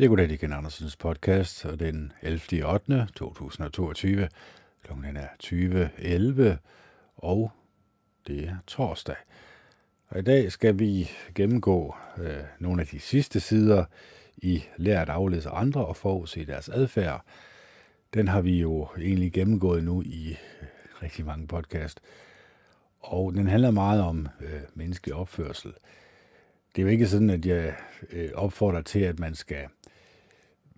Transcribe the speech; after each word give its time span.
Jeg 0.00 0.08
går 0.08 0.16
det 0.16 0.30
igen 0.30 0.52
Andersens 0.52 0.96
podcast, 0.96 1.64
og 1.64 1.80
den 1.80 2.12
11. 2.22 2.66
8. 2.66 3.06
2022. 3.16 4.28
Klokken 4.84 5.16
er 5.16 5.26
20.11, 5.42 6.56
og 7.16 7.50
det 8.26 8.48
er 8.48 8.56
torsdag. 8.66 9.16
Og 10.08 10.18
i 10.18 10.22
dag 10.22 10.52
skal 10.52 10.78
vi 10.78 11.10
gennemgå 11.34 11.94
øh, 12.18 12.42
nogle 12.58 12.80
af 12.80 12.86
de 12.86 13.00
sidste 13.00 13.40
sider 13.40 13.84
i 14.36 14.64
Lær 14.76 15.02
at 15.02 15.08
aflæse 15.08 15.50
andre 15.50 15.86
og 15.86 15.96
forudse 15.96 16.46
deres 16.46 16.68
adfærd. 16.68 17.24
Den 18.14 18.28
har 18.28 18.40
vi 18.40 18.60
jo 18.60 18.88
egentlig 18.98 19.32
gennemgået 19.32 19.84
nu 19.84 20.02
i 20.02 20.30
øh, 20.30 20.66
rigtig 21.02 21.26
mange 21.26 21.46
podcast. 21.46 22.00
Og 23.00 23.34
den 23.34 23.48
handler 23.48 23.70
meget 23.70 24.02
om 24.02 24.28
øh, 24.40 24.60
menneskelig 24.74 25.14
opførsel. 25.14 25.72
Det 26.76 26.82
er 26.82 26.86
jo 26.86 26.88
ikke 26.88 27.08
sådan, 27.08 27.30
at 27.30 27.46
jeg 27.46 27.74
øh, 28.10 28.30
opfordrer 28.34 28.82
til, 28.82 29.00
at 29.00 29.18
man 29.18 29.34
skal 29.34 29.66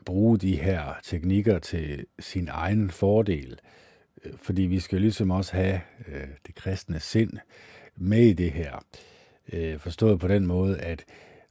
bruge 0.04 0.38
de 0.38 0.56
her 0.56 1.00
teknikker 1.02 1.58
til 1.58 2.06
sin 2.18 2.48
egen 2.50 2.90
fordel. 2.90 3.58
Øh, 4.24 4.32
fordi 4.36 4.62
vi 4.62 4.80
skal 4.80 5.00
ligesom 5.00 5.30
også 5.30 5.56
have 5.56 5.80
øh, 6.08 6.28
det 6.46 6.54
kristne 6.54 7.00
sind 7.00 7.32
med 7.96 8.22
i 8.22 8.32
det 8.32 8.52
her. 8.52 8.84
Øh, 9.52 9.78
forstået 9.78 10.20
på 10.20 10.28
den 10.28 10.46
måde, 10.46 10.78
at 10.78 11.04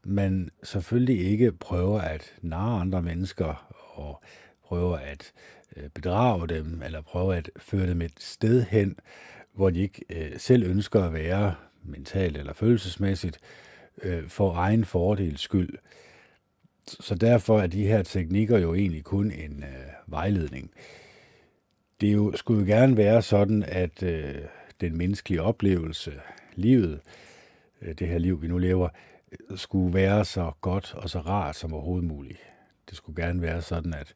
man 0.03 0.49
selvfølgelig 0.63 1.25
ikke 1.25 1.51
prøver 1.51 2.01
at 2.01 2.33
narre 2.41 2.81
andre 2.81 3.01
mennesker 3.01 3.71
og 3.93 4.21
prøver 4.63 4.97
at 4.97 5.31
øh, 5.77 5.89
bedrage 5.89 6.47
dem, 6.47 6.81
eller 6.85 7.01
prøver 7.01 7.33
at 7.33 7.49
føre 7.57 7.87
dem 7.87 8.01
et 8.01 8.13
sted 8.19 8.63
hen, 8.63 8.95
hvor 9.53 9.69
de 9.69 9.79
ikke 9.79 10.01
øh, 10.09 10.39
selv 10.39 10.63
ønsker 10.63 11.03
at 11.03 11.13
være 11.13 11.55
mentalt 11.83 12.37
eller 12.37 12.53
følelsesmæssigt, 12.53 13.39
øh, 14.03 14.27
for 14.27 14.53
egen 14.53 14.85
fordels 14.85 15.41
skyld. 15.41 15.77
Så 16.87 17.15
derfor 17.15 17.59
er 17.59 17.67
de 17.67 17.87
her 17.87 18.03
teknikker 18.03 18.57
jo 18.57 18.73
egentlig 18.73 19.03
kun 19.03 19.31
en 19.31 19.63
øh, 19.63 19.87
vejledning. 20.07 20.71
Det 22.01 22.13
jo, 22.13 22.31
skulle 22.35 22.59
jo 22.59 22.65
gerne 22.65 22.97
være 22.97 23.21
sådan, 23.21 23.63
at 23.63 24.03
øh, 24.03 24.35
den 24.81 24.97
menneskelige 24.97 25.41
oplevelse, 25.41 26.13
livet, 26.55 26.99
øh, 27.81 27.95
det 27.99 28.07
her 28.07 28.17
liv, 28.17 28.41
vi 28.41 28.47
nu 28.47 28.57
lever, 28.57 28.89
øh, 29.31 29.57
skulle 29.57 29.93
være 29.93 30.25
så 30.25 30.51
godt 30.61 30.93
og 30.93 31.09
så 31.09 31.19
rart 31.19 31.55
som 31.55 31.73
overhovedet 31.73 32.07
muligt. 32.07 32.39
Det 32.89 32.97
skulle 32.97 33.23
gerne 33.23 33.41
være 33.41 33.61
sådan, 33.61 33.93
at 33.93 34.13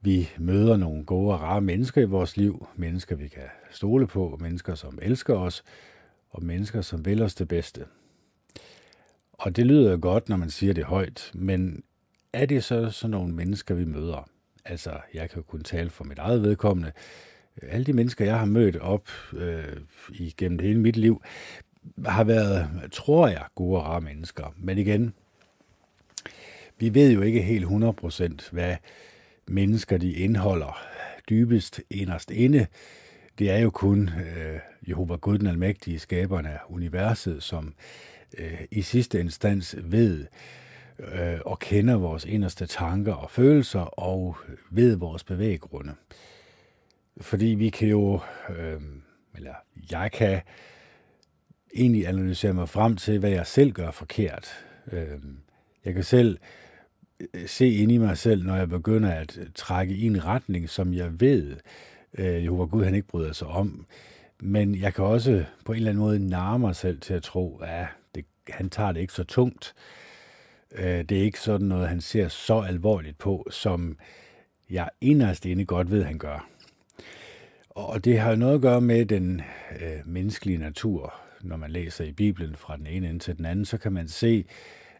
vi 0.00 0.28
møder 0.38 0.76
nogle 0.76 1.04
gode 1.04 1.34
og 1.34 1.40
rare 1.40 1.60
mennesker 1.60 2.00
i 2.00 2.04
vores 2.04 2.36
liv. 2.36 2.66
Mennesker, 2.76 3.16
vi 3.16 3.28
kan 3.28 3.48
stole 3.70 4.06
på. 4.06 4.38
Mennesker, 4.40 4.74
som 4.74 4.98
elsker 5.02 5.34
os. 5.34 5.64
Og 6.30 6.44
mennesker, 6.44 6.80
som 6.80 7.04
vil 7.04 7.22
os 7.22 7.34
det 7.34 7.48
bedste. 7.48 7.84
Og 9.38 9.56
det 9.56 9.66
lyder 9.66 9.90
jo 9.90 9.98
godt, 10.02 10.28
når 10.28 10.36
man 10.36 10.50
siger 10.50 10.74
det 10.74 10.84
højt, 10.84 11.30
men 11.34 11.82
er 12.32 12.46
det 12.46 12.64
så 12.64 12.90
sådan 12.90 13.10
nogle 13.10 13.34
mennesker, 13.34 13.74
vi 13.74 13.84
møder? 13.84 14.28
Altså, 14.64 14.90
jeg 15.14 15.30
kan 15.30 15.36
jo 15.36 15.42
kun 15.42 15.62
tale 15.62 15.90
for 15.90 16.04
mit 16.04 16.18
eget 16.18 16.42
vedkommende. 16.42 16.92
Alle 17.62 17.86
de 17.86 17.92
mennesker, 17.92 18.24
jeg 18.24 18.38
har 18.38 18.46
mødt 18.46 18.76
op 18.76 19.08
øh, 19.32 19.76
igennem 20.10 20.58
hele 20.58 20.80
mit 20.80 20.96
liv, 20.96 21.22
har 22.06 22.24
været, 22.24 22.68
tror 22.92 23.28
jeg, 23.28 23.44
gode 23.54 23.78
og 23.78 23.84
rare 23.84 24.00
mennesker. 24.00 24.54
Men 24.56 24.78
igen, 24.78 25.14
vi 26.78 26.94
ved 26.94 27.12
jo 27.12 27.22
ikke 27.22 27.42
helt 27.42 27.64
100% 27.64 28.52
hvad 28.52 28.76
mennesker 29.46 29.98
de 29.98 30.12
indeholder 30.12 30.78
dybest 31.28 31.80
inderst 31.90 32.30
inde. 32.30 32.66
Det 33.38 33.50
er 33.50 33.58
jo 33.58 33.70
kun 33.70 34.08
øh, 34.08 34.58
Jehova 34.88 35.16
Gud, 35.16 35.38
den 35.38 35.46
almægtige 35.46 35.98
skaberen 35.98 36.46
af 36.46 36.58
universet, 36.68 37.42
som 37.42 37.74
øh, 38.38 38.60
i 38.70 38.82
sidste 38.82 39.20
instans 39.20 39.76
ved 39.82 40.26
øh, 40.98 41.38
og 41.44 41.58
kender 41.58 41.96
vores 41.96 42.24
inderste 42.24 42.66
tanker 42.66 43.14
og 43.14 43.30
følelser 43.30 43.80
og 43.80 44.36
ved 44.70 44.96
vores 44.96 45.24
bevæggrunde. 45.24 45.94
Fordi 47.20 47.46
vi 47.46 47.68
kan 47.68 47.88
jo, 47.88 48.20
øh, 48.58 48.80
eller 49.34 49.54
jeg 49.90 50.12
kan 50.12 50.40
egentlig 51.74 52.08
analysere 52.08 52.52
mig 52.52 52.68
frem 52.68 52.96
til, 52.96 53.18
hvad 53.18 53.30
jeg 53.30 53.46
selv 53.46 53.72
gør 53.72 53.90
forkert. 53.90 54.64
Øh, 54.92 55.18
jeg 55.84 55.94
kan 55.94 56.04
selv 56.04 56.38
øh, 57.20 57.48
se 57.48 57.68
ind 57.68 57.92
i 57.92 57.98
mig 57.98 58.18
selv, 58.18 58.44
når 58.44 58.56
jeg 58.56 58.68
begynder 58.68 59.10
at 59.10 59.38
trække 59.54 59.94
i 59.94 60.06
en 60.06 60.24
retning, 60.24 60.68
som 60.68 60.94
jeg 60.94 61.20
ved, 61.20 61.56
øh, 62.14 62.44
Jehova 62.44 62.64
Gud 62.64 62.84
han 62.84 62.94
ikke 62.94 63.08
bryder 63.08 63.32
sig 63.32 63.46
om. 63.46 63.86
Men 64.40 64.74
jeg 64.74 64.94
kan 64.94 65.04
også 65.04 65.44
på 65.64 65.72
en 65.72 65.76
eller 65.76 65.90
anden 65.90 66.04
måde 66.04 66.28
narre 66.28 66.58
mig 66.58 66.76
selv 66.76 67.00
til 67.00 67.14
at 67.14 67.22
tro, 67.22 67.58
at 67.58 67.86
han 68.52 68.70
tager 68.70 68.92
det 68.92 69.00
ikke 69.00 69.12
så 69.12 69.24
tungt. 69.24 69.74
Øh, 70.72 71.04
det 71.04 71.12
er 71.12 71.22
ikke 71.22 71.40
sådan 71.40 71.66
noget, 71.66 71.88
han 71.88 72.00
ser 72.00 72.28
så 72.28 72.60
alvorligt 72.60 73.18
på, 73.18 73.46
som 73.50 73.98
jeg 74.70 74.88
inderst 75.00 75.46
inde 75.46 75.64
godt 75.64 75.90
ved, 75.90 76.04
han 76.04 76.18
gør. 76.18 76.48
Og 77.70 78.04
det 78.04 78.18
har 78.18 78.34
noget 78.34 78.54
at 78.54 78.60
gøre 78.60 78.80
med 78.80 79.06
den 79.06 79.42
øh, 79.80 80.00
menneskelige 80.06 80.58
natur. 80.58 81.14
Når 81.40 81.56
man 81.56 81.70
læser 81.70 82.04
i 82.04 82.12
Bibelen 82.12 82.56
fra 82.56 82.76
den 82.76 82.86
ene 82.86 83.08
ende 83.08 83.18
til 83.18 83.36
den 83.36 83.44
anden, 83.44 83.64
så 83.64 83.78
kan 83.78 83.92
man 83.92 84.08
se, 84.08 84.44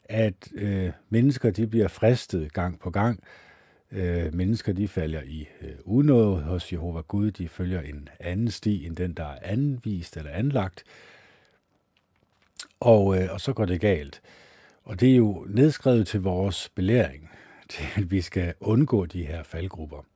at 0.05 0.49
øh, 0.55 0.93
mennesker 1.09 1.51
de 1.51 1.67
bliver 1.67 1.89
fristet 1.89 2.53
gang 2.53 2.81
på 2.81 2.91
gang. 2.91 3.21
Øh, 3.93 4.35
mennesker 4.35 4.73
de 4.73 4.89
falder 4.89 5.23
i 5.23 5.49
øh, 5.61 5.71
unåde 5.85 6.43
hos 6.43 6.73
Jehova 6.73 7.01
Gud. 7.01 7.31
De 7.31 7.49
følger 7.49 7.81
en 7.81 8.09
anden 8.21 8.51
sti 8.51 8.87
end 8.87 8.97
den, 8.97 9.15
der 9.15 9.25
er 9.25 9.39
anvist 9.43 10.17
eller 10.17 10.31
anlagt. 10.31 10.85
Og, 12.81 13.23
øh, 13.23 13.33
og 13.33 13.41
så 13.41 13.53
går 13.53 13.65
det 13.65 13.81
galt. 13.81 14.23
Og 14.85 15.01
det 15.01 15.13
er 15.13 15.17
jo 15.17 15.47
nedskrevet 15.49 16.07
til 16.07 16.21
vores 16.21 16.69
belæring, 16.69 17.31
til 17.71 17.85
at 17.97 18.11
vi 18.11 18.21
skal 18.21 18.55
undgå 18.61 19.07
de 19.07 19.27
her 19.27 19.43
faldgrupper. 19.43 20.07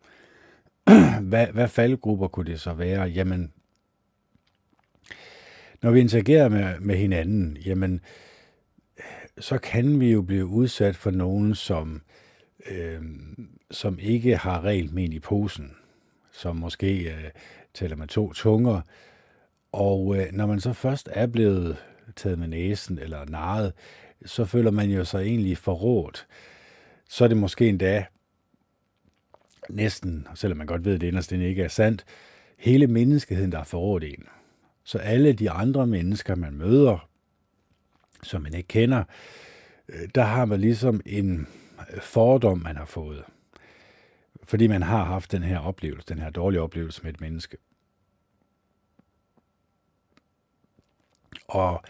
hvad, 1.31 1.47
hvad 1.47 1.69
faldgrupper 1.69 2.29
kunne 2.29 2.51
det 2.51 2.61
så 2.61 2.73
være? 2.73 3.03
Jamen, 3.03 3.53
når 5.83 5.91
vi 5.91 6.01
interagerer 6.01 6.49
med, 6.49 6.81
med 6.81 6.97
hinanden, 6.97 7.57
jamen, 7.57 8.01
så 9.39 9.59
kan 9.59 10.01
vi 10.01 10.13
jo 10.13 10.23
blive 10.23 10.47
udsat 10.47 10.97
for 10.97 11.11
nogen, 11.11 11.55
som, 11.55 12.03
øh, 12.71 13.03
som 13.71 13.99
ikke 13.99 14.37
har 14.37 14.65
rent 14.65 14.93
men 14.93 15.13
i 15.13 15.19
posen, 15.19 15.77
som 16.33 16.57
måske 16.57 17.13
øh, 17.13 17.31
taler 17.75 17.97
med 17.97 18.07
to 18.07 18.33
tunger, 18.33 18.81
og 19.73 20.17
øh, 20.17 20.33
når 20.33 20.47
man 20.47 20.61
så 20.61 20.73
først 20.73 21.09
er 21.13 21.27
blevet 21.27 21.77
taget 22.17 22.39
med 22.39 22.49
næsen 22.49 22.99
eller 22.99 23.25
narret, 23.25 23.73
så 24.25 24.45
føler 24.45 24.71
man 24.71 24.91
jo 24.91 25.05
sig 25.05 25.23
egentlig 25.23 25.59
forrådt. 25.59 26.27
Så 27.09 27.25
er 27.25 27.29
det 27.29 27.37
måske 27.37 27.69
endda 27.69 28.05
næsten, 29.69 30.27
selvom 30.35 30.59
man 30.59 30.67
godt 30.67 30.85
ved, 30.85 30.95
at 30.95 31.01
det 31.01 31.07
inderst 31.07 31.33
ikke 31.33 31.63
er 31.63 31.69
sandt, 31.69 32.05
hele 32.59 32.87
menneskeheden, 32.87 33.53
der 33.53 33.59
er 33.59 33.65
forrådt 33.65 34.05
en. 34.05 34.25
Så 34.85 34.99
alle 34.99 35.33
de 35.33 35.51
andre 35.51 35.87
mennesker, 35.87 36.35
man 36.35 36.55
møder, 36.55 37.09
som 38.23 38.43
man 38.43 38.55
ikke 38.55 38.69
kender, 38.69 39.05
øh, 39.89 40.09
der 40.15 40.23
har 40.23 40.45
man 40.45 40.61
ligesom 40.61 41.01
en 41.07 41.49
øh, 41.95 42.01
fordom, 42.01 42.59
man 42.59 42.77
har 42.77 42.85
fået. 42.85 43.25
Fordi 44.43 44.67
man 44.67 44.83
har 44.83 45.05
haft 45.05 45.33
den 45.33 45.43
her 45.43 45.59
oplevelse, 45.59 46.07
den 46.09 46.19
her 46.19 46.31
dårlige 46.31 46.61
oplevelse 46.61 47.03
med 47.03 47.15
et 47.15 47.21
menneske. 47.21 47.57
Og 51.53 51.83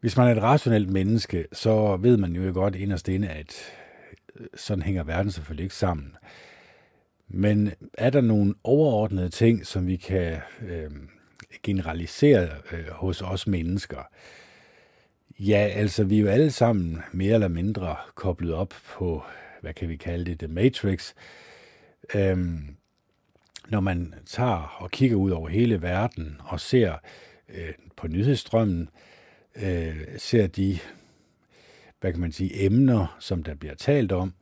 hvis 0.00 0.16
man 0.16 0.28
er 0.28 0.32
et 0.32 0.42
rationelt 0.42 0.90
menneske, 0.90 1.46
så 1.52 1.96
ved 1.96 2.16
man 2.16 2.32
jo 2.32 2.52
godt 2.54 2.74
inderst 2.74 3.08
inde, 3.08 3.28
at 3.28 3.54
øh, 4.40 4.46
sådan 4.54 4.82
hænger 4.82 5.04
verden 5.04 5.32
selvfølgelig 5.32 5.64
ikke 5.64 5.74
sammen. 5.74 6.16
Men 7.28 7.72
er 7.94 8.10
der 8.10 8.20
nogle 8.20 8.54
overordnede 8.64 9.28
ting, 9.28 9.66
som 9.66 9.86
vi 9.86 9.96
kan 9.96 10.38
øh, 10.68 10.90
generalisere 11.62 12.48
øh, 12.72 12.88
hos 12.90 13.22
os 13.22 13.46
mennesker? 13.46 14.02
Ja, 15.38 15.70
altså 15.74 16.04
vi 16.04 16.18
er 16.18 16.22
jo 16.22 16.28
alle 16.28 16.50
sammen 16.50 17.02
mere 17.12 17.34
eller 17.34 17.48
mindre 17.48 17.96
koblet 18.14 18.54
op 18.54 18.74
på, 18.86 19.22
hvad 19.60 19.74
kan 19.74 19.88
vi 19.88 19.96
kalde 19.96 20.24
det, 20.24 20.38
The 20.38 20.48
Matrix. 20.48 21.12
Øhm, 22.14 22.76
når 23.68 23.80
man 23.80 24.14
tager 24.26 24.76
og 24.80 24.90
kigger 24.90 25.16
ud 25.16 25.30
over 25.30 25.48
hele 25.48 25.82
verden 25.82 26.40
og 26.44 26.60
ser 26.60 26.92
øh, 26.92 26.98
Øh, 27.48 27.72
på 27.96 28.08
nyhedsstrømmen, 28.08 28.88
øh, 29.56 29.96
ser 30.18 30.46
de, 30.46 30.78
hvad 32.00 32.12
kan 32.12 32.20
man 32.20 32.32
sige, 32.32 32.64
emner, 32.64 33.16
som 33.20 33.42
der 33.42 33.54
bliver 33.54 33.74
talt 33.74 34.12
om 34.12 34.34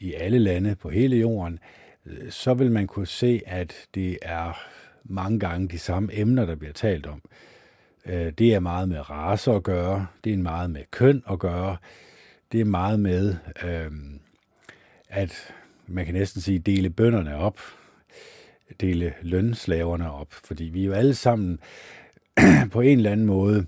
i 0.00 0.14
alle 0.14 0.38
lande 0.38 0.76
på 0.76 0.90
hele 0.90 1.16
jorden, 1.16 1.58
øh, 2.06 2.30
så 2.30 2.54
vil 2.54 2.72
man 2.72 2.86
kunne 2.86 3.06
se, 3.06 3.40
at 3.46 3.74
det 3.94 4.18
er 4.22 4.60
mange 5.04 5.40
gange 5.40 5.68
de 5.68 5.78
samme 5.78 6.18
emner, 6.18 6.46
der 6.46 6.54
bliver 6.54 6.72
talt 6.72 7.06
om. 7.06 7.22
Øh, 8.06 8.32
det 8.32 8.54
er 8.54 8.60
meget 8.60 8.88
med 8.88 9.10
race 9.10 9.52
at 9.52 9.62
gøre, 9.62 10.06
det 10.24 10.32
er 10.32 10.36
meget 10.36 10.70
med 10.70 10.82
køn 10.90 11.22
at 11.30 11.38
gøre, 11.38 11.76
det 12.52 12.60
er 12.60 12.64
meget 12.64 13.00
med, 13.00 13.36
øh, 13.64 13.90
at 15.08 15.54
man 15.86 16.04
kan 16.04 16.14
næsten 16.14 16.40
sige, 16.40 16.58
dele 16.58 16.90
bønderne 16.90 17.36
op, 17.36 17.60
dele 18.80 19.14
lønslaverne 19.22 20.12
op, 20.12 20.32
fordi 20.32 20.64
vi 20.64 20.82
er 20.82 20.86
jo 20.86 20.92
alle 20.92 21.14
sammen 21.14 21.58
på 22.72 22.80
en 22.80 22.98
eller 22.98 23.12
anden 23.12 23.26
måde 23.26 23.66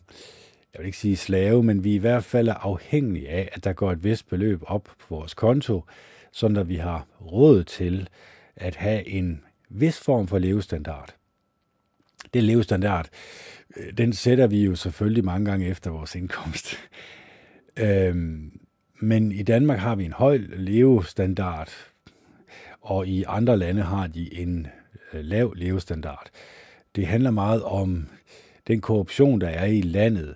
jeg 0.75 0.81
vil 0.81 0.87
ikke 0.87 0.99
sige 0.99 1.17
slave, 1.17 1.63
men 1.63 1.85
vi 1.85 1.91
er 1.91 1.95
i 1.95 1.99
hvert 1.99 2.25
fald 2.25 2.49
afhængige 2.61 3.29
af, 3.29 3.49
at 3.53 3.65
der 3.65 3.73
går 3.73 3.93
et 3.93 4.05
vist 4.05 4.29
beløb 4.29 4.63
op 4.67 4.85
på 4.85 5.07
vores 5.15 5.35
konto, 5.35 5.85
sådan 6.33 6.57
at 6.57 6.69
vi 6.69 6.77
har 6.77 7.07
råd 7.21 7.65
til 7.65 8.09
at 8.57 8.77
have 8.77 9.09
en 9.09 9.45
vis 9.69 9.99
form 9.99 10.29
for 10.29 10.39
levestandard. 10.39 11.15
Det 12.35 12.45
levestandard, 12.45 13.09
øh, 13.77 13.93
den 13.99 14.13
sætter 14.13 14.47
vi 14.47 14.65
jo 14.65 14.75
selvfølgelig 14.75 15.25
mange 15.25 15.51
gange 15.51 15.67
efter 15.67 15.91
vores 15.91 16.15
indkomst. 16.15 16.77
Øhm, 17.77 18.61
men 19.01 19.33
i 19.33 19.43
Danmark 19.43 19.79
har 19.79 19.95
vi 19.95 20.05
en 20.05 20.13
høj 20.13 20.37
levestandard, 20.57 21.71
og 22.81 23.07
i 23.07 23.25
andre 23.29 23.57
lande 23.57 23.83
har 23.83 24.07
de 24.07 24.35
en 24.35 24.67
øh, 25.13 25.25
lav 25.25 25.53
levestandard. 25.57 26.31
Det 26.97 27.07
handler 27.07 27.31
meget 27.31 27.63
om 27.63 28.09
den 28.71 28.81
korruption, 28.81 29.41
der 29.41 29.49
er 29.49 29.67
i 29.67 29.81
landet. 29.81 30.35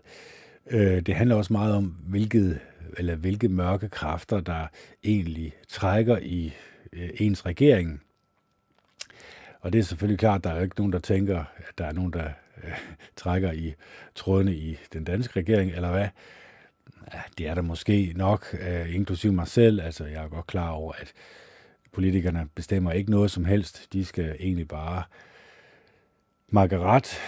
Øh, 0.70 1.00
det 1.00 1.14
handler 1.14 1.36
også 1.36 1.52
meget 1.52 1.74
om, 1.74 1.84
hvilket, 1.84 2.60
eller 2.98 3.16
hvilke 3.16 3.48
mørke 3.48 3.88
kræfter, 3.88 4.40
der 4.40 4.66
egentlig 5.04 5.52
trækker 5.68 6.18
i 6.22 6.52
øh, 6.92 7.10
ens 7.14 7.46
regering. 7.46 8.02
Og 9.60 9.72
det 9.72 9.78
er 9.78 9.82
selvfølgelig 9.82 10.18
klart, 10.18 10.38
at 10.38 10.44
der 10.44 10.50
er 10.50 10.62
ikke 10.62 10.76
nogen, 10.76 10.92
der 10.92 10.98
tænker, 10.98 11.44
at 11.56 11.78
der 11.78 11.86
er 11.86 11.92
nogen, 11.92 12.12
der 12.12 12.28
øh, 12.64 12.72
trækker 13.16 13.52
i 13.52 13.74
trådene 14.14 14.54
i 14.54 14.78
den 14.92 15.04
danske 15.04 15.40
regering, 15.40 15.70
eller 15.70 15.90
hvad? 15.90 16.08
Ja, 17.14 17.20
det 17.38 17.48
er 17.48 17.54
der 17.54 17.62
måske 17.62 18.12
nok, 18.16 18.56
øh, 18.68 18.94
inklusiv 18.94 19.32
mig 19.32 19.48
selv. 19.48 19.80
Altså, 19.80 20.04
jeg 20.04 20.24
er 20.24 20.28
godt 20.28 20.46
klar 20.46 20.70
over, 20.70 20.92
at 20.92 21.12
politikerne 21.92 22.48
bestemmer 22.54 22.92
ikke 22.92 23.10
noget 23.10 23.30
som 23.30 23.44
helst. 23.44 23.92
De 23.92 24.04
skal 24.04 24.36
egentlig 24.40 24.68
bare 24.68 25.02
Margaret, 26.54 27.18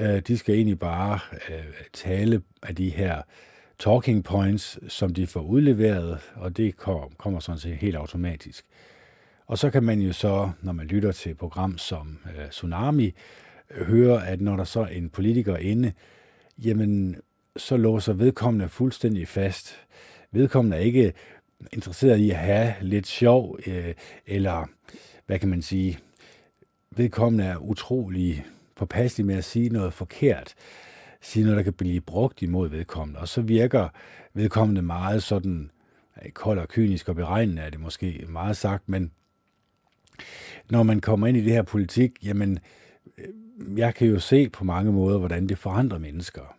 øh, 0.00 0.20
de 0.20 0.38
skal 0.38 0.54
egentlig 0.54 0.78
bare 0.78 1.18
øh, 1.50 1.64
tale 1.92 2.42
af 2.62 2.76
de 2.76 2.90
her 2.90 3.22
talking 3.78 4.24
points, 4.24 4.78
som 4.88 5.14
de 5.14 5.26
får 5.26 5.40
udleveret, 5.40 6.18
og 6.34 6.56
det 6.56 6.76
kommer 7.18 7.40
sådan 7.40 7.58
set 7.58 7.76
helt 7.76 7.96
automatisk. 7.96 8.64
Og 9.46 9.58
så 9.58 9.70
kan 9.70 9.82
man 9.82 10.00
jo 10.00 10.12
så, 10.12 10.50
når 10.62 10.72
man 10.72 10.86
lytter 10.86 11.12
til 11.12 11.30
et 11.32 11.38
program 11.38 11.78
som 11.78 12.18
øh, 12.26 12.48
Tsunami, 12.50 13.14
høre, 13.70 14.28
at 14.28 14.40
når 14.40 14.56
der 14.56 14.64
så 14.64 14.80
er 14.80 14.86
en 14.86 15.10
politiker 15.10 15.56
inde, 15.56 15.92
jamen 16.58 17.16
så 17.56 17.76
låser 17.76 18.12
vedkommende 18.12 18.68
fuldstændig 18.68 19.28
fast. 19.28 19.76
Vedkommende 20.30 20.76
er 20.76 20.80
ikke 20.80 21.12
interesseret 21.72 22.18
i 22.18 22.30
at 22.30 22.36
have 22.36 22.74
lidt 22.80 23.06
sjov, 23.06 23.58
øh, 23.66 23.94
eller 24.26 24.66
hvad 25.26 25.38
kan 25.38 25.48
man 25.48 25.62
sige, 25.62 25.98
vedkommende 26.90 27.44
er 27.44 27.56
utrolig 27.56 28.46
påpasselig 28.76 29.26
med 29.26 29.34
at 29.34 29.44
sige 29.44 29.68
noget 29.68 29.92
forkert, 29.92 30.54
sige 31.20 31.44
noget, 31.44 31.56
der 31.56 31.62
kan 31.62 31.72
blive 31.72 32.00
brugt 32.00 32.42
imod 32.42 32.68
vedkommende, 32.68 33.20
og 33.20 33.28
så 33.28 33.40
virker 33.40 33.88
vedkommende 34.34 34.82
meget 34.82 35.22
sådan, 35.22 35.70
kold 36.34 36.58
og 36.58 36.68
kynisk 36.68 37.08
og 37.08 37.14
beregnende 37.14 37.62
er 37.62 37.70
det 37.70 37.80
måske 37.80 38.24
meget 38.28 38.56
sagt, 38.56 38.88
men 38.88 39.12
når 40.70 40.82
man 40.82 41.00
kommer 41.00 41.26
ind 41.26 41.36
i 41.36 41.44
det 41.44 41.52
her 41.52 41.62
politik, 41.62 42.12
jamen, 42.24 42.58
øh, 43.18 43.78
jeg 43.78 43.94
kan 43.94 44.08
jo 44.08 44.18
se 44.18 44.48
på 44.48 44.64
mange 44.64 44.92
måder, 44.92 45.18
hvordan 45.18 45.46
det 45.46 45.58
forandrer 45.58 45.98
mennesker. 45.98 46.56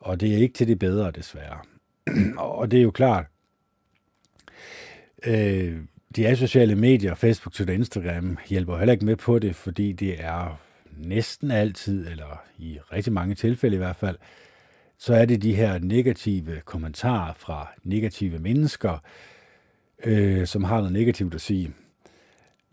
Og 0.00 0.20
det 0.20 0.34
er 0.34 0.36
ikke 0.36 0.54
til 0.54 0.68
det 0.68 0.78
bedre, 0.78 1.10
desværre. 1.10 1.58
og 2.38 2.70
det 2.70 2.78
er 2.78 2.82
jo 2.82 2.90
klart, 2.90 3.26
øh, 5.26 5.80
de 6.16 6.36
sociale 6.36 6.74
medier, 6.74 7.14
Facebook, 7.14 7.52
Twitter, 7.52 7.74
Instagram, 7.74 8.38
hjælper 8.48 8.78
heller 8.78 8.92
ikke 8.92 9.04
med 9.04 9.16
på 9.16 9.38
det, 9.38 9.56
fordi 9.56 9.92
det 9.92 10.24
er 10.24 10.60
næsten 10.98 11.50
altid, 11.50 12.08
eller 12.08 12.42
i 12.58 12.78
rigtig 12.92 13.12
mange 13.12 13.34
tilfælde 13.34 13.74
i 13.74 13.78
hvert 13.78 13.96
fald, 13.96 14.16
så 14.98 15.14
er 15.14 15.24
det 15.24 15.42
de 15.42 15.54
her 15.54 15.78
negative 15.78 16.60
kommentarer 16.64 17.34
fra 17.34 17.68
negative 17.82 18.38
mennesker, 18.38 18.98
øh, 20.04 20.46
som 20.46 20.64
har 20.64 20.76
noget 20.76 20.92
negativt 20.92 21.34
at 21.34 21.40
sige. 21.40 21.72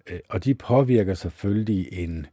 Øh, 0.09 0.19
og 0.29 0.43
de 0.43 0.53
påvirker 0.53 1.13
selvfølgelig 1.13 1.93
en 1.93 2.25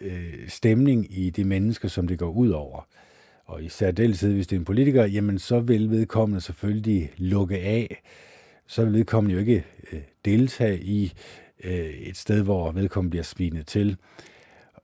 øh, 0.00 0.48
stemning 0.48 1.18
i 1.18 1.30
de 1.30 1.44
mennesker, 1.44 1.88
som 1.88 2.08
det 2.08 2.18
går 2.18 2.30
ud 2.30 2.50
over. 2.50 2.86
Og 3.44 3.64
i 3.64 3.68
særdeleshed, 3.68 4.32
hvis 4.32 4.46
det 4.46 4.56
er 4.56 4.60
en 4.60 4.64
politiker, 4.64 5.04
jamen 5.04 5.38
så 5.38 5.60
vil 5.60 5.90
vedkommende 5.90 6.40
selvfølgelig 6.40 7.12
lukke 7.16 7.58
af. 7.58 8.02
Så 8.66 8.84
vil 8.84 8.92
vedkommende 8.92 9.34
jo 9.34 9.40
ikke 9.40 9.64
øh, 9.92 10.00
deltage 10.24 10.80
i 10.82 11.12
øh, 11.64 11.90
et 11.90 12.16
sted, 12.16 12.42
hvor 12.42 12.72
vedkommende 12.72 13.10
bliver 13.10 13.24
svinet 13.24 13.66
til. 13.66 13.96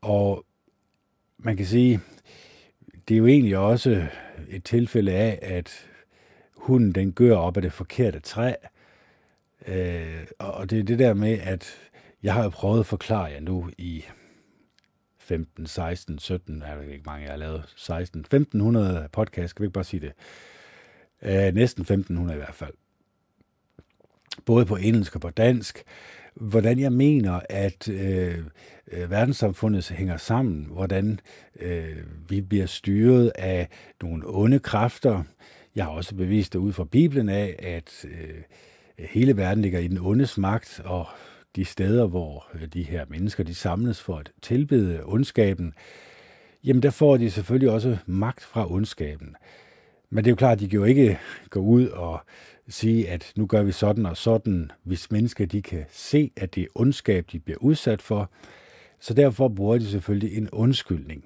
Og 0.03 0.47
man 1.39 1.57
kan 1.57 1.67
sige, 1.67 2.01
det 3.09 3.15
er 3.15 3.19
jo 3.19 3.27
egentlig 3.27 3.59
også 3.59 4.07
et 4.49 4.65
tilfælde 4.65 5.13
af, 5.13 5.39
at 5.43 5.89
hunden 6.57 6.93
den 6.93 7.13
gør 7.13 7.37
op 7.37 7.57
af 7.57 7.63
det 7.63 7.73
forkerte 7.73 8.21
træ. 8.21 8.55
Øh, 9.67 10.27
og 10.39 10.71
det 10.71 10.79
er 10.79 10.83
det 10.83 10.99
der 10.99 11.15
med, 11.15 11.39
at 11.39 11.91
jeg 12.23 12.35
har 12.35 12.43
jo 12.43 12.49
prøvet 12.49 12.81
at 12.81 12.87
forklare 12.87 13.25
jer 13.25 13.41
nu 13.41 13.71
i 13.79 14.05
15, 15.19 15.67
16, 15.67 16.19
17, 16.19 16.63
er 16.63 16.77
ved 16.77 16.89
ikke 16.89 17.05
mange, 17.07 17.25
jeg 17.25 17.33
har 17.33 17.39
lavet, 17.39 17.75
16, 17.77 18.21
1500 18.21 19.09
podcast, 19.13 19.51
skal 19.51 19.63
vi 19.63 19.67
ikke 19.67 19.75
bare 19.75 19.85
sige 19.85 20.01
det? 20.01 20.13
Øh, 21.23 21.55
næsten 21.55 21.83
1500 21.83 22.37
i 22.37 22.39
hvert 22.39 22.55
fald. 22.55 22.75
Både 24.45 24.67
på 24.67 24.77
engelsk 24.77 25.15
og 25.15 25.21
på 25.21 25.31
dansk. 25.31 25.83
Hvordan 26.34 26.79
jeg 26.79 26.93
mener, 26.93 27.40
at 27.49 27.88
øh, 27.88 28.38
øh, 28.93 29.11
verdenssamfundet 29.11 29.88
hænger 29.88 30.17
sammen. 30.17 30.67
Hvordan 30.70 31.20
øh, 31.61 31.96
vi 32.29 32.40
bliver 32.40 32.67
styret 32.67 33.32
af 33.34 33.69
nogle 34.02 34.23
onde 34.26 34.58
kræfter. 34.58 35.23
Jeg 35.76 35.84
har 35.84 35.93
også 35.93 36.14
bevist 36.14 36.52
det 36.52 36.58
ud 36.58 36.73
fra 36.73 36.84
Bibelen 36.84 37.29
af, 37.29 37.56
at 37.58 38.05
øh, 38.05 38.43
hele 38.99 39.37
verden 39.37 39.62
ligger 39.62 39.79
i 39.79 39.88
den 39.88 39.99
ondes 39.99 40.38
magt, 40.38 40.81
og 40.84 41.06
de 41.56 41.64
steder, 41.64 42.06
hvor 42.06 42.46
øh, 42.55 42.69
de 42.69 42.82
her 42.82 43.05
mennesker 43.08 43.44
de 43.44 43.55
samles 43.55 44.00
for 44.00 44.17
at 44.17 44.32
tilbede 44.43 45.00
ondskaben, 45.05 45.75
jamen 46.64 46.82
der 46.82 46.90
får 46.90 47.17
de 47.17 47.31
selvfølgelig 47.31 47.70
også 47.70 47.96
magt 48.06 48.43
fra 48.43 48.73
ondskaben. 48.73 49.37
Men 50.11 50.25
det 50.25 50.31
er 50.31 50.32
jo 50.32 50.37
klart, 50.37 50.52
at 50.52 50.61
de 50.61 50.69
kan 50.69 50.79
jo 50.79 50.84
ikke 50.84 51.19
gå 51.50 51.61
ud 51.61 51.87
og 51.87 52.20
sige, 52.69 53.09
at 53.09 53.32
nu 53.37 53.47
gør 53.47 53.62
vi 53.62 53.73
sådan 53.73 54.06
og 54.06 54.17
sådan, 54.17 54.70
hvis 54.82 55.11
mennesker 55.11 55.47
de 55.47 55.62
kan 55.62 55.85
se, 55.91 56.31
at 56.37 56.55
det 56.55 56.62
er 56.62 56.67
ondskab, 56.75 57.26
de 57.32 57.38
bliver 57.38 57.59
udsat 57.59 58.03
for. 58.03 58.31
Så 59.00 59.14
derfor 59.14 59.49
bruger 59.49 59.79
de 59.79 59.87
selvfølgelig 59.87 60.37
en 60.37 60.50
undskyldning. 60.50 61.25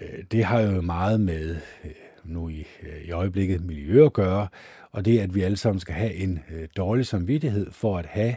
Øh, 0.00 0.24
det 0.30 0.44
har 0.44 0.60
jo 0.60 0.80
meget 0.80 1.20
med 1.20 1.56
øh, 1.84 1.90
nu 2.24 2.48
i, 2.48 2.66
øh, 2.82 3.04
i 3.04 3.10
øjeblikket 3.10 3.64
miljø 3.64 4.04
at 4.04 4.12
gøre, 4.12 4.48
og 4.92 5.04
det 5.04 5.18
at 5.18 5.34
vi 5.34 5.42
alle 5.42 5.56
sammen 5.56 5.80
skal 5.80 5.94
have 5.94 6.14
en 6.14 6.40
dårlig 6.76 7.06
samvittighed 7.06 7.70
for 7.70 7.98
at 7.98 8.06
have 8.06 8.36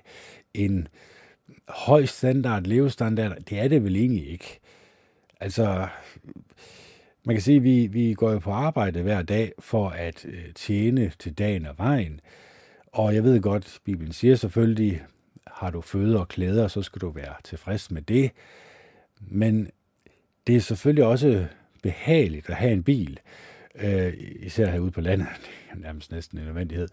en 0.53 0.87
høj 1.67 2.05
standard, 2.05 2.63
levestandard, 2.63 3.37
det 3.49 3.59
er 3.59 3.67
det 3.67 3.83
vel 3.83 3.95
egentlig 3.95 4.29
ikke. 4.29 4.59
Altså, 5.39 5.87
man 7.27 7.35
kan 7.35 7.41
sige, 7.41 7.57
at 7.57 7.63
vi, 7.63 7.87
vi 7.87 8.13
går 8.13 8.31
jo 8.31 8.39
på 8.39 8.51
arbejde 8.51 9.01
hver 9.01 9.21
dag 9.21 9.51
for 9.59 9.89
at 9.89 10.25
øh, 10.25 10.53
tjene 10.55 11.11
til 11.19 11.33
dagen 11.33 11.65
og 11.65 11.77
vejen. 11.77 12.19
Og 12.91 13.15
jeg 13.15 13.23
ved 13.23 13.41
godt, 13.41 13.79
Bibelen 13.83 14.13
siger 14.13 14.35
selvfølgelig, 14.35 15.05
har 15.47 15.69
du 15.69 15.81
føde 15.81 16.19
og 16.19 16.27
klæder, 16.27 16.67
så 16.67 16.81
skal 16.81 17.01
du 17.01 17.09
være 17.09 17.33
tilfreds 17.43 17.91
med 17.91 18.01
det. 18.01 18.31
Men 19.19 19.69
det 20.47 20.55
er 20.55 20.59
selvfølgelig 20.59 21.05
også 21.05 21.45
behageligt 21.83 22.49
at 22.49 22.55
have 22.55 22.71
en 22.71 22.83
bil, 22.83 23.19
øh, 23.75 24.13
især 24.39 24.71
herude 24.71 24.91
på 24.91 25.01
landet, 25.01 25.27
det 25.43 25.77
er 25.77 25.77
nærmest 25.77 26.11
næsten 26.11 26.37
en 26.37 26.45
nødvendighed. 26.45 26.87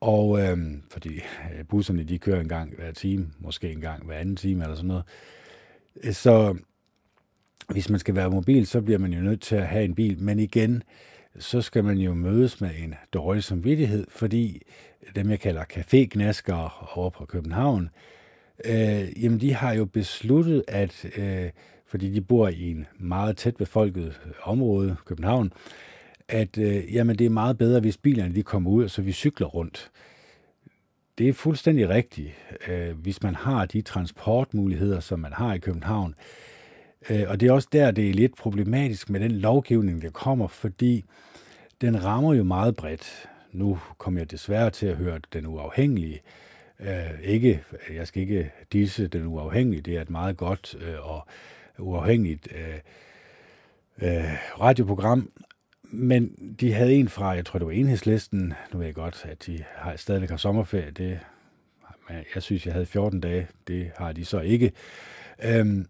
Og 0.00 0.40
øh, 0.42 0.58
fordi 0.90 1.14
øh, 1.14 1.64
busserne 1.68 2.04
de 2.04 2.18
kører 2.18 2.40
en 2.40 2.48
gang 2.48 2.74
hver 2.76 2.92
time, 2.92 3.30
måske 3.38 3.70
en 3.70 3.80
gang 3.80 4.04
hver 4.04 4.16
anden 4.16 4.36
time 4.36 4.62
eller 4.62 4.76
sådan 4.76 4.88
noget. 4.88 5.04
Så 6.16 6.56
hvis 7.68 7.90
man 7.90 8.00
skal 8.00 8.14
være 8.14 8.30
mobil, 8.30 8.66
så 8.66 8.80
bliver 8.80 8.98
man 8.98 9.12
jo 9.12 9.20
nødt 9.20 9.40
til 9.40 9.56
at 9.56 9.66
have 9.66 9.84
en 9.84 9.94
bil. 9.94 10.22
Men 10.22 10.38
igen, 10.38 10.82
så 11.38 11.60
skal 11.60 11.84
man 11.84 11.98
jo 11.98 12.14
mødes 12.14 12.60
med 12.60 12.70
en 12.78 12.94
dårlig 13.12 13.44
samvittighed, 13.44 14.06
fordi 14.08 14.62
dem, 15.14 15.30
jeg 15.30 15.40
kalder 15.40 15.64
cafégnaskere 15.64 16.96
over 16.98 17.10
på 17.10 17.24
København, 17.24 17.90
øh, 18.64 19.22
jamen 19.24 19.40
de 19.40 19.54
har 19.54 19.72
jo 19.72 19.84
besluttet, 19.84 20.64
at 20.68 21.06
øh, 21.16 21.50
fordi 21.86 22.10
de 22.10 22.20
bor 22.20 22.48
i 22.48 22.70
en 22.70 22.86
meget 22.98 23.36
tæt 23.36 23.56
befolket 23.56 24.20
område, 24.42 24.96
København, 25.04 25.52
at 26.28 26.58
øh, 26.58 26.94
jamen, 26.94 27.18
det 27.18 27.24
er 27.24 27.30
meget 27.30 27.58
bedre, 27.58 27.80
hvis 27.80 27.96
bilerne 27.96 28.34
de 28.34 28.42
kommer 28.42 28.70
ud, 28.70 28.88
så 28.88 29.02
vi 29.02 29.12
cykler 29.12 29.46
rundt. 29.46 29.90
Det 31.18 31.28
er 31.28 31.32
fuldstændig 31.32 31.88
rigtigt. 31.88 32.30
Øh, 32.68 32.98
hvis 32.98 33.22
man 33.22 33.34
har 33.34 33.66
de 33.66 33.82
transportmuligheder, 33.82 35.00
som 35.00 35.20
man 35.20 35.32
har 35.32 35.54
i 35.54 35.58
København, 35.58 36.14
øh, 36.18 36.53
Øh, 37.10 37.24
og 37.28 37.40
det 37.40 37.48
er 37.48 37.52
også 37.52 37.68
der, 37.72 37.90
det 37.90 38.10
er 38.10 38.14
lidt 38.14 38.36
problematisk 38.36 39.10
med 39.10 39.20
den 39.20 39.32
lovgivning, 39.32 40.02
der 40.02 40.10
kommer, 40.10 40.48
fordi 40.48 41.04
den 41.80 42.04
rammer 42.04 42.34
jo 42.34 42.44
meget 42.44 42.76
bredt. 42.76 43.28
Nu 43.52 43.78
kommer 43.98 44.20
jeg 44.20 44.30
desværre 44.30 44.70
til 44.70 44.86
at 44.86 44.96
høre 44.96 45.20
den 45.32 45.46
uafhængige. 45.46 46.20
Øh, 46.80 47.20
ikke, 47.22 47.62
jeg 47.94 48.06
skal 48.06 48.22
ikke 48.22 48.50
disse 48.72 49.06
den 49.06 49.26
uafhængige, 49.26 49.82
det 49.82 49.96
er 49.96 50.00
et 50.02 50.10
meget 50.10 50.36
godt 50.36 50.76
øh, 50.80 51.10
og 51.10 51.26
uafhængigt 51.78 52.48
radioprogram, 54.60 55.30
men 55.82 56.54
de 56.60 56.72
havde 56.72 56.94
en 56.94 57.08
fra, 57.08 57.28
jeg 57.28 57.46
tror 57.46 57.58
det 57.58 57.66
var 57.66 57.72
enhedslisten, 57.72 58.54
nu 58.72 58.78
ved 58.78 58.86
jeg 58.86 58.94
godt, 58.94 59.26
at 59.28 59.46
de 59.46 59.64
har, 59.74 59.96
stadigvæk 59.96 60.30
har 60.30 60.36
sommerferie, 60.36 60.90
det, 60.90 61.18
jeg 62.34 62.42
synes, 62.42 62.66
jeg 62.66 62.72
havde 62.72 62.86
14 62.86 63.20
dage, 63.20 63.46
det 63.68 63.90
har 63.96 64.12
de 64.12 64.24
så 64.24 64.40
ikke. 64.40 64.72
Øhm, 65.44 65.86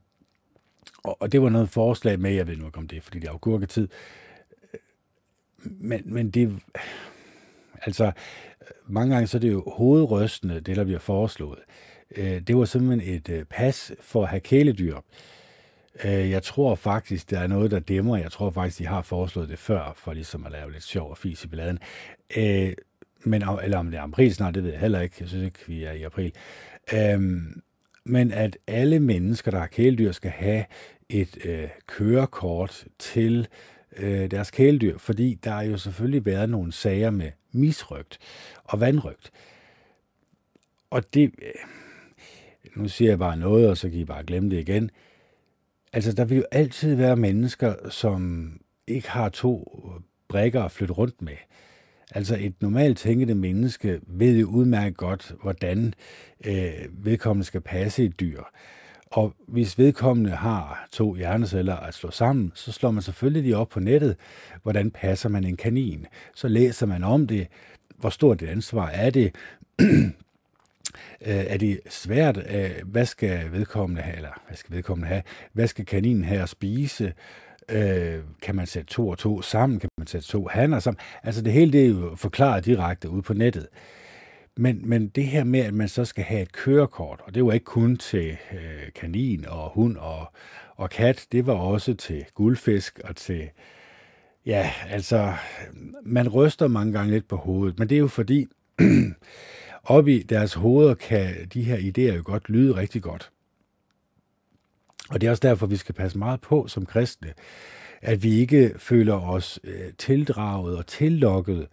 og, 1.05 1.23
og 1.23 1.33
det 1.33 1.43
var 1.43 1.49
noget 1.49 1.69
forslag 1.69 2.21
med, 2.21 2.33
jeg 2.33 2.47
ved 2.47 2.57
nu 2.57 2.67
ikke 2.67 2.79
om 2.79 2.89
det 2.89 3.03
fordi 3.03 3.19
det 3.19 3.29
er 3.29 3.33
agurketid, 3.33 3.89
men, 5.65 6.03
men 6.05 6.31
det, 6.31 6.59
altså, 7.83 8.13
mange 8.87 9.15
gange 9.15 9.27
så 9.27 9.39
er 9.39 9.41
det 9.41 9.53
jo 9.53 9.65
hovedrystende, 9.77 10.61
det 10.61 10.77
der 10.77 10.85
bliver 10.85 10.99
foreslået. 10.99 11.59
Øh, 12.17 12.41
det 12.41 12.57
var 12.57 12.65
simpelthen 12.65 13.15
et 13.15 13.29
øh, 13.29 13.45
pas 13.45 13.93
for 14.01 14.23
at 14.23 14.29
have 14.29 14.41
kæledyr. 14.41 14.97
Øh, 16.05 16.31
jeg 16.31 16.43
tror 16.43 16.75
faktisk, 16.75 17.31
der 17.31 17.39
er 17.39 17.47
noget, 17.47 17.71
der 17.71 17.79
dæmmer. 17.79 18.17
Jeg 18.17 18.33
tror 18.33 18.51
faktisk, 18.51 18.79
de 18.79 18.87
har 18.87 19.03
foreslået 19.03 19.49
det 19.49 19.59
før, 19.59 19.93
for 19.97 20.13
ligesom 20.13 20.47
at 20.47 20.53
lave 20.53 20.73
lidt 20.73 20.85
sjov 20.85 21.11
og 21.11 21.19
fis 21.19 21.45
i 21.45 21.49
bladen. 21.49 21.79
Men, 23.27 23.43
eller 23.63 23.79
om 23.79 23.91
det 23.91 23.99
er 23.99 24.03
april 24.03 24.35
snart, 24.35 24.55
det 24.55 24.63
ved 24.63 24.71
jeg 24.71 24.81
heller 24.81 25.01
ikke. 25.01 25.17
Jeg 25.21 25.29
synes 25.29 25.45
ikke, 25.45 25.59
vi 25.67 25.85
er 25.85 25.93
i 25.93 26.03
april. 26.03 26.33
Men 28.05 28.33
at 28.33 28.59
alle 28.67 29.01
mennesker, 29.01 29.51
der 29.51 29.59
har 29.59 29.67
kæledyr, 29.67 30.13
skal 30.13 30.31
have 30.31 30.65
et 31.09 31.39
øh, 31.45 31.69
kørekort 31.87 32.85
til 32.99 33.49
øh, 33.97 34.31
deres 34.31 34.51
kæledyr, 34.51 34.99
fordi 34.99 35.35
der 35.45 35.53
er 35.53 35.63
jo 35.63 35.77
selvfølgelig 35.77 36.27
været 36.27 36.51
nogle 36.51 36.73
sager 36.73 37.11
med 37.11 37.31
misrygt 37.53 38.19
og 38.65 38.81
vandrygt. 38.81 39.31
Og 40.91 41.15
det, 41.15 41.35
øh, 41.43 41.53
nu 42.77 42.89
siger 42.89 43.11
jeg 43.11 43.19
bare 43.19 43.37
noget, 43.37 43.69
og 43.69 43.77
så 43.77 43.91
kan 43.91 43.99
I 43.99 44.05
bare 44.05 44.25
glemme 44.25 44.51
det 44.51 44.59
igen. 44.59 44.91
Altså, 45.93 46.13
der 46.13 46.25
vil 46.25 46.39
jo 46.39 46.45
altid 46.53 46.95
være 46.95 47.17
mennesker, 47.17 47.91
som 47.91 48.53
ikke 48.87 49.11
har 49.11 49.29
to 49.29 49.83
brækker 50.29 50.63
at 50.63 50.73
flytte 50.73 50.95
rundt 50.95 51.23
med. 51.23 51.37
Altså 52.11 52.37
et 52.41 52.55
normalt 52.63 52.99
tænkende 52.99 53.35
menneske 53.35 54.01
ved 54.07 54.39
jo 54.39 54.47
udmærket 54.47 54.97
godt, 54.97 55.35
hvordan 55.43 55.95
øh, 56.45 56.73
vedkommende 56.91 57.45
skal 57.45 57.61
passe 57.61 58.05
et 58.05 58.21
dyr. 58.21 58.43
Og 59.15 59.35
hvis 59.47 59.79
vedkommende 59.79 60.31
har 60.31 60.87
to 60.93 61.15
hjerneceller 61.15 61.77
at 61.77 61.95
slå 61.95 62.11
sammen, 62.11 62.53
så 62.55 62.73
slår 62.73 62.91
man 62.91 63.03
selvfølgelig 63.03 63.43
lige 63.43 63.57
op 63.57 63.69
på 63.69 63.81
nettet, 63.81 64.17
hvordan 64.63 64.91
passer 64.91 65.29
man 65.29 65.45
en 65.45 65.57
kanin. 65.57 66.07
Så 66.35 66.49
læser 66.49 66.87
man 66.87 67.05
om 67.05 67.27
det, 67.27 67.47
hvor 67.97 68.11
stort 68.11 68.43
et 68.43 68.49
ansvar 68.49 68.89
er 68.89 69.11
det, 69.11 69.35
er 71.21 71.57
det 71.59 71.81
svært, 71.91 72.37
øh, 72.37 72.71
hvad 72.85 73.07
skal 73.07 73.53
vedkommende 73.53 74.03
have, 74.03 74.17
eller 74.17 74.41
hvad 74.47 74.57
skal 74.57 74.77
vedkommende 74.77 75.09
have, 75.09 75.23
hvad 75.53 75.67
skal 75.67 75.87
kaninen 75.87 76.25
have 76.25 76.43
at 76.43 76.49
spise, 76.49 77.13
Øh, 77.69 78.21
kan 78.43 78.57
man 78.57 78.67
sætte 78.67 78.95
to 78.95 79.09
og 79.09 79.19
to 79.19 79.43
sammen? 79.43 79.81
Kan 79.81 79.89
man 79.99 80.07
sætte 80.07 80.29
to 80.29 80.49
hanner 80.51 80.79
sammen? 80.79 81.01
Altså 81.23 81.43
det 81.43 81.53
hele 81.53 81.73
det 81.73 81.85
er 81.85 81.89
jo 81.89 82.15
forklaret 82.17 82.65
direkte 82.65 83.11
ude 83.11 83.23
på 83.23 83.35
nettet. 83.35 83.67
Men, 84.57 84.89
men 84.89 85.09
det 85.09 85.27
her 85.27 85.45
med, 85.45 85.61
at 85.61 85.75
man 85.75 85.89
så 85.89 86.05
skal 86.05 86.25
have 86.25 86.43
et 86.43 86.53
kørekort, 86.53 87.21
og 87.25 87.35
det 87.35 87.45
var 87.45 87.53
ikke 87.53 87.65
kun 87.65 87.97
til 87.97 88.37
øh, 88.53 88.93
kanin 88.95 89.47
og 89.47 89.71
hund 89.71 89.97
og, 89.97 90.33
og 90.77 90.91
kat, 90.91 91.27
det 91.33 91.47
var 91.47 91.53
også 91.53 91.95
til 91.95 92.25
guldfisk 92.35 93.01
og 93.05 93.17
til, 93.17 93.51
ja, 94.47 94.73
altså, 94.89 95.33
man 96.03 96.29
ryster 96.29 96.69
mange 96.69 96.93
gange 96.93 97.13
lidt 97.13 97.29
på 97.29 97.37
hovedet, 97.37 97.79
men 97.79 97.89
det 97.89 97.95
er 97.95 98.01
jo 98.01 98.09
fordi, 98.09 98.47
op 99.85 100.09
i 100.09 100.23
deres 100.23 100.55
hoveder 100.55 100.95
kan 100.95 101.35
de 101.55 101.63
her 101.63 101.77
idéer 101.77 102.17
jo 102.17 102.23
godt 102.25 102.49
lyde 102.49 102.77
rigtig 102.77 103.03
godt. 103.03 103.31
Og 105.11 105.21
det 105.21 105.27
er 105.27 105.31
også 105.31 105.49
derfor, 105.49 105.67
vi 105.67 105.77
skal 105.77 105.95
passe 105.95 106.19
meget 106.19 106.41
på 106.41 106.67
som 106.69 106.87
kristne, 106.87 107.35
at 108.03 108.23
vi 108.23 108.39
ikke 108.39 108.75
føler 108.79 109.15
os 109.15 109.61
øh, 109.65 109.93
tildraget 109.99 110.77
og 110.77 110.87
tillokket 110.87 111.69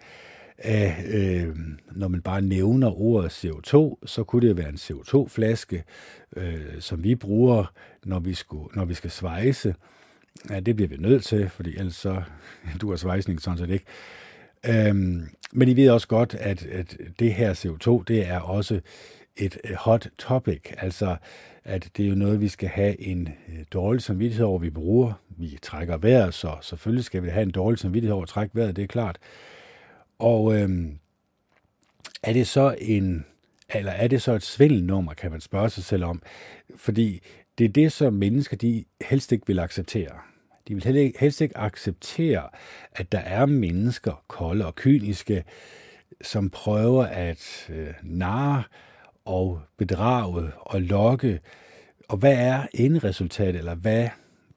af, 0.58 1.04
øh, 1.08 1.56
når 1.92 2.08
man 2.08 2.22
bare 2.22 2.42
nævner 2.42 3.02
ordet 3.02 3.30
CO2, 3.46 3.98
så 4.06 4.24
kunne 4.28 4.48
det 4.48 4.58
være 4.58 4.70
en 4.70 4.76
CO2-flaske, 4.76 5.84
øh, 6.36 6.62
som 6.80 7.04
vi 7.04 7.16
bruger, 7.16 7.74
når 8.06 8.20
vi, 8.20 8.34
skulle, 8.34 8.68
når 8.76 8.86
vi 8.86 8.94
skal 8.94 9.12
svejse. 9.12 9.76
Ja, 10.50 10.60
det 10.60 10.76
bliver 10.76 10.90
vi 10.90 10.98
nødt 10.98 11.24
til, 11.24 11.50
fordi 11.50 11.78
ellers 11.78 11.96
så 11.96 12.22
du 12.82 12.90
har 12.90 12.96
svejsning 12.96 13.42
sådan 13.42 13.58
set 13.58 13.70
ikke. 13.70 13.86
Øhm, 14.66 15.30
men 15.52 15.68
I 15.68 15.76
ved 15.76 15.90
også 15.90 16.08
godt, 16.08 16.34
at, 16.34 16.66
at 16.66 16.98
det 17.20 17.34
her 17.34 17.54
CO2, 17.54 18.04
det 18.08 18.28
er 18.28 18.40
også 18.40 18.80
et 19.38 19.58
øh, 19.64 19.76
hot 19.76 20.08
topic, 20.18 20.62
altså 20.78 21.16
at 21.64 21.90
det 21.98 22.06
er 22.06 22.10
jo 22.10 22.16
noget, 22.16 22.42
vi 22.42 22.48
skal 22.48 22.70
have 22.70 23.02
en 23.02 23.30
øh, 23.50 23.60
dårlig 23.74 24.02
samvittighed 24.02 24.46
over, 24.46 24.60
vi 24.60 24.70
bruger. 24.70 25.14
Vi 25.30 25.60
trækker 25.62 25.98
vejret, 25.98 26.34
så 26.34 26.56
selvfølgelig 26.62 27.06
skal 27.06 27.24
vi 27.24 27.30
have 27.30 27.44
en 27.44 27.52
dårlig 27.52 27.80
samvittighed 27.80 28.14
over 28.14 28.24
at 28.24 28.30
trække 28.30 28.56
vejret, 28.56 28.76
det 28.76 28.84
er 28.84 28.88
klart. 28.88 29.18
Og 30.22 30.56
øhm, 30.56 31.00
er 32.24 32.34
det 32.34 32.48
så 32.48 32.76
en, 32.82 33.26
eller 33.70 33.92
er 33.92 34.08
det 34.08 34.22
så 34.22 34.34
et 34.34 34.44
svindelnummer, 34.44 35.14
kan 35.14 35.32
man 35.32 35.42
spørge 35.42 35.70
sig 35.70 35.84
selv 35.84 36.04
om. 36.04 36.22
Fordi 36.76 37.22
det 37.58 37.66
er 37.66 37.70
det, 37.70 37.92
som 37.92 38.14
mennesker 38.14 38.58
de 38.58 38.86
helst 39.02 39.32
ikke 39.32 39.48
vil 39.48 39.60
acceptere. 39.60 40.20
De 40.68 40.76
vil 40.76 41.14
helst 41.20 41.42
ikke 41.42 41.58
acceptere, 41.58 42.50
at 42.92 43.12
der 43.12 43.20
er 43.20 43.46
mennesker, 43.46 44.24
kolde 44.28 44.66
og 44.66 44.76
kyniske, 44.76 45.44
som 46.22 46.50
prøver 46.50 47.04
at 47.04 47.70
øh, 47.70 47.94
narre 48.04 48.64
og 49.26 49.62
bedrage 49.78 50.52
og 50.60 50.82
lokke. 50.82 51.40
Og 52.10 52.18
hvad 52.18 52.34
er 52.34 52.68
endresultatet, 52.74 53.60
eller 53.60 53.76
hvad 53.76 54.10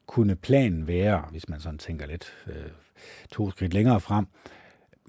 kunne 0.06 0.36
planen 0.36 0.86
være, 0.86 1.24
hvis 1.30 1.48
man 1.48 1.60
sådan 1.60 1.78
tænker 1.78 2.06
lidt 2.06 2.32
øh, 2.46 2.70
to 3.32 3.50
skridt 3.50 3.74
længere 3.74 4.00
frem? 4.00 4.26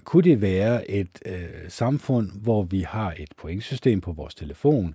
Kunne 0.06 0.22
det 0.22 0.40
være 0.40 0.90
et 0.90 1.22
øh, 1.26 1.48
samfund, 1.68 2.30
hvor 2.42 2.62
vi 2.62 2.80
har 2.80 3.14
et 3.18 3.28
pointsystem 3.38 4.00
på 4.00 4.12
vores 4.12 4.34
telefon, 4.34 4.94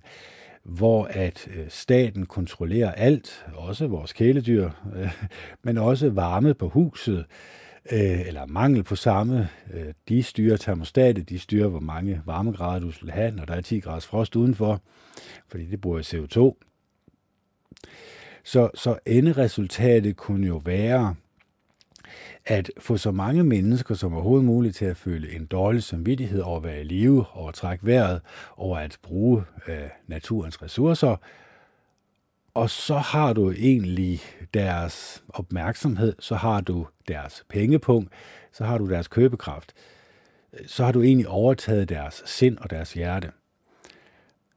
hvor 0.62 1.04
at 1.04 1.48
øh, 1.56 1.64
staten 1.68 2.26
kontrollerer 2.26 2.92
alt, 2.92 3.46
også 3.54 3.86
vores 3.86 4.12
kæledyr, 4.12 4.70
øh, 4.96 5.12
men 5.64 5.78
også 5.78 6.10
varme 6.10 6.54
på 6.54 6.68
huset, 6.68 7.26
øh, 7.92 8.26
eller 8.26 8.46
mangel 8.46 8.82
på 8.82 8.96
samme. 8.96 9.48
Øh, 9.72 9.94
de 10.08 10.22
styrer 10.22 10.56
termostatet, 10.56 11.28
de 11.28 11.38
styrer, 11.38 11.68
hvor 11.68 11.80
mange 11.80 12.22
varmegrader 12.26 12.80
du 12.80 12.90
skal 12.90 13.10
have, 13.10 13.30
når 13.30 13.44
der 13.44 13.54
er 13.54 13.60
10 13.60 13.80
graders 13.80 14.06
frost 14.06 14.36
udenfor, 14.36 14.80
fordi 15.48 15.66
det 15.66 15.80
bruger 15.80 16.00
CO2. 16.02 16.68
Så, 18.44 18.70
så 18.74 18.98
enderesultatet 19.06 20.16
kunne 20.16 20.46
jo 20.46 20.56
være, 20.64 21.14
at 22.44 22.70
få 22.78 22.96
så 22.96 23.10
mange 23.10 23.44
mennesker 23.44 23.94
som 23.94 24.14
overhovedet 24.14 24.46
muligt 24.46 24.76
til 24.76 24.84
at 24.84 24.96
føle 24.96 25.32
en 25.32 25.46
dårlig 25.46 25.82
samvittighed 25.82 26.40
over 26.40 26.56
at 26.56 26.64
være 26.64 26.80
i 26.80 26.84
live, 26.84 27.24
over 27.34 27.48
at 27.48 27.54
trække 27.54 27.86
vejret, 27.86 28.20
over 28.56 28.78
at 28.78 28.98
bruge 29.02 29.44
øh, 29.68 29.88
naturens 30.06 30.62
ressourcer, 30.62 31.16
og 32.54 32.70
så 32.70 32.98
har 32.98 33.32
du 33.32 33.50
egentlig 33.50 34.20
deres 34.54 35.24
opmærksomhed, 35.28 36.14
så 36.18 36.34
har 36.34 36.60
du 36.60 36.86
deres 37.08 37.44
pengepunkt, 37.48 38.12
så 38.52 38.64
har 38.64 38.78
du 38.78 38.90
deres 38.90 39.08
købekraft. 39.08 39.72
Så 40.66 40.84
har 40.84 40.92
du 40.92 41.02
egentlig 41.02 41.28
overtaget 41.28 41.88
deres 41.88 42.22
sind 42.26 42.58
og 42.58 42.70
deres 42.70 42.92
hjerte. 42.92 43.32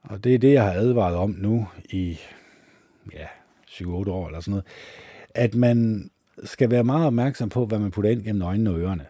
Og 0.01 0.23
det 0.23 0.35
er 0.35 0.39
det, 0.39 0.53
jeg 0.53 0.63
har 0.63 0.71
advaret 0.71 1.15
om 1.15 1.29
nu 1.29 1.67
i 1.89 2.19
ja, 3.13 3.27
7-8 3.69 3.85
år 3.87 4.27
eller 4.27 4.39
sådan 4.39 4.51
noget. 4.51 4.65
At 5.29 5.55
man 5.55 6.09
skal 6.43 6.71
være 6.71 6.83
meget 6.83 7.07
opmærksom 7.07 7.49
på, 7.49 7.65
hvad 7.65 7.79
man 7.79 7.91
putter 7.91 8.11
ind 8.11 8.23
gennem 8.23 8.41
øjnene 8.41 8.69
og 8.69 8.79
ørerne. 8.79 9.05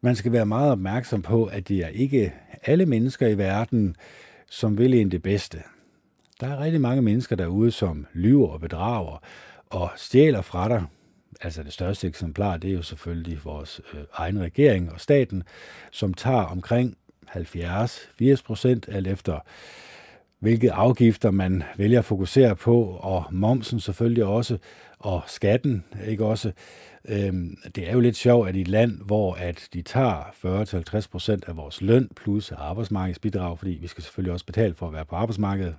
Man 0.00 0.16
skal 0.16 0.32
være 0.32 0.46
meget 0.46 0.72
opmærksom 0.72 1.22
på, 1.22 1.44
at 1.44 1.68
det 1.68 1.78
er 1.78 1.88
ikke 1.88 2.32
alle 2.62 2.86
mennesker 2.86 3.26
i 3.26 3.38
verden, 3.38 3.96
som 4.50 4.78
vil 4.78 4.94
ind 4.94 5.10
det 5.10 5.22
bedste. 5.22 5.58
Der 6.40 6.46
er 6.46 6.60
rigtig 6.60 6.80
mange 6.80 7.02
mennesker 7.02 7.36
derude, 7.36 7.70
som 7.70 8.06
lyver 8.12 8.48
og 8.48 8.60
bedrager 8.60 9.22
og 9.70 9.90
stjæler 9.96 10.42
fra 10.42 10.68
dig. 10.68 10.84
Altså 11.40 11.62
det 11.62 11.72
største 11.72 12.06
eksemplar, 12.06 12.56
det 12.56 12.70
er 12.70 12.74
jo 12.74 12.82
selvfølgelig 12.82 13.40
vores 13.44 13.80
øh, 13.94 14.00
egen 14.14 14.40
regering 14.40 14.92
og 14.92 15.00
staten, 15.00 15.42
som 15.90 16.14
tager 16.14 16.42
omkring 16.42 16.96
70-80 17.30 18.42
procent, 18.46 18.88
alt 18.88 19.06
efter 19.06 19.40
hvilke 20.38 20.72
afgifter 20.72 21.30
man 21.30 21.62
vælger 21.76 21.98
at 21.98 22.04
fokusere 22.04 22.56
på, 22.56 22.82
og 22.82 23.24
momsen 23.30 23.80
selvfølgelig 23.80 24.24
også, 24.24 24.58
og 24.98 25.22
skatten, 25.26 25.84
ikke 26.06 26.24
også. 26.24 26.52
Øhm, 27.08 27.56
det 27.74 27.88
er 27.88 27.92
jo 27.92 28.00
lidt 28.00 28.16
sjovt, 28.16 28.48
at 28.48 28.56
i 28.56 28.60
et 28.60 28.68
land, 28.68 29.00
hvor 29.02 29.34
at 29.34 29.68
de 29.72 29.82
tager 29.82 31.02
40-50 31.04 31.08
procent 31.10 31.44
af 31.44 31.56
vores 31.56 31.80
løn 31.80 32.08
plus 32.16 32.52
arbejdsmarkedsbidrag, 32.52 33.58
fordi 33.58 33.70
vi 33.70 33.86
skal 33.86 34.02
selvfølgelig 34.02 34.32
også 34.32 34.46
betale 34.46 34.74
for 34.74 34.86
at 34.86 34.92
være 34.92 35.04
på 35.04 35.16
arbejdsmarkedet, 35.16 35.76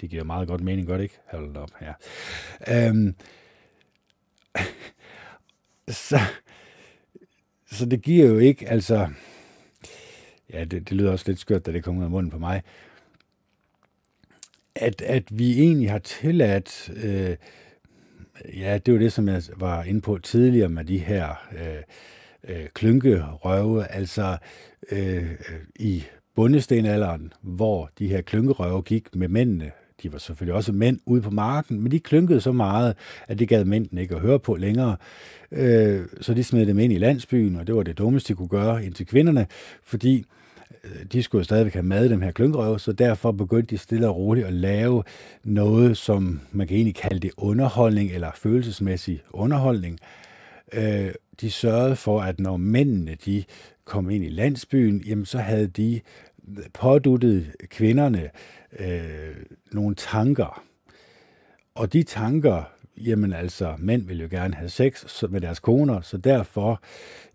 det 0.00 0.10
giver 0.10 0.24
meget 0.24 0.48
godt 0.48 0.60
mening, 0.60 0.86
godt 0.86 1.00
ikke? 1.00 1.18
Hold 1.30 1.56
op 1.56 1.70
ja. 1.80 1.92
Øhm, 2.88 3.14
så, 6.08 6.18
så 7.70 7.86
det 7.86 8.02
giver 8.02 8.26
jo 8.26 8.38
ikke, 8.38 8.68
altså, 8.68 9.08
ja, 10.52 10.64
det, 10.64 10.88
det 10.88 10.92
lyder 10.92 11.12
også 11.12 11.24
lidt 11.28 11.38
skørt, 11.38 11.66
da 11.66 11.72
det 11.72 11.84
kommer 11.84 12.00
ud 12.00 12.04
af 12.04 12.10
munden 12.10 12.30
på 12.30 12.38
mig, 12.38 12.62
at, 14.74 15.02
at 15.02 15.38
vi 15.38 15.60
egentlig 15.60 15.90
har 15.90 15.98
tilladt, 15.98 16.90
øh, 17.04 17.36
ja, 18.56 18.78
det 18.86 18.94
var 18.94 19.00
det, 19.00 19.12
som 19.12 19.28
jeg 19.28 19.42
var 19.56 19.82
inde 19.82 20.00
på 20.00 20.18
tidligere 20.18 20.68
med 20.68 20.84
de 20.84 20.98
her 20.98 21.46
øh, 21.52 22.56
øh, 22.56 22.66
klynkerøve, 22.74 23.86
altså 23.86 24.36
øh, 24.92 25.30
i 25.76 26.04
bundestenalderen, 26.36 27.32
hvor 27.42 27.90
de 27.98 28.08
her 28.08 28.20
klynkerøve 28.20 28.82
gik 28.82 29.16
med 29.16 29.28
mændene. 29.28 29.70
De 30.02 30.12
var 30.12 30.18
selvfølgelig 30.18 30.54
også 30.54 30.72
mænd 30.72 31.00
ude 31.06 31.22
på 31.22 31.30
marken, 31.30 31.80
men 31.80 31.92
de 31.92 32.00
klynkede 32.00 32.40
så 32.40 32.52
meget, 32.52 32.96
at 33.28 33.38
det 33.38 33.48
gad 33.48 33.64
mændene 33.64 34.02
ikke 34.02 34.14
at 34.14 34.20
høre 34.20 34.38
på 34.38 34.56
længere. 34.56 34.96
Øh, 35.52 36.00
så 36.20 36.34
de 36.34 36.44
smed 36.44 36.66
dem 36.66 36.78
ind 36.78 36.92
i 36.92 36.98
landsbyen, 36.98 37.56
og 37.56 37.66
det 37.66 37.74
var 37.74 37.82
det 37.82 37.98
dummeste, 37.98 38.32
de 38.32 38.36
kunne 38.36 38.48
gøre 38.48 38.84
ind 38.84 38.94
til 38.94 39.06
kvinderne, 39.06 39.46
fordi 39.82 40.24
Øh, 40.84 41.04
de 41.12 41.22
skulle 41.22 41.40
jo 41.40 41.44
stadigvæk 41.44 41.72
have 41.72 41.82
mad, 41.82 42.08
dem 42.08 42.22
her 42.22 42.30
klynkerøve, 42.30 42.80
så 42.80 42.92
derfor 42.92 43.32
begyndte 43.32 43.74
de 43.74 43.78
stille 43.78 44.08
og 44.08 44.16
roligt 44.16 44.46
at 44.46 44.52
lave 44.52 45.02
noget, 45.44 45.96
som 45.96 46.40
man 46.52 46.66
kan 46.66 46.76
egentlig 46.76 46.94
kalde 46.94 47.20
det 47.20 47.30
underholdning, 47.36 48.10
eller 48.10 48.30
følelsesmæssig 48.34 49.22
underholdning. 49.30 49.98
Øh, 50.72 51.12
de 51.40 51.50
sørgede 51.50 51.96
for, 51.96 52.20
at 52.20 52.40
når 52.40 52.56
mændene 52.56 53.16
de 53.24 53.44
kom 53.84 54.10
ind 54.10 54.24
i 54.24 54.28
landsbyen, 54.28 55.02
jamen 55.06 55.24
så 55.24 55.38
havde 55.38 55.66
de 55.66 56.00
påduttet 56.74 57.46
kvinderne 57.68 58.30
øh, 58.78 59.36
nogle 59.72 59.94
tanker. 59.94 60.62
Og 61.74 61.92
de 61.92 62.02
tanker, 62.02 62.62
jamen 62.96 63.32
altså, 63.32 63.74
mænd 63.78 64.06
vil 64.06 64.20
jo 64.20 64.28
gerne 64.30 64.54
have 64.54 64.68
sex 64.68 65.22
med 65.30 65.40
deres 65.40 65.60
koner, 65.60 66.00
så 66.00 66.16
derfor, 66.16 66.82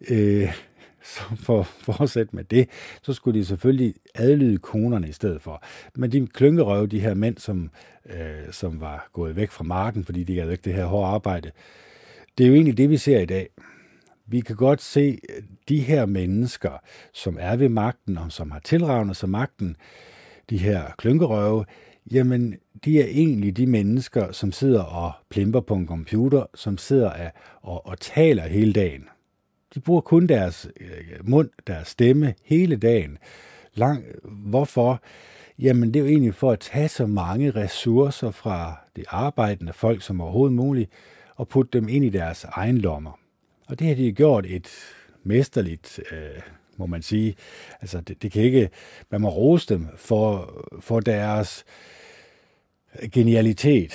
øh, 0.10 0.54
så 1.03 1.22
for 1.36 1.60
at 1.60 1.65
fortsætte 1.65 2.36
med 2.36 2.43
det, 2.43 2.69
så 3.01 3.13
skulle 3.13 3.39
de 3.39 3.45
selvfølgelig 3.45 3.95
adlyde 4.15 4.57
konerne 4.57 5.10
i 5.10 5.12
stedet 5.12 5.41
for. 5.41 5.63
Men 5.95 6.12
de 6.12 6.27
klynkerøve, 6.27 6.88
de 6.88 7.00
her 7.00 7.13
mænd, 7.13 7.38
som, 7.38 7.72
øh, 8.05 8.51
som 8.51 8.81
var 8.81 9.10
gået 9.13 9.36
væk 9.36 9.51
fra 9.51 9.63
marken, 9.63 10.05
fordi 10.05 10.24
de 10.24 10.39
havde 10.39 10.51
ikke 10.51 10.65
det 10.65 10.74
her 10.74 10.86
hårde 10.86 11.07
arbejde, 11.07 11.51
det 12.38 12.43
er 12.43 12.48
jo 12.48 12.53
egentlig 12.53 12.77
det, 12.77 12.89
vi 12.89 12.98
ser 12.98 13.19
i 13.19 13.25
dag. 13.25 13.50
Vi 14.27 14.39
kan 14.39 14.55
godt 14.55 14.81
se 14.81 15.19
øh, 15.29 15.43
de 15.69 15.79
her 15.79 16.05
mennesker, 16.05 16.72
som 17.13 17.38
er 17.39 17.55
ved 17.55 17.69
magten, 17.69 18.17
og 18.17 18.31
som 18.31 18.51
har 18.51 18.60
tilravnet 18.60 19.15
sig 19.15 19.29
magten, 19.29 19.75
de 20.50 20.57
her 20.57 20.83
klynkerøve, 20.98 21.65
jamen, 22.12 22.55
de 22.86 23.01
er 23.01 23.05
egentlig 23.05 23.57
de 23.57 23.67
mennesker, 23.67 24.31
som 24.31 24.51
sidder 24.51 24.83
og 24.83 25.12
plimper 25.29 25.60
på 25.60 25.74
en 25.75 25.88
computer, 25.88 26.45
som 26.55 26.77
sidder 26.77 27.10
og, 27.10 27.31
og, 27.62 27.88
og 27.88 28.00
taler 28.00 28.48
hele 28.48 28.74
dagen. 28.74 29.07
De 29.75 29.80
bruger 29.80 30.01
kun 30.01 30.27
deres 30.27 30.68
øh, 30.80 31.30
mund, 31.30 31.50
deres 31.68 31.88
stemme 31.88 32.34
hele 32.44 32.75
dagen. 32.75 33.18
Lang, 33.74 34.06
hvorfor? 34.24 35.01
Jamen, 35.60 35.94
det 35.94 36.00
er 36.00 36.03
jo 36.03 36.10
egentlig 36.10 36.36
for 36.36 36.51
at 36.51 36.60
tage 36.60 36.88
så 36.88 37.06
mange 37.06 37.51
ressourcer 37.51 38.32
fra 38.32 38.75
det 38.96 39.06
arbejdende 39.08 39.74
folk 39.74 40.01
som 40.01 40.22
overhovedet 40.22 40.56
muligt, 40.56 40.92
og 41.36 41.48
putte 41.48 41.80
dem 41.80 41.89
ind 41.89 42.06
i 42.06 42.10
deres 42.10 42.44
egen 42.44 42.77
lommer. 42.77 43.20
Og 43.68 43.80
det 43.80 43.88
har 43.88 43.96
de 43.96 44.12
gjort 44.12 44.46
et 44.46 44.70
mesterligt, 45.24 46.00
øh, 46.12 46.42
må 46.77 46.86
man 46.86 47.01
sige. 47.01 47.36
Altså, 47.82 48.01
det, 48.01 48.22
det 48.22 48.32
kan 48.32 48.42
ikke, 48.42 48.70
man 49.10 49.22
må 49.22 49.30
rose 49.30 49.74
dem 49.74 49.88
for, 49.96 50.53
for 50.80 51.00
deres 51.00 51.65
genialitet. 53.12 53.94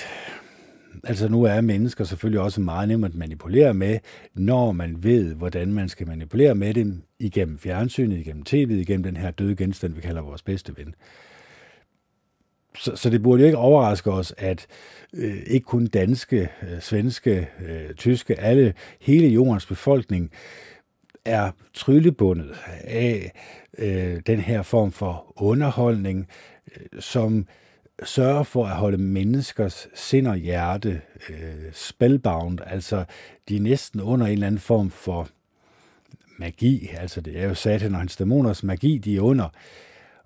Altså 1.03 1.27
nu 1.27 1.43
er 1.43 1.61
mennesker 1.61 2.03
selvfølgelig 2.03 2.41
også 2.41 2.61
meget 2.61 2.87
nemme 2.87 3.05
at 3.05 3.15
manipulere 3.15 3.73
med, 3.73 3.99
når 4.33 4.71
man 4.71 5.03
ved, 5.03 5.33
hvordan 5.35 5.73
man 5.73 5.89
skal 5.89 6.07
manipulere 6.07 6.55
med 6.55 6.73
dem 6.73 7.01
igennem 7.19 7.57
fjernsynet, 7.59 8.17
igennem 8.17 8.43
tv, 8.43 8.71
igennem 8.71 9.03
den 9.03 9.17
her 9.17 9.31
døde 9.31 9.55
genstand, 9.55 9.93
vi 9.93 10.01
kalder 10.01 10.21
vores 10.21 10.41
bedste 10.41 10.77
ven. 10.77 10.95
Så, 12.75 12.95
så 12.95 13.09
det 13.09 13.23
burde 13.23 13.41
jo 13.41 13.45
ikke 13.45 13.57
overraske 13.57 14.11
os, 14.11 14.33
at 14.37 14.67
øh, 15.13 15.37
ikke 15.47 15.65
kun 15.65 15.87
danske, 15.87 16.49
øh, 16.63 16.81
svenske, 16.81 17.47
øh, 17.65 17.93
tyske, 17.95 18.39
alle, 18.39 18.73
hele 19.01 19.27
jordens 19.27 19.65
befolkning 19.65 20.31
er 21.25 21.51
tryllebundet 21.73 22.55
af 22.83 23.31
øh, 23.77 24.19
den 24.27 24.39
her 24.39 24.61
form 24.61 24.91
for 24.91 25.33
underholdning, 25.35 26.27
øh, 26.75 27.01
som 27.01 27.47
sørger 28.03 28.43
for 28.43 28.65
at 28.65 28.75
holde 28.75 28.97
menneskers 28.97 29.87
sind 29.95 30.27
og 30.27 30.35
hjerte 30.35 31.01
øh, 31.29 31.71
spellbound, 31.73 32.59
altså 32.65 33.05
de 33.49 33.55
er 33.55 33.61
næsten 33.61 34.01
under 34.01 34.25
en 34.25 34.33
eller 34.33 34.47
anden 34.47 34.61
form 34.61 34.89
for 34.89 35.27
magi, 36.39 36.89
altså 36.97 37.21
det 37.21 37.39
er 37.39 37.47
jo 37.47 37.53
satan 37.53 37.93
og 37.93 37.99
hans 37.99 38.15
dæmoners 38.15 38.63
magi, 38.63 38.97
de 38.97 39.17
er 39.17 39.21
under, 39.21 39.49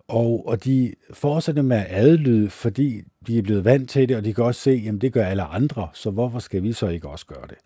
og, 0.07 0.47
og 0.47 0.63
de 0.63 0.93
fortsætter 1.13 1.61
med 1.61 1.77
at 1.77 1.87
adlyde, 1.89 2.49
fordi 2.49 3.01
de 3.27 3.37
er 3.37 3.41
blevet 3.41 3.65
vant 3.65 3.89
til 3.89 4.09
det, 4.09 4.17
og 4.17 4.25
de 4.25 4.33
kan 4.33 4.43
også 4.43 4.61
se, 4.61 4.85
at 4.87 5.01
det 5.01 5.13
gør 5.13 5.25
alle 5.25 5.43
andre, 5.43 5.87
så 5.93 6.11
hvorfor 6.11 6.39
skal 6.39 6.63
vi 6.63 6.73
så 6.73 6.87
ikke 6.87 7.09
også 7.09 7.25
gøre 7.25 7.47
det? 7.49 7.57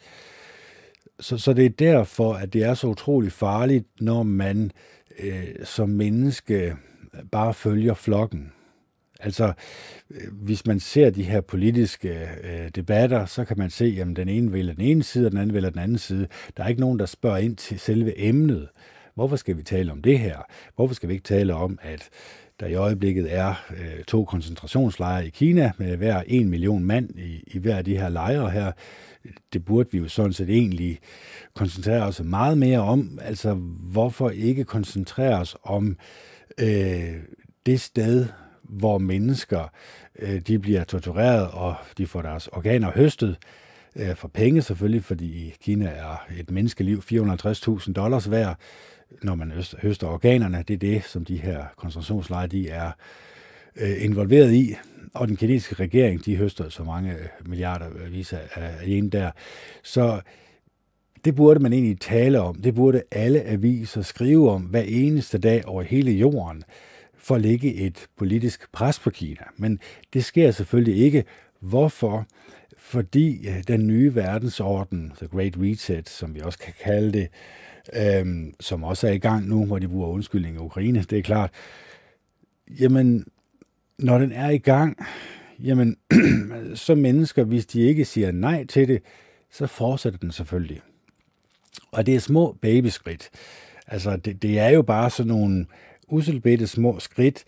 Så, 1.20 1.38
så 1.38 1.54
det 1.54 1.65
er 1.65 1.70
derfor, 1.70 2.34
at 2.34 2.54
det 2.54 2.63
er 2.63 2.74
så 2.74 2.88
utrolig 2.88 3.32
farligt, 3.32 3.88
når 4.00 4.24
man 4.24 4.72
øh, 5.20 5.48
som 5.63 5.89
menneske 5.89 6.76
bare 7.32 7.54
følger 7.54 7.93
flokken. 7.93 8.52
Altså, 9.20 9.54
øh, 10.12 10.34
hvis 10.34 10.66
man 10.66 10.80
ser 10.80 11.10
de 11.10 11.24
her 11.24 11.42
politiske 11.42 12.30
øh, 12.44 12.70
debatter, 12.76 13.26
så 13.26 13.46
kan 13.46 13.58
man 13.58 13.70
se, 13.70 13.98
at 14.02 14.08
den 14.16 14.30
ene 14.30 14.54
vælger 14.54 14.74
den 14.74 14.84
ene 14.84 15.04
side, 15.04 15.26
og 15.26 15.32
den 15.32 15.40
anden 15.40 15.54
vælger 15.54 15.70
den 15.70 15.80
anden 15.80 15.98
side. 15.98 16.28
Der 16.58 16.64
er 16.64 16.68
ikke 16.68 16.82
nogen, 16.82 17.00
der 17.00 17.06
spørger 17.06 17.38
ind 17.38 17.56
til 17.56 17.80
selve 17.80 18.20
emnet. 18.22 18.68
Hvorfor 19.16 19.36
skal 19.36 19.58
vi 19.58 19.64
tale 19.64 19.92
om 19.92 20.02
det 20.02 20.20
her? 20.20 20.38
Hvorfor 20.76 20.96
skal 20.96 21.10
vi 21.10 21.14
ikke 21.14 21.24
tale 21.24 21.54
om, 21.54 21.80
at 21.82 22.10
der 22.60 22.68
i 22.68 22.76
øjeblikket 22.76 23.34
er 23.34 23.66
øh, 23.72 24.04
to 24.04 24.26
koncentrationslejre 24.26 25.28
i 25.28 25.30
Kina 25.30 25.72
med 25.78 25.98
hver 25.98 26.24
en 26.28 26.50
million 26.50 26.84
mand 26.84 27.20
i, 27.20 27.44
i 27.48 27.60
hver 27.60 27.78
af 27.78 27.86
de 27.86 27.98
her 27.98 28.10
lejre 28.10 28.50
her. 28.50 28.72
Det 29.54 29.66
burde 29.66 29.90
vi 29.92 29.98
jo 29.98 30.08
sådan 30.08 30.34
set 30.34 30.50
egentlig 30.50 31.00
koncentrere 31.54 32.04
os 32.04 32.22
meget 32.24 32.58
mere 32.58 32.80
om. 32.80 33.20
Altså, 33.22 33.54
hvorfor 33.92 34.30
ikke 34.30 34.64
koncentrere 34.64 35.40
os 35.40 35.56
om 35.64 35.98
øh, 36.60 37.14
det 37.66 37.82
sted, 37.82 38.26
hvor 38.70 38.98
mennesker 38.98 39.72
øh, 40.20 40.40
de 40.40 40.60
bliver 40.60 40.84
tortureret, 40.84 41.48
og 41.52 41.76
de 41.98 42.08
får 42.08 42.22
deres 42.22 42.48
organer 42.48 42.92
høstet 42.92 43.38
øh, 43.96 44.16
for 44.16 44.28
penge 44.28 44.62
selvfølgelig, 44.62 45.04
fordi 45.04 45.26
i 45.26 45.54
Kina 45.62 45.86
er 45.86 46.26
et 46.40 46.52
menneskeliv 46.52 47.00
450.000 47.00 47.94
dollars 47.94 48.32
værd 48.32 48.58
når 49.24 49.36
man 49.36 49.54
høster 49.82 50.08
organerne. 50.08 50.64
Det 50.68 50.74
er 50.74 50.78
det, 50.78 51.04
som 51.04 51.26
de 51.26 51.38
her 51.38 51.66
koncentrationslejre 51.78 52.48
de 52.48 52.70
er 52.70 52.92
øh, 53.76 54.04
involveret 54.04 54.54
i. 54.54 54.76
Og 55.14 55.28
den 55.28 55.38
kinesiske 55.38 55.76
regering, 55.76 56.26
de 56.26 56.36
høster 56.36 56.70
så 56.70 56.84
mange 56.84 57.12
øh, 57.12 57.28
milliarder 57.46 57.88
øh, 57.96 58.14
vis 58.14 58.34
øh, 58.34 58.40
af, 58.56 58.64
af 58.64 58.84
en 58.86 59.10
der. 59.10 59.32
Så 59.84 60.22
det 61.26 61.36
burde 61.36 61.60
man 61.60 61.74
egentlig 61.74 62.00
tale 62.00 62.42
om. 62.42 62.56
Det 62.56 62.76
burde 62.76 63.04
alle 63.12 63.42
aviser 63.42 64.02
skrive 64.02 64.52
om 64.52 64.62
hver 64.62 64.84
eneste 64.88 65.38
dag 65.38 65.66
over 65.66 65.82
hele 65.82 66.12
jorden 66.12 66.64
for 67.28 67.36
at 67.36 67.42
lægge 67.42 67.74
et 67.74 68.08
politisk 68.18 68.72
pres 68.72 69.00
på 69.00 69.10
Kina. 69.10 69.44
Men 69.58 69.80
det 70.13 70.26
sker 70.26 70.52
selvfølgelig 70.52 71.04
ikke. 71.04 71.24
Hvorfor? 71.60 72.26
Fordi 72.78 73.48
den 73.68 73.88
nye 73.88 74.16
verdensorden, 74.16 75.13
The 75.18 75.28
Great 75.28 75.54
Reset, 75.58 76.10
som 76.10 76.36
vi 76.36 76.42
også 76.42 76.60
kan 76.60 76.74
kalde 76.84 77.12
det, 77.12 77.28
øhm, 77.94 78.54
som 78.60 78.84
også 78.84 79.08
er 79.08 79.12
i 79.12 79.18
gang 79.18 79.48
nu, 79.48 79.66
hvor 79.66 79.80
de 79.80 79.88
bruger 79.88 80.08
undskyldning 80.08 80.56
i 80.56 80.60
Ukraine, 80.60 81.02
det 81.02 81.18
er 81.18 81.24
klart. 81.24 81.52
Jamen, 82.80 83.26
når 84.00 84.18
den 84.18 84.32
er 84.32 84.50
i 84.50 84.58
gang, 84.58 84.98
jamen, 85.60 85.98
så 86.76 86.96
mennesker, 86.96 87.44
hvis 87.44 87.66
de 87.66 87.82
ikke 87.82 88.06
siger 88.06 88.32
nej 88.32 88.66
til 88.66 88.88
det, 88.88 89.02
så 89.52 89.68
fortsætter 89.68 90.20
den 90.20 90.32
selvfølgelig. 90.32 90.82
Og 91.92 92.06
det 92.06 92.16
er 92.16 92.20
små 92.20 92.58
babyskridt. 92.62 93.30
Altså, 93.88 94.18
det, 94.18 94.42
det 94.42 94.60
er 94.60 94.70
jo 94.70 94.82
bare 94.82 95.10
sådan 95.10 95.28
nogle 95.28 95.66
uselbette 96.08 96.67
små 96.67 97.00
skridt, 97.00 97.43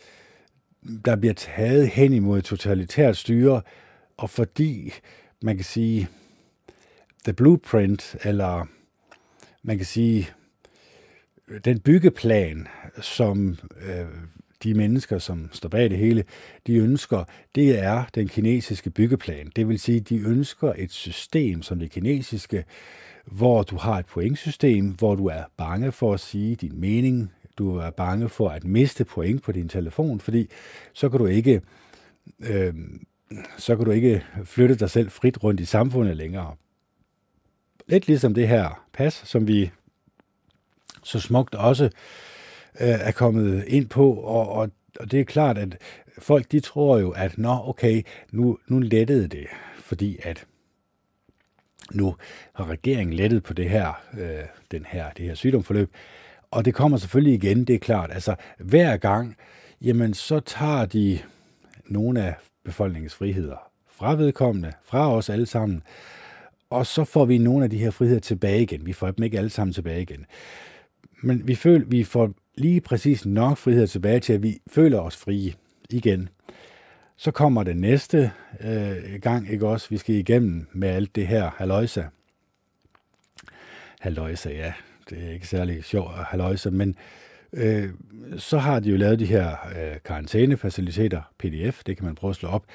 der 1.06 1.16
bliver 1.16 1.34
taget 1.34 1.88
hen 1.88 2.14
imod 2.14 2.38
et 2.38 2.44
totalitært 2.44 3.18
styre, 3.18 3.62
og 4.18 4.30
fordi, 4.30 4.94
man 5.42 5.56
kan 5.56 5.66
sige, 5.66 6.08
the 7.24 7.34
blueprint, 7.34 8.16
eller 8.24 8.66
man 9.64 9.78
kan 9.78 9.86
sige, 9.86 10.30
den 11.66 11.80
byggeplan, 11.80 12.68
som 13.02 13.58
øh, 13.82 14.06
de 14.64 14.74
mennesker, 14.74 15.18
som 15.18 15.50
står 15.52 15.70
bag 15.70 15.90
det 15.90 15.98
hele, 15.98 16.24
de 16.68 16.76
ønsker, 16.76 17.24
det 17.56 17.80
er 17.80 18.04
den 18.16 18.28
kinesiske 18.28 18.90
byggeplan. 18.90 19.52
Det 19.56 19.68
vil 19.68 19.80
sige, 19.80 20.00
de 20.00 20.18
ønsker 20.18 20.74
et 20.78 20.92
system 20.92 21.62
som 21.62 21.80
det 21.80 21.92
kinesiske, 21.92 22.66
hvor 23.26 23.64
du 23.64 23.78
har 23.78 24.00
et 24.00 24.06
pointsystem, 24.06 24.86
hvor 24.86 25.16
du 25.16 25.26
er 25.26 25.44
bange 25.58 25.92
for 25.92 26.14
at 26.14 26.20
sige 26.20 26.56
din 26.56 26.80
mening, 26.80 27.32
du 27.60 27.78
er 27.78 27.90
bange 27.90 28.30
for 28.30 28.50
at 28.50 28.64
miste 28.64 29.06
point 29.06 29.44
på 29.44 29.52
din 29.52 29.70
telefon, 29.70 30.20
fordi 30.20 30.50
så 30.94 31.10
kan 31.10 31.20
du 31.20 31.26
ikke, 31.26 31.62
øh, 32.40 32.74
så 33.58 33.76
kan 33.76 33.86
du 33.86 33.92
ikke 33.92 34.26
flytte 34.44 34.76
dig 34.76 34.90
selv 34.90 35.10
frit 35.10 35.44
rundt 35.44 35.60
i 35.60 35.66
samfundet 35.66 36.18
længere. 36.18 36.56
Lidt 37.88 38.08
ligesom 38.08 38.34
det 38.34 38.48
her 38.48 38.86
pas, 38.94 39.14
som 39.14 39.48
vi 39.48 39.72
så 41.04 41.20
smukt 41.20 41.56
også 41.56 41.84
øh, 41.86 41.90
er 42.80 43.12
kommet 43.12 43.64
ind 43.68 43.90
på, 43.90 44.14
og, 44.14 44.50
og, 44.50 44.72
og 45.00 45.12
det 45.12 45.20
er 45.20 45.24
klart, 45.24 45.58
at 45.58 45.78
folk 46.20 46.52
de 46.52 46.60
tror 46.60 46.98
jo, 46.98 47.12
at 47.12 47.38
nå 47.38 47.62
okay, 47.66 48.04
nu, 48.32 48.58
nu 48.68 48.80
lettede 48.80 49.28
det, 49.28 49.48
fordi 49.78 50.20
at 50.24 50.46
Nu 51.94 52.16
har 52.54 52.70
regeringen 52.70 53.14
lettet 53.14 53.44
på 53.44 53.54
det 53.54 53.70
her, 53.70 53.94
øh, 54.20 54.46
den 54.72 54.86
her, 54.86 55.12
det 55.12 55.26
her 55.26 55.36
sygdomsforløb, 55.36 55.92
og 56.52 56.66
det 56.66 56.74
kommer 56.74 56.98
selvfølgelig 56.98 57.34
igen, 57.34 57.66
det 57.66 57.76
er 57.76 57.80
klart. 57.80 58.12
Altså 58.12 58.36
hver 58.60 58.98
gang, 58.98 59.36
jamen 59.82 60.14
så 60.14 60.40
tager 60.40 60.86
de 60.86 61.20
nogle 61.86 62.24
af 62.24 62.36
befolkningens 62.66 63.14
friheder 63.16 63.72
fra 63.88 64.16
vedkommende, 64.16 64.72
fra 64.84 65.14
os 65.16 65.30
alle 65.30 65.46
sammen, 65.46 65.84
og 66.70 66.86
så 66.86 67.04
får 67.04 67.26
vi 67.26 67.38
nogle 67.38 67.64
af 67.64 67.70
de 67.70 67.78
her 67.78 67.92
friheder 67.92 68.20
tilbage 68.20 68.62
igen. 68.62 68.86
Vi 68.86 68.94
får 68.94 69.12
dem 69.12 69.24
ikke 69.24 69.38
alle 69.38 69.50
sammen 69.50 69.74
tilbage 69.74 70.02
igen. 70.02 70.26
Men 71.24 71.48
vi, 71.48 71.56
føler, 71.56 71.86
vi 71.86 72.04
får 72.04 72.34
lige 72.56 72.82
præcis 72.82 73.26
nok 73.26 73.58
frihed 73.58 73.88
tilbage 73.88 74.20
til, 74.20 74.34
at 74.34 74.44
vi 74.44 74.60
føler 74.68 75.00
os 75.00 75.18
frie 75.18 75.54
igen. 75.90 76.30
Så 77.18 77.32
kommer 77.32 77.64
det 77.64 77.78
næste 77.78 78.32
øh, 78.62 79.22
gang, 79.22 79.52
ikke 79.52 79.68
også? 79.68 79.88
Vi 79.90 79.98
skal 79.98 80.16
igennem 80.16 80.68
med 80.74 80.90
alt 80.90 81.16
det 81.16 81.28
her 81.28 81.52
haløjsa. 81.58 82.04
Haløjsa, 84.00 84.50
ja, 84.50 84.74
det 85.10 85.28
er 85.28 85.32
ikke 85.32 85.48
særlig 85.48 85.84
sjovt 85.84 86.12
at 86.20 86.26
haløjsa, 86.26 86.70
men 86.70 86.96
øh, 87.54 87.90
så 88.38 88.58
har 88.58 88.80
de 88.80 88.90
jo 88.90 88.98
lavet 88.98 89.20
de 89.20 89.26
her 89.26 89.50
øh, 89.52 89.98
karantænefaciliteter, 90.06 91.22
PDF, 91.38 91.84
det 91.86 91.98
kan 91.98 92.06
man 92.06 92.16
prøve 92.16 92.30
at 92.30 92.36
slå 92.36 92.50
op. 92.50 92.66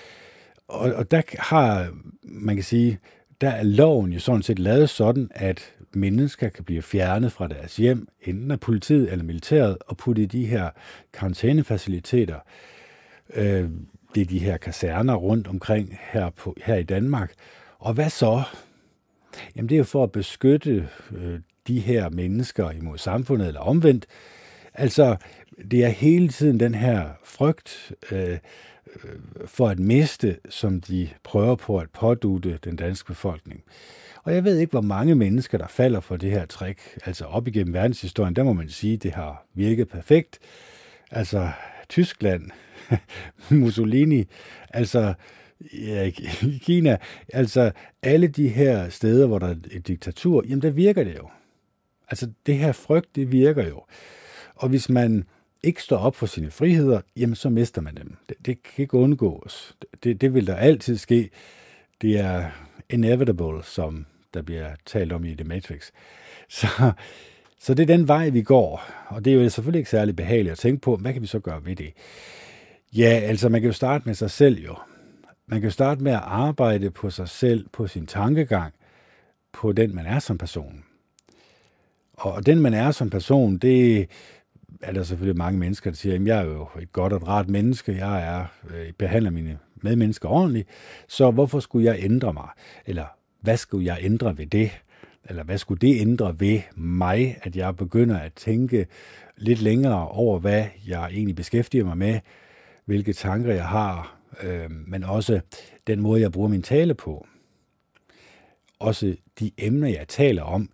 Og, 0.69 0.93
og 0.95 1.11
der 1.11 1.23
har, 1.39 1.89
man 2.23 2.57
kan 2.57 2.65
sige, 2.65 2.99
der 3.41 3.51
er 3.51 3.63
loven 3.63 4.13
jo 4.13 4.21
sådan 4.21 4.43
set 4.43 4.59
lavet 4.59 4.91
sådan, 4.91 5.31
at 5.35 5.73
mennesker 5.93 6.49
kan 6.49 6.65
blive 6.65 6.83
fjernet 6.83 7.33
fra 7.33 7.49
deres 7.49 7.77
hjem, 7.77 8.09
enten 8.23 8.51
af 8.51 8.61
politiet 8.61 9.13
eller 9.13 9.25
militæret, 9.25 9.79
og 9.87 9.97
putte 9.97 10.23
i 10.23 10.27
de 10.27 10.47
her 10.47 10.71
karantænefaciliteter. 11.13 12.39
Øh, 13.35 13.71
det 14.15 14.21
er 14.21 14.25
de 14.27 14.39
her 14.39 14.57
kaserner 14.57 15.15
rundt 15.15 15.49
omkring 15.49 15.99
her, 16.01 16.31
på, 16.31 16.57
her 16.63 16.75
i 16.75 16.83
Danmark. 16.83 17.33
Og 17.79 17.95
hvad 17.95 18.11
så? 18.11 18.43
Jamen 19.57 19.69
det 19.69 19.75
er 19.75 19.79
jo 19.79 19.85
for 19.85 20.03
at 20.03 20.13
beskytte 20.13 20.89
øh, 21.17 21.41
de 21.69 21.81
her 21.81 22.09
mennesker 22.09 22.71
imod 22.71 22.99
samfundet, 22.99 23.49
eller 23.49 23.61
omvendt. 23.61 24.07
Altså, 24.75 25.17
det 25.71 25.85
er 25.85 25.89
hele 25.89 26.29
tiden 26.29 26.61
den 26.61 26.75
her 26.75 27.09
frygt 27.25 27.93
øh, 28.13 28.39
for 29.47 29.69
at 29.69 29.79
miste, 29.79 30.37
som 30.49 30.81
de 30.81 31.09
prøver 31.23 31.55
på 31.55 31.79
at 31.79 31.91
pådute 31.91 32.59
den 32.65 32.77
danske 32.77 33.07
befolkning. 33.07 33.63
Og 34.25 34.35
jeg 34.35 34.45
ved 34.45 34.59
ikke, 34.59 34.71
hvor 34.71 34.81
mange 34.81 35.15
mennesker, 35.15 35.59
der 35.59 35.67
falder 35.67 36.01
for 36.01 36.17
det 36.17 36.31
her 36.31 36.47
trick. 36.47 36.79
Altså 37.07 37.25
op 37.25 37.49
igennem 37.49 37.75
verdenshistorien, 37.75 38.37
der 38.37 38.45
må 38.45 38.53
man 38.53 38.69
sige, 38.69 38.95
at 38.95 39.03
det 39.03 39.13
har 39.13 39.47
virket 39.55 39.89
perfekt. 39.89 40.39
Altså 41.11 41.51
Tyskland, 41.89 42.51
Mussolini, 43.51 44.25
altså 44.71 45.15
ja, 45.73 46.11
Kina, 46.61 46.97
altså 47.33 47.71
alle 48.03 48.29
de 48.29 48.49
her 48.49 48.89
steder, 48.89 49.27
hvor 49.27 49.39
der 49.39 49.49
er 49.49 49.55
et 49.71 49.89
diktatur, 49.89 50.45
jamen 50.49 50.63
der 50.63 50.71
virker 50.71 51.05
det 51.05 51.17
jo. 51.17 51.29
Altså 52.15 52.31
det 52.47 52.59
her 52.59 52.73
frygt, 52.73 53.17
det 53.17 53.33
virker 53.33 53.69
jo. 53.69 53.83
Og 54.55 54.69
hvis 54.69 54.89
man 54.89 55.25
ikke 55.63 55.83
står 55.83 55.97
op 55.97 56.17
for 56.17 56.27
sine 56.27 56.51
friheder, 56.51 57.01
jamen 57.17 57.35
så 57.35 57.49
mister 57.49 57.81
man 57.81 57.97
dem. 57.97 58.17
Det, 58.29 58.37
det 58.47 58.63
kan 58.63 58.83
ikke 58.83 58.95
undgås. 58.95 59.77
Det, 60.05 60.21
det 60.21 60.35
vil 60.35 60.47
der 60.47 60.57
altid 60.57 60.97
ske. 60.97 61.31
Det 62.01 62.19
er 62.19 62.51
inevitable, 62.91 63.63
som 63.65 64.07
der 64.35 64.43
bliver 64.43 64.71
talt 64.87 65.13
om 65.13 65.25
i 65.25 65.35
The 65.35 65.45
Matrix. 65.45 65.91
Så, 66.49 66.93
så 67.61 67.75
det 67.75 67.83
er 67.83 67.97
den 67.97 68.09
vej, 68.09 68.29
vi 68.29 68.43
går. 68.43 68.85
Og 69.09 69.25
det 69.25 69.33
er 69.33 69.43
jo 69.43 69.49
selvfølgelig 69.49 69.79
ikke 69.79 69.91
særlig 69.91 70.17
behageligt 70.17 70.53
at 70.53 70.59
tænke 70.59 70.81
på, 70.81 70.97
hvad 70.97 71.13
kan 71.13 71.23
vi 71.23 71.27
så 71.27 71.39
gøre 71.39 71.65
ved 71.65 71.77
det? 71.77 71.93
Ja, 72.93 73.21
altså 73.23 73.49
man 73.49 73.61
kan 73.61 73.69
jo 73.69 73.73
starte 73.73 74.03
med 74.07 74.15
sig 74.15 74.31
selv 74.31 74.59
jo. 74.65 74.77
Man 75.47 75.61
kan 75.61 75.67
jo 75.67 75.73
starte 75.73 76.03
med 76.03 76.13
at 76.13 76.23
arbejde 76.25 76.91
på 76.91 77.11
sig 77.11 77.29
selv, 77.29 77.69
på 77.73 77.87
sin 77.87 78.07
tankegang, 78.07 78.75
på 79.53 79.73
den, 79.73 79.95
man 79.95 80.07
er 80.07 80.19
som 80.19 80.39
person. 80.39 80.85
Og 82.15 82.47
den, 82.47 82.61
man 82.61 82.75
er 82.75 82.91
som 82.91 83.11
person, 83.11 83.57
det 83.57 84.09
er 84.83 84.93
der 84.93 85.03
selvfølgelig 85.03 85.39
mange 85.39 85.59
mennesker, 85.59 85.91
der 85.91 85.97
siger, 85.97 86.15
at 86.15 86.27
jeg 86.27 86.39
er 86.39 86.45
jo 86.45 86.69
et 86.83 86.93
godt 86.93 87.13
og 87.13 87.17
et 87.17 87.29
rart 87.29 87.49
menneske, 87.49 87.97
jeg 87.97 88.37
er, 88.37 88.45
øh, 88.75 88.93
behandler 88.99 89.31
mine 89.31 89.59
medmennesker 89.83 90.29
ordentligt, 90.29 90.69
så 91.09 91.31
hvorfor 91.31 91.61
skulle 91.61 91.87
jeg 91.87 91.97
ændre 91.99 92.33
mig? 92.33 92.49
Eller 92.87 93.05
hvad 93.41 93.57
skulle 93.57 93.87
jeg 93.87 93.99
ændre 94.01 94.39
ved 94.39 94.47
det? 94.47 94.71
Eller 95.29 95.45
hvad 95.45 95.59
skulle 95.59 95.79
det 95.79 96.01
ændre 96.01 96.41
ved 96.41 96.61
mig, 96.77 97.39
at 97.43 97.57
jeg 97.57 97.77
begynder 97.77 98.19
at 98.19 98.33
tænke 98.33 98.87
lidt 99.37 99.63
længere 99.63 100.09
over, 100.09 100.39
hvad 100.39 100.65
jeg 100.87 101.09
egentlig 101.13 101.37
beskæftiger 101.37 101.85
mig 101.85 101.99
med, 101.99 102.21
hvilke 102.85 103.13
tanker 103.13 103.53
jeg 103.53 103.67
har, 103.67 104.17
øh, 104.43 104.71
men 104.71 105.05
også 105.05 105.41
den 105.87 106.01
måde, 106.01 106.21
jeg 106.21 106.33
bruger 106.33 106.49
min 106.49 106.63
tale 106.63 106.95
på. 106.95 107.27
Også 108.85 109.17
de 109.41 109.51
emner, 109.59 109.89
jeg 109.89 110.09
taler 110.09 110.43
om. 110.43 110.71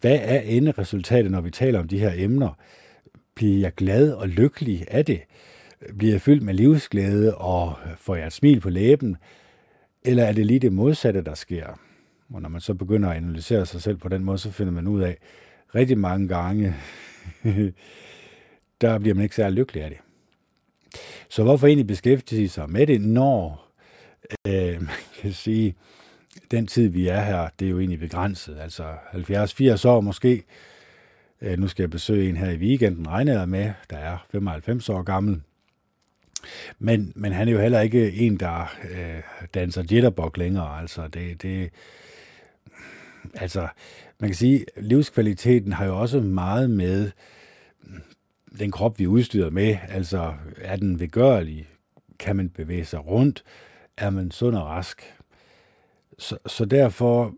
Hvad 0.00 0.18
er 0.22 0.40
enderesultatet, 0.40 1.30
når 1.30 1.40
vi 1.40 1.50
taler 1.50 1.78
om 1.78 1.88
de 1.88 1.98
her 1.98 2.12
emner? 2.16 2.58
Bliver 3.34 3.60
jeg 3.60 3.74
glad 3.74 4.12
og 4.12 4.28
lykkelig 4.28 4.84
af 4.88 5.04
det? 5.04 5.20
Bliver 5.98 6.12
jeg 6.12 6.20
fyldt 6.20 6.42
med 6.42 6.54
livsglæde 6.54 7.34
og 7.34 7.74
får 7.96 8.16
jeg 8.16 8.26
et 8.26 8.32
smil 8.32 8.60
på 8.60 8.70
læben? 8.70 9.16
Eller 10.02 10.24
er 10.24 10.32
det 10.32 10.46
lige 10.46 10.60
det 10.60 10.72
modsatte, 10.72 11.20
der 11.20 11.34
sker? 11.34 11.80
Og 12.34 12.42
når 12.42 12.48
man 12.48 12.60
så 12.60 12.74
begynder 12.74 13.10
at 13.10 13.16
analysere 13.16 13.66
sig 13.66 13.82
selv 13.82 13.96
på 13.96 14.08
den 14.08 14.24
måde, 14.24 14.38
så 14.38 14.50
finder 14.50 14.72
man 14.72 14.86
ud 14.86 15.00
af, 15.02 15.18
rigtig 15.74 15.98
mange 15.98 16.28
gange, 16.28 16.74
der 18.80 18.98
bliver 18.98 19.14
man 19.14 19.22
ikke 19.22 19.36
særlig 19.36 19.56
lykkelig 19.56 19.82
af 19.82 19.90
det. 19.90 19.98
Så 21.28 21.42
hvorfor 21.42 21.66
egentlig 21.66 21.86
beskæftige 21.86 22.48
sig 22.48 22.70
med 22.70 22.86
det, 22.86 23.00
når 23.00 23.70
øh, 24.46 24.82
man 24.82 24.96
kan 25.20 25.32
sige, 25.32 25.74
den 26.50 26.66
tid, 26.66 26.88
vi 26.88 27.08
er 27.08 27.20
her, 27.20 27.48
det 27.58 27.66
er 27.66 27.70
jo 27.70 27.78
egentlig 27.78 28.00
begrænset. 28.00 28.58
Altså 28.60 28.84
70-80 29.84 29.88
år 29.88 30.00
måske. 30.00 30.44
Øh, 31.42 31.58
nu 31.58 31.68
skal 31.68 31.82
jeg 31.82 31.90
besøge 31.90 32.28
en 32.28 32.36
her 32.36 32.50
i 32.50 32.56
weekenden, 32.56 33.08
regner 33.08 33.38
jeg 33.38 33.48
med, 33.48 33.72
der 33.90 33.96
er 33.96 34.26
95 34.30 34.88
år 34.88 35.02
gammel. 35.02 35.40
Men, 36.78 37.12
men 37.16 37.32
han 37.32 37.48
er 37.48 37.52
jo 37.52 37.58
heller 37.58 37.80
ikke 37.80 38.12
en, 38.12 38.36
der 38.36 38.76
øh, 38.90 39.46
danser 39.54 39.82
jitterbug 39.90 40.32
længere. 40.36 40.80
Altså, 40.80 41.08
det, 41.08 41.42
det, 41.42 41.70
altså, 43.34 43.68
man 44.18 44.30
kan 44.30 44.34
sige, 44.34 44.64
livskvaliteten 44.76 45.72
har 45.72 45.86
jo 45.86 46.00
også 46.00 46.20
meget 46.20 46.70
med 46.70 47.10
den 48.58 48.70
krop, 48.70 48.98
vi 48.98 49.04
er 49.04 49.08
udstyret 49.08 49.52
med. 49.52 49.76
Altså, 49.88 50.34
er 50.56 50.76
den 50.76 51.00
vedgørlig? 51.00 51.68
Kan 52.18 52.36
man 52.36 52.48
bevæge 52.48 52.84
sig 52.84 53.06
rundt? 53.06 53.44
Er 53.96 54.10
man 54.10 54.30
sund 54.30 54.56
og 54.56 54.66
rask? 54.66 55.14
Så, 56.20 56.38
så 56.46 56.64
derfor 56.64 57.34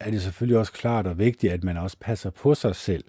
er 0.00 0.10
det 0.10 0.22
selvfølgelig 0.22 0.58
også 0.58 0.72
klart 0.72 1.06
og 1.06 1.18
vigtigt, 1.18 1.52
at 1.52 1.64
man 1.64 1.76
også 1.76 1.96
passer 2.00 2.30
på 2.30 2.54
sig 2.54 2.76
selv. 2.76 3.04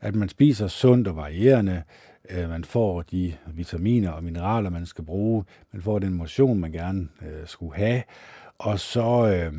At 0.00 0.14
man 0.14 0.28
spiser 0.28 0.68
sundt 0.68 1.08
og 1.08 1.16
varierende, 1.16 1.82
øh, 2.30 2.48
man 2.48 2.64
får 2.64 3.02
de 3.02 3.34
vitaminer 3.46 4.10
og 4.10 4.24
mineraler, 4.24 4.70
man 4.70 4.86
skal 4.86 5.04
bruge, 5.04 5.44
man 5.72 5.82
får 5.82 5.98
den 5.98 6.14
motion, 6.14 6.58
man 6.58 6.72
gerne 6.72 7.08
øh, 7.22 7.46
skulle 7.46 7.76
have, 7.76 8.02
og 8.58 8.80
så... 8.80 9.26
Øh, 9.26 9.52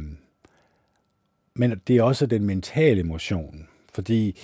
men 1.57 1.81
det 1.87 1.97
er 1.97 2.03
også 2.03 2.25
den 2.25 2.45
mentale 2.45 3.03
motion, 3.03 3.67
fordi 3.93 4.39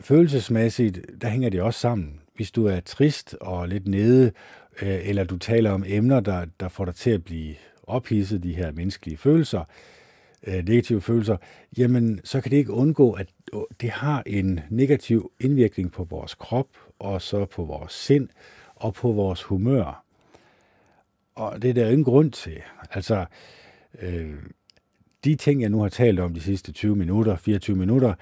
følelsesmæssigt, 0.00 1.00
der 1.20 1.28
hænger 1.28 1.50
det 1.50 1.62
også 1.62 1.80
sammen. 1.80 2.20
Hvis 2.36 2.50
du 2.50 2.66
er 2.66 2.80
trist 2.80 3.36
og 3.40 3.68
lidt 3.68 3.88
nede, 3.88 4.32
øh, 4.82 5.08
eller 5.08 5.24
du 5.24 5.38
taler 5.38 5.70
om 5.70 5.84
emner, 5.86 6.20
der, 6.20 6.46
der 6.60 6.68
får 6.68 6.84
dig 6.84 6.94
til 6.94 7.10
at 7.10 7.24
blive 7.24 7.54
ophidset, 7.90 8.42
de 8.42 8.54
her 8.54 8.72
menneskelige 8.72 9.16
følelser, 9.16 9.64
øh, 10.46 10.64
negative 10.64 11.00
følelser, 11.00 11.36
jamen 11.78 12.20
så 12.24 12.40
kan 12.40 12.50
det 12.50 12.56
ikke 12.56 12.72
undgå, 12.72 13.12
at 13.12 13.26
øh, 13.54 13.60
det 13.80 13.90
har 13.90 14.22
en 14.26 14.60
negativ 14.70 15.32
indvirkning 15.40 15.92
på 15.92 16.04
vores 16.04 16.34
krop, 16.34 16.68
og 16.98 17.22
så 17.22 17.44
på 17.44 17.64
vores 17.64 17.92
sind, 17.92 18.28
og 18.74 18.94
på 18.94 19.12
vores 19.12 19.42
humør. 19.42 20.04
Og 21.34 21.62
det 21.62 21.70
er 21.70 21.74
der 21.74 21.86
ingen 21.86 22.04
grund 22.04 22.32
til. 22.32 22.62
Altså, 22.90 23.24
øh, 24.02 24.34
de 25.24 25.34
ting, 25.34 25.62
jeg 25.62 25.70
nu 25.70 25.80
har 25.80 25.88
talt 25.88 26.20
om 26.20 26.34
de 26.34 26.40
sidste 26.40 26.72
20 26.72 26.96
minutter, 26.96 27.36
24 27.36 27.76
minutter, 27.76 28.14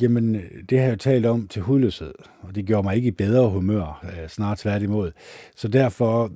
jamen, 0.00 0.34
det 0.70 0.78
har 0.78 0.86
jeg 0.86 0.92
jo 0.92 0.96
talt 0.96 1.26
om 1.26 1.48
til 1.48 1.62
hudløshed, 1.62 2.14
og 2.40 2.54
det 2.54 2.66
gjorde 2.66 2.82
mig 2.82 2.96
ikke 2.96 3.08
i 3.08 3.10
bedre 3.10 3.50
humør, 3.50 4.04
øh, 4.04 4.28
snart 4.28 4.58
tværtimod. 4.58 5.12
Så 5.56 5.68
derfor, 5.68 6.32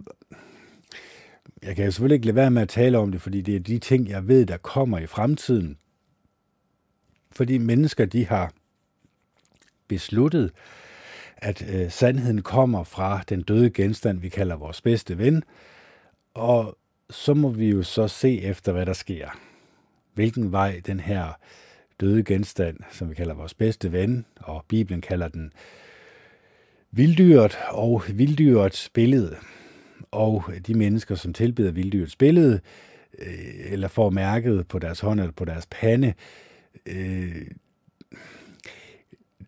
jeg 1.62 1.76
kan 1.76 1.92
selvfølgelig 1.92 2.14
ikke 2.14 2.26
lade 2.26 2.36
være 2.36 2.50
med 2.50 2.62
at 2.62 2.68
tale 2.68 2.98
om 2.98 3.12
det, 3.12 3.22
fordi 3.22 3.40
det 3.40 3.56
er 3.56 3.60
de 3.60 3.78
ting, 3.78 4.08
jeg 4.08 4.28
ved, 4.28 4.46
der 4.46 4.56
kommer 4.56 4.98
i 4.98 5.06
fremtiden. 5.06 5.78
Fordi 7.32 7.58
mennesker, 7.58 8.04
de 8.04 8.26
har 8.26 8.52
besluttet, 9.88 10.52
at 11.36 11.74
øh, 11.74 11.90
sandheden 11.90 12.42
kommer 12.42 12.84
fra 12.84 13.22
den 13.28 13.42
døde 13.42 13.70
genstand, 13.70 14.20
vi 14.20 14.28
kalder 14.28 14.56
vores 14.56 14.80
bedste 14.80 15.18
ven, 15.18 15.44
og 16.34 16.78
så 17.10 17.34
må 17.34 17.48
vi 17.48 17.70
jo 17.70 17.82
så 17.82 18.08
se 18.08 18.40
efter, 18.40 18.72
hvad 18.72 18.86
der 18.86 18.92
sker. 18.92 19.28
Hvilken 20.14 20.52
vej 20.52 20.80
den 20.86 21.00
her 21.00 21.32
døde 22.00 22.24
genstand, 22.24 22.76
som 22.90 23.10
vi 23.10 23.14
kalder 23.14 23.34
vores 23.34 23.54
bedste 23.54 23.92
ven, 23.92 24.26
og 24.40 24.64
Bibelen 24.68 25.00
kalder 25.00 25.28
den 25.28 25.52
vilddyret 26.90 27.58
og 27.70 28.02
vilddyrets 28.08 28.88
billede. 28.88 29.36
Og 30.12 30.44
de 30.66 30.74
mennesker, 30.74 31.14
som 31.14 31.32
tilbeder 31.32 31.72
vilddyrets 31.72 32.16
billede, 32.16 32.60
øh, 33.18 33.72
eller 33.72 33.88
får 33.88 34.10
mærket 34.10 34.68
på 34.68 34.78
deres 34.78 35.00
hånd 35.00 35.20
eller 35.20 35.32
på 35.32 35.44
deres 35.44 35.66
pande, 35.70 36.14
øh, 36.86 37.46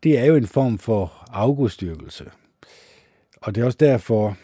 det 0.03 0.19
er 0.19 0.25
jo 0.25 0.37
en 0.37 0.47
form 0.47 0.79
for 0.79 1.27
afgudstyrkelse. 1.33 2.31
Og 3.37 3.55
det 3.55 3.61
er 3.61 3.65
også 3.65 3.79
derfor, 3.81 4.37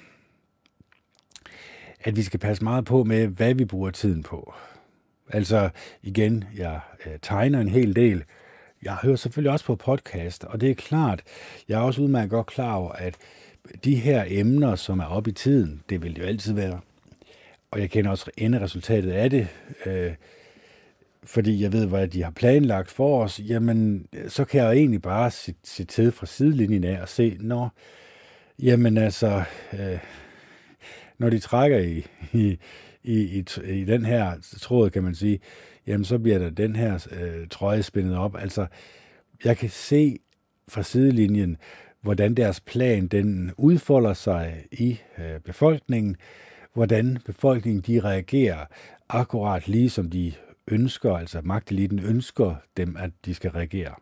at 2.01 2.17
vi 2.17 2.23
skal 2.23 2.41
passe 2.41 2.65
meget 2.65 2.85
på 2.85 3.05
med, 3.05 3.27
hvad 3.27 3.55
vi 3.55 3.65
bruger 3.65 3.91
tiden 3.91 4.23
på. 4.23 4.55
Altså 5.29 5.71
igen, 6.03 6.45
jeg 6.57 6.81
øh, 7.07 7.13
tegner 7.23 7.61
en 7.61 7.69
hel 7.69 7.97
del. 7.97 8.25
Jeg 8.83 8.95
hører 8.95 9.17
selvfølgelig 9.17 9.53
også 9.53 9.65
på 9.65 9.77
podcast, 9.77 10.45
og 10.45 10.61
det 10.61 10.71
er 10.71 10.75
klart, 10.75 11.23
jeg 11.69 11.81
er 11.81 11.85
også 11.85 12.03
udmærket 12.03 12.31
godt 12.31 12.47
klar 12.47 12.75
over, 12.75 12.93
at 12.93 13.15
de 13.85 13.95
her 13.95 14.25
emner, 14.29 14.77
som 14.77 14.99
er 14.99 15.05
oppe 15.05 15.31
i 15.31 15.33
tiden, 15.33 15.83
det 15.89 16.03
vil 16.03 16.17
det 16.17 16.23
jo 16.23 16.27
altid 16.27 16.53
være. 16.53 16.81
Og 17.71 17.81
jeg 17.81 17.91
kender 17.91 18.11
også 18.11 18.31
resultatet 18.39 19.11
af 19.11 19.31
det, 19.31 19.49
øh, 19.87 20.13
fordi 21.25 21.63
jeg 21.63 21.73
ved, 21.73 21.87
hvad 21.87 22.09
de 22.09 22.23
har 22.23 22.31
planlagt 22.31 22.91
for 22.91 23.25
os. 23.25 23.41
Jamen, 23.49 24.07
så 24.29 24.45
kan 24.45 24.61
jeg 24.61 24.73
egentlig 24.73 25.03
bare 25.03 25.31
se, 25.31 25.55
se 25.65 25.85
til 25.85 26.13
fra 26.13 26.27
sidelinjen 26.27 26.85
af 26.85 27.03
og 27.03 27.09
se, 27.09 27.37
når, 27.41 27.73
jamen 28.59 28.99
altså, 28.99 29.43
øh, 29.73 29.99
når 31.19 31.31
de 31.31 31.39
trækker 31.39 31.79
i, 31.79 32.07
i, 32.33 32.59
i, 33.03 33.15
i, 33.15 33.45
i 33.65 33.85
den 33.85 34.05
her 34.05 34.35
tråd, 34.61 34.91
kan 34.91 35.03
man 35.03 35.15
sige, 35.15 35.41
jamen 35.87 36.05
så 36.05 36.19
bliver 36.19 36.39
der 36.39 36.51
den 36.51 36.77
her 36.77 37.07
øh, 37.21 37.49
trøje 37.49 37.83
spændet 37.83 38.17
op. 38.17 38.37
Altså, 38.39 38.67
jeg 39.45 39.57
kan 39.57 39.71
se 39.71 40.19
fra 40.69 40.83
sidelinjen, 40.83 41.57
hvordan 42.03 42.35
deres 42.35 42.61
plan 42.61 43.07
den 43.07 43.53
udfolder 43.57 44.13
sig 44.13 44.65
i 44.73 45.01
øh, 45.19 45.41
befolkningen, 45.41 46.17
hvordan 46.75 47.19
befolkningen 47.27 47.83
de 47.83 48.01
reagerer 48.01 48.67
akkurat 49.09 49.69
lige 49.69 49.91
som 49.91 50.11
de 50.11 50.33
ønsker, 50.67 51.17
altså 51.17 51.41
magteliten 51.45 51.99
ønsker 51.99 52.55
dem, 52.77 52.97
at 52.97 53.11
de 53.25 53.35
skal 53.35 53.51
reagere. 53.51 53.95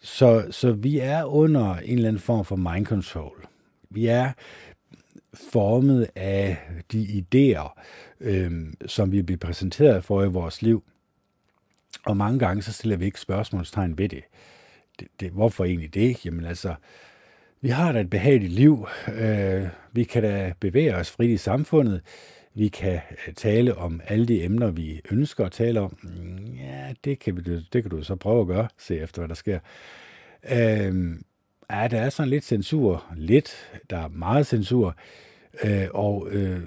Så, 0.00 0.46
så 0.50 0.72
vi 0.72 0.98
er 0.98 1.24
under 1.24 1.76
en 1.76 1.96
eller 1.96 2.08
anden 2.08 2.22
form 2.22 2.44
for 2.44 2.56
mind 2.56 2.86
control. 2.86 3.46
Vi 3.90 4.06
er 4.06 4.32
formet 5.52 6.08
af 6.14 6.58
de 6.92 7.24
idéer, 7.24 7.80
øh, 8.20 8.52
som 8.86 9.12
vi 9.12 9.22
bliver 9.22 9.38
præsenteret 9.38 10.04
for 10.04 10.24
i 10.24 10.28
vores 10.28 10.62
liv. 10.62 10.84
Og 12.06 12.16
mange 12.16 12.38
gange 12.38 12.62
så 12.62 12.72
stiller 12.72 12.96
vi 12.96 13.04
ikke 13.04 13.20
spørgsmålstegn 13.20 13.98
ved 13.98 14.08
det 14.08 14.22
det, 15.00 15.08
det 15.20 15.30
hvorfor 15.30 15.64
egentlig 15.64 15.94
det? 15.94 16.26
Jamen 16.26 16.44
altså, 16.44 16.74
vi 17.60 17.68
har 17.68 17.92
da 17.92 18.00
et 18.00 18.10
behageligt 18.10 18.52
liv. 18.52 18.86
Øh, 19.14 19.68
vi 19.92 20.04
kan 20.04 20.22
da 20.22 20.52
bevæge 20.60 20.96
os 20.96 21.10
frit 21.10 21.30
i 21.30 21.36
samfundet. 21.36 22.00
Vi 22.54 22.68
kan 22.68 23.00
øh, 23.28 23.34
tale 23.34 23.74
om 23.74 24.00
alle 24.04 24.26
de 24.26 24.44
emner, 24.44 24.70
vi 24.70 25.00
ønsker 25.10 25.44
at 25.46 25.52
tale 25.52 25.80
om. 25.80 25.96
Mm, 26.02 26.54
ja, 26.54 26.92
det 27.04 27.18
kan, 27.18 27.36
vi, 27.36 27.42
det 27.72 27.82
kan 27.82 27.90
du 27.90 28.02
så 28.02 28.16
prøve 28.16 28.40
at 28.40 28.46
gøre. 28.46 28.68
Se 28.78 28.98
efter, 28.98 29.20
hvad 29.20 29.28
der 29.28 29.34
sker. 29.34 29.58
Øh, 30.50 31.16
ja, 31.70 31.88
der 31.88 32.00
er 32.00 32.10
sådan 32.10 32.30
lidt 32.30 32.44
censur. 32.44 33.04
Lidt. 33.16 33.70
Der 33.90 33.98
er 33.98 34.08
meget 34.08 34.46
censur. 34.46 34.96
Øh, 35.64 35.86
og 35.94 36.28
øh, 36.30 36.60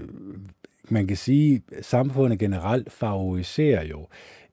man 0.90 1.08
kan 1.08 1.18
sige, 1.18 1.62
at 1.78 1.86
samfundet 1.86 2.40
generelt 2.40 2.92
favoriserer 2.92 3.84
jo 3.84 4.08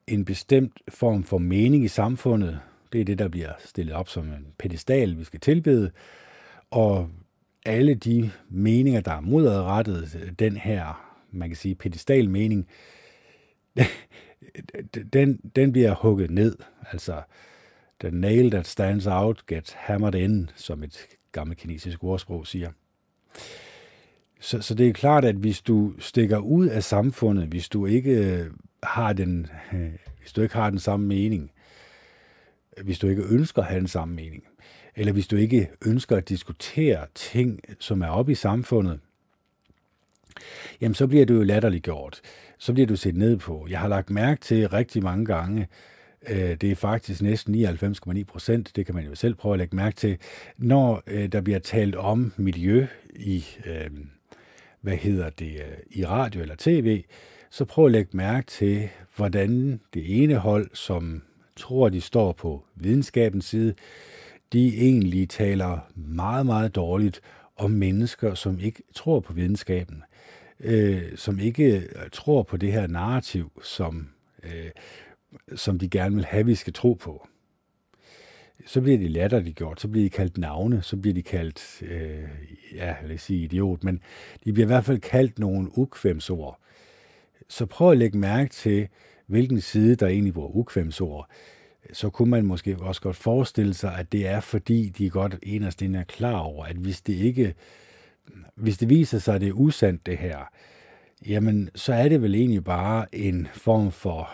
en 0.06 0.24
bestemt 0.24 0.80
form 0.88 1.24
for 1.24 1.38
mening 1.38 1.84
i 1.84 1.88
samfundet. 1.88 2.60
Det 2.94 3.00
er 3.00 3.04
det, 3.04 3.18
der 3.18 3.28
bliver 3.28 3.52
stillet 3.58 3.94
op 3.94 4.08
som 4.08 4.24
en 4.24 4.46
pedestal, 4.58 5.18
vi 5.18 5.24
skal 5.24 5.40
tilbede. 5.40 5.90
Og 6.70 7.10
alle 7.66 7.94
de 7.94 8.30
meninger, 8.48 9.00
der 9.00 9.12
er 9.12 9.20
modadrettet 9.20 10.34
den 10.38 10.56
her, 10.56 11.14
man 11.30 11.48
kan 11.48 11.56
sige, 11.56 11.74
pedestalmening, 11.74 12.66
den, 15.12 15.40
den 15.56 15.72
bliver 15.72 15.94
hugget 15.94 16.30
ned. 16.30 16.56
Altså, 16.92 17.22
the 18.00 18.10
nail 18.10 18.50
that 18.50 18.66
stands 18.66 19.06
out 19.06 19.46
gets 19.46 19.72
hammered 19.72 20.14
in, 20.14 20.50
som 20.56 20.82
et 20.82 21.06
gammelt 21.32 21.58
kinesisk 21.58 22.04
ordsprog 22.04 22.46
siger. 22.46 22.70
Så, 24.40 24.60
så 24.60 24.74
det 24.74 24.88
er 24.88 24.92
klart, 24.92 25.24
at 25.24 25.34
hvis 25.34 25.62
du 25.62 25.94
stikker 25.98 26.38
ud 26.38 26.66
af 26.66 26.82
samfundet, 26.82 27.46
hvis 27.46 27.68
du 27.68 27.86
ikke 27.86 28.10
øh, 28.10 28.50
har 28.82 29.12
den, 29.12 29.46
øh, 29.72 29.92
hvis 30.20 30.32
du 30.32 30.42
ikke 30.42 30.54
har 30.54 30.70
den 30.70 30.78
samme 30.78 31.06
mening, 31.06 31.50
hvis 32.82 32.98
du 32.98 33.08
ikke 33.08 33.22
ønsker 33.22 33.62
at 33.62 33.68
have 33.68 33.80
den 33.80 33.88
samme 33.88 34.14
mening, 34.14 34.44
eller 34.96 35.12
hvis 35.12 35.26
du 35.26 35.36
ikke 35.36 35.70
ønsker 35.86 36.16
at 36.16 36.28
diskutere 36.28 37.06
ting, 37.14 37.60
som 37.78 38.02
er 38.02 38.08
oppe 38.08 38.32
i 38.32 38.34
samfundet, 38.34 39.00
jamen 40.80 40.94
så 40.94 41.06
bliver 41.06 41.26
du 41.26 41.34
jo 41.34 41.42
latterliggjort. 41.42 42.20
Så 42.58 42.72
bliver 42.72 42.86
du 42.86 42.96
set 42.96 43.16
ned 43.16 43.36
på. 43.36 43.66
Jeg 43.70 43.80
har 43.80 43.88
lagt 43.88 44.10
mærke 44.10 44.40
til 44.40 44.68
rigtig 44.68 45.02
mange 45.02 45.24
gange, 45.24 45.68
øh, 46.28 46.54
det 46.54 46.64
er 46.64 46.74
faktisk 46.74 47.22
næsten 47.22 47.54
99,9 47.54 48.24
procent, 48.24 48.76
det 48.76 48.86
kan 48.86 48.94
man 48.94 49.04
jo 49.04 49.14
selv 49.14 49.34
prøve 49.34 49.52
at 49.52 49.58
lægge 49.58 49.76
mærke 49.76 49.96
til, 49.96 50.18
når 50.58 51.02
øh, 51.06 51.32
der 51.32 51.40
bliver 51.40 51.58
talt 51.58 51.94
om 51.94 52.32
miljø 52.36 52.86
i 53.16 53.44
øh, 53.66 53.90
hvad 54.80 54.96
hedder 54.96 55.30
det, 55.30 55.52
øh, 55.52 55.76
i 55.90 56.06
radio 56.06 56.42
eller 56.42 56.54
tv, 56.58 57.04
så 57.50 57.64
prøv 57.64 57.86
at 57.86 57.92
lægge 57.92 58.16
mærke 58.16 58.46
til, 58.46 58.88
hvordan 59.16 59.80
det 59.94 60.22
ene 60.22 60.36
hold, 60.36 60.70
som 60.72 61.22
tror, 61.56 61.88
de 61.88 62.00
står 62.00 62.32
på 62.32 62.64
videnskabens 62.74 63.44
side, 63.44 63.74
de 64.52 64.80
egentlig 64.80 65.28
taler 65.28 65.90
meget, 65.94 66.46
meget 66.46 66.74
dårligt 66.74 67.20
om 67.56 67.70
mennesker, 67.70 68.34
som 68.34 68.60
ikke 68.60 68.82
tror 68.94 69.20
på 69.20 69.32
videnskaben, 69.32 70.02
øh, 70.60 71.02
som 71.16 71.38
ikke 71.38 71.76
øh, 71.76 72.10
tror 72.12 72.42
på 72.42 72.56
det 72.56 72.72
her 72.72 72.86
narrativ, 72.86 73.62
som, 73.62 74.08
øh, 74.42 74.70
som 75.56 75.78
de 75.78 75.88
gerne 75.88 76.14
vil 76.14 76.24
have, 76.24 76.46
vi 76.46 76.54
skal 76.54 76.72
tro 76.72 76.92
på 76.92 77.28
så 78.66 78.80
bliver 78.80 78.98
de 78.98 79.08
latterliggjort, 79.08 79.80
så 79.80 79.88
bliver 79.88 80.04
de 80.04 80.10
kaldt 80.10 80.38
navne, 80.38 80.82
så 80.82 80.96
bliver 80.96 81.14
de 81.14 81.22
kaldt, 81.22 81.82
øh, 81.82 82.28
ja, 82.74 82.94
lad 83.04 83.14
os 83.14 83.22
sige 83.22 83.44
idiot, 83.44 83.84
men 83.84 84.00
de 84.44 84.52
bliver 84.52 84.66
i 84.66 84.72
hvert 84.72 84.84
fald 84.84 85.00
kaldt 85.00 85.38
nogle 85.38 85.78
ukvemsord. 85.78 86.60
Så 87.48 87.66
prøv 87.66 87.90
at 87.90 87.98
lægge 87.98 88.18
mærke 88.18 88.50
til, 88.50 88.88
hvilken 89.26 89.60
side 89.60 89.96
der 89.96 90.06
egentlig 90.06 90.34
bruger 90.34 90.56
ukvemsord. 90.56 91.30
Så 91.92 92.10
kunne 92.10 92.30
man 92.30 92.44
måske 92.44 92.76
også 92.80 93.00
godt 93.00 93.16
forestille 93.16 93.74
sig, 93.74 93.98
at 93.98 94.12
det 94.12 94.26
er 94.26 94.40
fordi, 94.40 94.88
de 94.88 95.10
godt 95.10 95.36
enest 95.42 95.82
er 95.82 96.04
klar 96.04 96.38
over, 96.38 96.64
at 96.64 96.76
hvis 96.76 97.00
det 97.00 97.12
ikke, 97.14 97.54
hvis 98.54 98.78
det 98.78 98.88
viser 98.88 99.18
sig, 99.18 99.34
at 99.34 99.40
det 99.40 99.48
er 99.48 99.52
usandt 99.52 100.06
det 100.06 100.18
her, 100.18 100.38
jamen 101.26 101.70
så 101.74 101.94
er 101.94 102.08
det 102.08 102.22
vel 102.22 102.34
egentlig 102.34 102.64
bare 102.64 103.14
en 103.14 103.48
form 103.52 103.92
for 103.92 104.30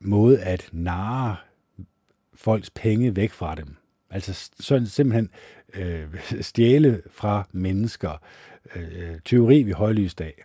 måde 0.00 0.40
at 0.40 0.68
narre 0.72 1.36
folks 2.34 2.70
penge 2.70 3.16
væk 3.16 3.30
fra 3.30 3.54
dem. 3.54 3.76
Altså 4.10 4.50
sådan 4.60 4.86
simpelthen 4.86 5.30
øh, 5.74 6.06
stjæle 6.40 7.02
fra 7.10 7.48
mennesker. 7.52 8.22
Øh, 8.76 8.82
øh 8.96 9.20
teori 9.24 9.62
ved 9.62 9.74
højlysdag. 9.74 10.44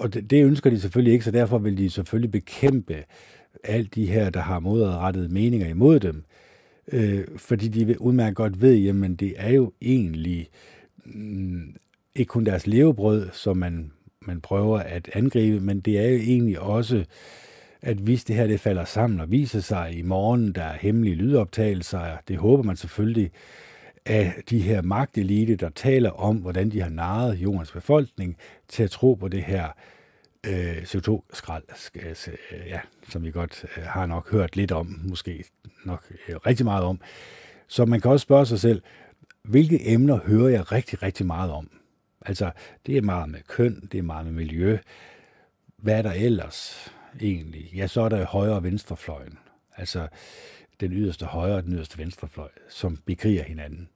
Og 0.00 0.14
det, 0.14 0.30
det 0.30 0.44
ønsker 0.44 0.70
de 0.70 0.80
selvfølgelig 0.80 1.12
ikke, 1.12 1.24
så 1.24 1.30
derfor 1.30 1.58
vil 1.58 1.78
de 1.78 1.90
selvfølgelig 1.90 2.30
bekæmpe 2.30 3.04
alt 3.64 3.94
de 3.94 4.06
her, 4.06 4.30
der 4.30 4.40
har 4.40 4.60
modrettet 4.60 5.30
meninger 5.30 5.68
imod 5.68 6.00
dem. 6.00 6.24
Øh, 6.92 7.24
fordi 7.36 7.68
de 7.68 8.00
udmærket 8.00 8.36
godt 8.36 8.60
ved, 8.60 8.74
jamen 8.74 9.14
det 9.16 9.34
er 9.36 9.50
jo 9.52 9.72
egentlig 9.82 10.48
mm, 11.04 11.74
ikke 12.14 12.28
kun 12.28 12.46
deres 12.46 12.66
levebrød, 12.66 13.28
som 13.32 13.56
man, 13.56 13.92
man 14.26 14.40
prøver 14.40 14.78
at 14.78 15.10
angribe, 15.14 15.60
men 15.60 15.80
det 15.80 15.98
er 15.98 16.08
jo 16.08 16.16
egentlig 16.16 16.60
også 16.60 17.04
at 17.82 17.96
hvis 17.96 18.24
det 18.24 18.36
her 18.36 18.46
det 18.46 18.60
falder 18.60 18.84
sammen 18.84 19.20
og 19.20 19.30
viser 19.30 19.60
sig 19.60 19.98
i 19.98 20.02
morgen, 20.02 20.52
der 20.52 20.62
er 20.62 20.76
hemmelige 20.76 21.14
lydoptagelser, 21.14 22.16
det 22.28 22.36
håber 22.36 22.62
man 22.62 22.76
selvfølgelig, 22.76 23.30
af 24.06 24.42
de 24.50 24.60
her 24.60 24.82
magtelite, 24.82 25.56
der 25.56 25.68
taler 25.68 26.10
om, 26.10 26.36
hvordan 26.36 26.70
de 26.70 26.80
har 26.80 26.88
naret 26.88 27.34
jordens 27.34 27.72
befolkning 27.72 28.36
til 28.68 28.82
at 28.82 28.90
tro 28.90 29.14
på 29.14 29.28
det 29.28 29.42
her 29.42 29.68
øh, 30.46 30.82
CO2-skrald, 30.82 31.62
altså, 31.94 32.30
øh, 32.30 32.66
ja, 32.66 32.80
som 33.08 33.24
vi 33.24 33.30
godt 33.30 33.64
øh, 33.76 33.84
har 33.84 34.06
nok 34.06 34.30
hørt 34.30 34.56
lidt 34.56 34.72
om, 34.72 35.00
måske 35.02 35.44
nok 35.84 36.12
øh, 36.28 36.36
rigtig 36.36 36.66
meget 36.66 36.84
om. 36.84 37.00
Så 37.68 37.84
man 37.84 38.00
kan 38.00 38.10
også 38.10 38.22
spørge 38.24 38.46
sig 38.46 38.60
selv, 38.60 38.82
hvilke 39.42 39.88
emner 39.88 40.20
hører 40.26 40.48
jeg 40.48 40.72
rigtig, 40.72 41.02
rigtig 41.02 41.26
meget 41.26 41.50
om? 41.50 41.70
Altså, 42.26 42.50
det 42.86 42.96
er 42.96 43.02
meget 43.02 43.28
med 43.28 43.40
køn, 43.48 43.88
det 43.92 43.98
er 43.98 44.02
meget 44.02 44.26
med 44.26 44.32
miljø. 44.32 44.78
Hvad 45.76 45.98
er 45.98 46.02
der 46.02 46.12
ellers? 46.12 46.90
egentlig, 47.20 47.72
ja, 47.74 47.86
så 47.86 48.00
er 48.00 48.08
der 48.08 48.26
højre 48.26 48.54
og 48.54 48.64
venstrefløjen. 48.64 49.38
Altså 49.76 50.08
den 50.80 50.92
yderste 50.92 51.26
højre 51.26 51.56
og 51.56 51.64
den 51.64 51.72
yderste 51.72 51.98
venstre 51.98 52.28
fløj, 52.28 52.48
som 52.68 52.98
bekriger 53.06 53.42
hinanden. 53.42 53.88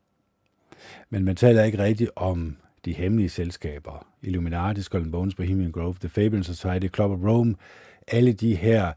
Men 1.11 1.25
man 1.25 1.37
taler 1.37 1.65
ikke 1.65 1.79
rigtigt 1.79 2.11
om 2.17 2.57
de 2.85 2.93
hemmelige 2.93 3.29
selskaber. 3.29 4.07
Illuminati, 4.23 4.83
Skull 4.83 5.03
and 5.03 5.13
Bones, 5.13 5.35
Bohemian 5.35 5.73
Grove, 5.73 5.95
The 6.01 6.09
Fabian 6.09 6.45
Society, 6.45 6.87
Club 6.95 7.11
of 7.11 7.19
Rome, 7.29 7.55
alle 8.07 8.33
de 8.33 8.55
her 8.55 8.93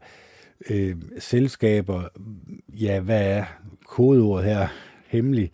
øh, 0.70 0.96
selskaber, 1.18 2.08
ja, 2.68 3.00
hvad 3.00 3.30
er 3.30 3.44
kodeordet 3.86 4.44
her? 4.50 4.68
Hemmelig. 5.06 5.50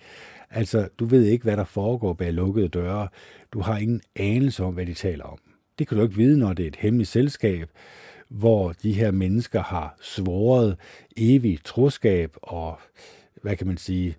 Altså, 0.50 0.88
du 0.98 1.04
ved 1.04 1.24
ikke, 1.24 1.42
hvad 1.42 1.56
der 1.56 1.64
foregår 1.64 2.12
bag 2.12 2.32
lukkede 2.32 2.68
døre. 2.68 3.08
Du 3.52 3.60
har 3.60 3.78
ingen 3.78 4.00
anelse 4.16 4.64
om, 4.64 4.74
hvad 4.74 4.86
de 4.86 4.94
taler 4.94 5.24
om. 5.24 5.38
Det 5.78 5.88
kan 5.88 5.96
du 5.96 6.02
ikke 6.02 6.16
vide, 6.16 6.38
når 6.38 6.52
det 6.52 6.62
er 6.62 6.68
et 6.68 6.76
hemmeligt 6.76 7.10
selskab, 7.10 7.70
hvor 8.28 8.72
de 8.72 8.92
her 8.92 9.10
mennesker 9.10 9.62
har 9.62 9.96
svoret 10.00 10.76
evig 11.16 11.58
troskab 11.64 12.36
og, 12.42 12.78
hvad 13.42 13.56
kan 13.56 13.66
man 13.66 13.76
sige, 13.76 14.16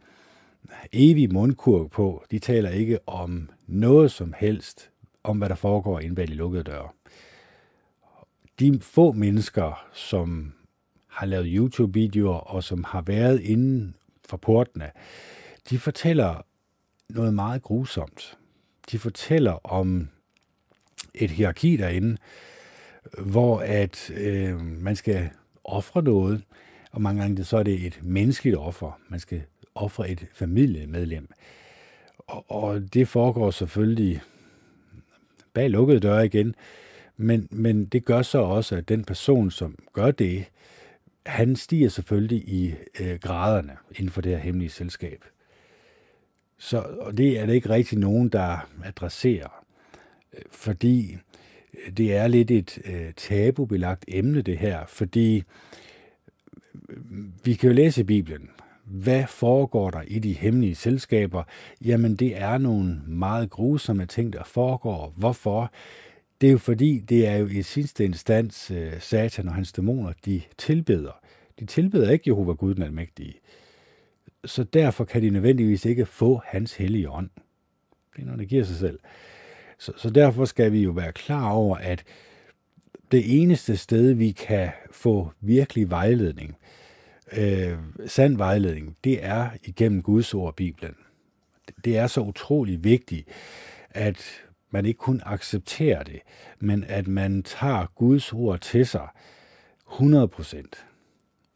evig 0.93 1.33
mundkurv 1.33 1.89
på. 1.89 2.23
De 2.31 2.39
taler 2.39 2.69
ikke 2.69 2.99
om 3.07 3.49
noget 3.67 4.11
som 4.11 4.33
helst 4.37 4.89
om, 5.23 5.37
hvad 5.37 5.49
der 5.49 5.55
foregår 5.55 5.99
inde 5.99 6.15
bag 6.15 6.27
de 6.27 6.33
lukkede 6.33 6.63
døre. 6.63 6.89
De 8.59 8.79
få 8.81 9.11
mennesker, 9.11 9.87
som 9.93 10.53
har 11.07 11.25
lavet 11.25 11.47
YouTube-videoer 11.49 12.37
og 12.37 12.63
som 12.63 12.83
har 12.83 13.01
været 13.01 13.41
inden 13.41 13.95
for 14.29 14.37
portene, 14.37 14.91
de 15.69 15.79
fortæller 15.79 16.41
noget 17.09 17.33
meget 17.33 17.61
grusomt. 17.61 18.37
De 18.91 18.99
fortæller 18.99 19.65
om 19.65 20.09
et 21.13 21.31
hierarki 21.31 21.77
derinde, 21.77 22.17
hvor 23.19 23.59
at 23.59 24.11
øh, 24.17 24.61
man 24.61 24.95
skal 24.95 25.29
ofre 25.63 26.03
noget, 26.03 26.43
og 26.91 27.01
mange 27.01 27.21
gange 27.21 27.43
så 27.43 27.57
er 27.57 27.63
det 27.63 27.85
et 27.85 27.99
menneskeligt 28.03 28.57
offer. 28.57 28.99
Man 29.09 29.19
skal 29.19 29.41
ofre 29.75 30.09
et 30.09 30.27
familiemedlem. 30.33 31.27
Og, 32.17 32.45
og 32.47 32.93
det 32.93 33.07
foregår 33.07 33.51
selvfølgelig 33.51 34.21
bag 35.53 35.69
lukkede 35.69 35.99
døre 35.99 36.25
igen, 36.25 36.55
men, 37.17 37.47
men 37.51 37.85
det 37.85 38.05
gør 38.05 38.21
så 38.21 38.37
også, 38.37 38.75
at 38.75 38.89
den 38.89 39.03
person, 39.03 39.51
som 39.51 39.75
gør 39.93 40.11
det, 40.11 40.45
han 41.25 41.55
stiger 41.55 41.89
selvfølgelig 41.89 42.49
i 42.49 42.73
øh, 42.99 43.19
graderne 43.21 43.77
inden 43.91 44.09
for 44.09 44.21
det 44.21 44.31
her 44.31 44.39
hemmelige 44.39 44.69
selskab. 44.69 45.25
Så 46.57 46.79
og 46.99 47.17
det 47.17 47.39
er 47.39 47.45
det 47.45 47.53
ikke 47.53 47.69
rigtig 47.69 47.97
nogen, 47.97 48.29
der 48.29 48.69
adresserer, 48.83 49.65
øh, 50.33 50.41
fordi 50.51 51.17
det 51.97 52.15
er 52.15 52.27
lidt 52.27 52.51
et 52.51 52.79
øh, 52.85 53.13
tabubelagt 53.17 54.05
emne, 54.07 54.41
det 54.41 54.57
her, 54.57 54.85
fordi 54.87 55.43
vi 57.43 57.53
kan 57.53 57.69
jo 57.69 57.75
læse 57.75 58.01
i 58.01 58.03
Bibelen, 58.03 58.49
hvad 58.85 59.27
foregår 59.27 59.89
der 59.89 60.01
i 60.07 60.19
de 60.19 60.33
hemmelige 60.33 60.75
selskaber? 60.75 61.43
Jamen, 61.85 62.15
det 62.15 62.37
er 62.37 62.57
nogle 62.57 63.01
meget 63.07 63.49
grusomme 63.49 64.05
ting, 64.05 64.33
der 64.33 64.43
foregår. 64.43 65.13
Hvorfor? 65.17 65.71
Det 66.41 66.47
er 66.47 66.51
jo 66.51 66.57
fordi, 66.57 66.99
det 66.99 67.27
er 67.27 67.35
jo 67.35 67.47
i 67.47 67.61
sidste 67.61 68.05
instans 68.05 68.71
øh, 68.71 68.99
Satan 68.99 69.47
og 69.47 69.53
hans 69.53 69.71
dæmoner, 69.71 70.13
de 70.25 70.41
tilbeder. 70.57 71.19
De 71.59 71.65
tilbeder 71.65 72.11
ikke 72.11 72.23
Jehova 72.27 72.53
Gud 72.53 72.75
den 72.75 72.83
almægtige. 72.83 73.33
Så 74.45 74.63
derfor 74.63 75.05
kan 75.05 75.21
de 75.21 75.29
nødvendigvis 75.29 75.85
ikke 75.85 76.05
få 76.05 76.41
hans 76.45 76.75
hellige 76.75 77.09
ånd. 77.09 77.29
Det 78.15 78.21
er 78.21 78.25
noget, 78.25 78.39
der 78.39 78.45
giver 78.45 78.63
sig 78.63 78.75
selv. 78.75 78.99
Så, 79.79 79.91
så 79.97 80.09
derfor 80.09 80.45
skal 80.45 80.71
vi 80.71 80.83
jo 80.83 80.91
være 80.91 81.11
klar 81.11 81.49
over, 81.49 81.77
at 81.77 82.03
det 83.11 83.41
eneste 83.41 83.77
sted, 83.77 84.13
vi 84.13 84.31
kan 84.31 84.69
få 84.91 85.31
virkelig 85.41 85.89
vejledning, 85.89 86.55
øh, 87.37 87.77
sand 88.05 88.37
vejledning, 88.37 88.97
det 89.03 89.25
er 89.25 89.49
igennem 89.63 90.01
Guds 90.01 90.33
ord 90.33 90.55
Bibelen. 90.55 90.95
Det 91.85 91.97
er 91.97 92.07
så 92.07 92.21
utrolig 92.21 92.83
vigtigt, 92.83 93.27
at 93.89 94.25
man 94.71 94.85
ikke 94.85 94.97
kun 94.97 95.21
accepterer 95.25 96.03
det, 96.03 96.19
men 96.59 96.83
at 96.83 97.07
man 97.07 97.43
tager 97.43 97.85
Guds 97.95 98.33
ord 98.33 98.59
til 98.59 98.85
sig 98.85 99.07
100 99.91 100.27
procent. 100.27 100.85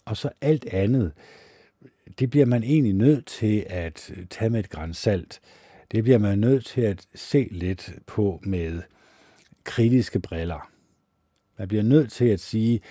Og 0.06 0.18
så 0.18 0.30
alt 0.42 0.66
andet, 0.66 1.12
det 2.20 2.30
bliver 2.30 2.46
man 2.46 2.64
egentlig 2.64 2.94
nødt 2.94 3.26
til 3.26 3.66
at 3.70 4.12
tage 4.30 4.50
med 4.50 4.60
et 4.60 4.70
græns 4.70 4.98
salt. 4.98 5.40
Det 5.92 6.04
bliver 6.04 6.18
man 6.18 6.40
nødt 6.40 6.66
til 6.66 6.82
at 6.82 7.08
se 7.16 7.48
lidt 7.52 7.94
på 8.08 8.40
med 8.44 8.82
kritiske 9.64 10.20
briller. 10.20 10.70
Man 11.58 11.68
bliver 11.68 11.84
nødt 11.84 12.12
til 12.12 12.26
at 12.26 12.40
sige, 12.40 12.82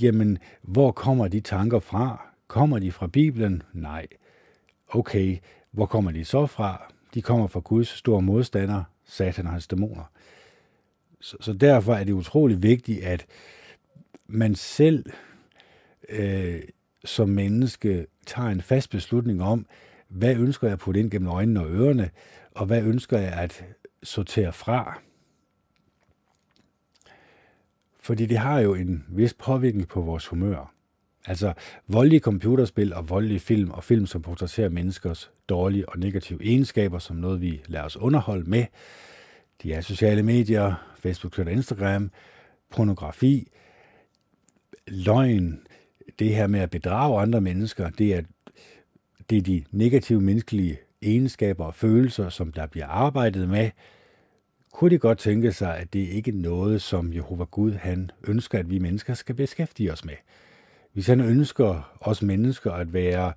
jamen, 0.00 0.38
hvor 0.62 0.92
kommer 0.92 1.28
de 1.28 1.40
tanker 1.40 1.78
fra? 1.78 2.26
Kommer 2.46 2.78
de 2.78 2.92
fra 2.92 3.06
Bibelen? 3.06 3.62
Nej. 3.72 4.06
Okay, 4.88 5.38
hvor 5.70 5.86
kommer 5.86 6.10
de 6.10 6.24
så 6.24 6.46
fra? 6.46 6.92
De 7.14 7.22
kommer 7.22 7.46
fra 7.46 7.60
Guds 7.60 7.88
store 7.88 8.22
modstander, 8.22 8.84
Satan 9.04 9.46
og 9.46 9.52
hans 9.52 9.66
dæmoner. 9.66 10.04
Så, 11.20 11.36
så 11.40 11.52
derfor 11.52 11.94
er 11.94 12.04
det 12.04 12.12
utrolig 12.12 12.62
vigtigt, 12.62 13.02
at 13.04 13.26
man 14.26 14.54
selv 14.54 15.04
øh, 16.08 16.60
som 17.04 17.28
menneske 17.28 18.06
tager 18.26 18.48
en 18.48 18.62
fast 18.62 18.90
beslutning 18.90 19.42
om, 19.42 19.66
hvad 20.12 20.36
ønsker 20.36 20.66
jeg 20.66 20.72
at 20.72 20.78
putte 20.78 21.00
ind 21.00 21.10
gennem 21.10 21.28
øjnene 21.28 21.60
og 21.60 21.70
ørerne, 21.70 22.10
og 22.50 22.66
hvad 22.66 22.82
ønsker 22.82 23.18
jeg 23.18 23.32
at 23.32 23.64
sortere 24.02 24.52
fra. 24.52 25.00
Fordi 28.00 28.26
det 28.26 28.38
har 28.38 28.60
jo 28.60 28.74
en 28.74 29.04
vis 29.08 29.34
påvirkning 29.34 29.88
på 29.88 30.00
vores 30.00 30.26
humør. 30.26 30.74
Altså 31.26 31.52
voldelige 31.88 32.20
computerspil 32.20 32.94
og 32.94 33.08
voldelige 33.08 33.40
film 33.40 33.70
og 33.70 33.84
film, 33.84 34.06
som 34.06 34.22
portrætterer 34.22 34.68
menneskers 34.68 35.30
dårlige 35.48 35.88
og 35.88 35.98
negative 35.98 36.44
egenskaber, 36.44 36.98
som 36.98 37.16
noget, 37.16 37.40
vi 37.40 37.62
lader 37.66 37.84
os 37.84 37.96
underholde 37.96 38.50
med. 38.50 38.66
De 39.62 39.72
er 39.72 39.80
sociale 39.80 40.22
medier, 40.22 40.94
Facebook, 40.98 41.32
Twitter, 41.32 41.52
Instagram, 41.52 42.10
pornografi, 42.70 43.48
løgn, 44.86 45.60
det 46.18 46.34
her 46.34 46.46
med 46.46 46.60
at 46.60 46.70
bedrage 46.70 47.20
andre 47.20 47.40
mennesker, 47.40 47.90
det 47.90 48.14
er, 48.14 48.22
det 49.32 49.38
er 49.38 49.42
de 49.42 49.64
negative 49.70 50.20
menneskelige 50.20 50.78
egenskaber 51.02 51.64
og 51.64 51.74
følelser, 51.74 52.28
som 52.28 52.52
der 52.52 52.66
bliver 52.66 52.86
arbejdet 52.86 53.48
med. 53.48 53.70
Kunne 54.72 54.90
de 54.90 54.98
godt 54.98 55.18
tænke 55.18 55.52
sig, 55.52 55.76
at 55.76 55.92
det 55.92 55.98
ikke 55.98 56.30
er 56.30 56.34
noget, 56.34 56.82
som 56.82 57.12
Jehova 57.12 57.44
Gud 57.44 57.72
han 57.72 58.10
ønsker, 58.24 58.58
at 58.58 58.70
vi 58.70 58.78
mennesker 58.78 59.14
skal 59.14 59.34
beskæftige 59.34 59.92
os 59.92 60.04
med. 60.04 60.14
Hvis 60.92 61.06
han 61.06 61.20
ønsker 61.20 61.96
os 62.00 62.22
mennesker 62.22 62.72
at 62.72 62.92
være 62.92 63.32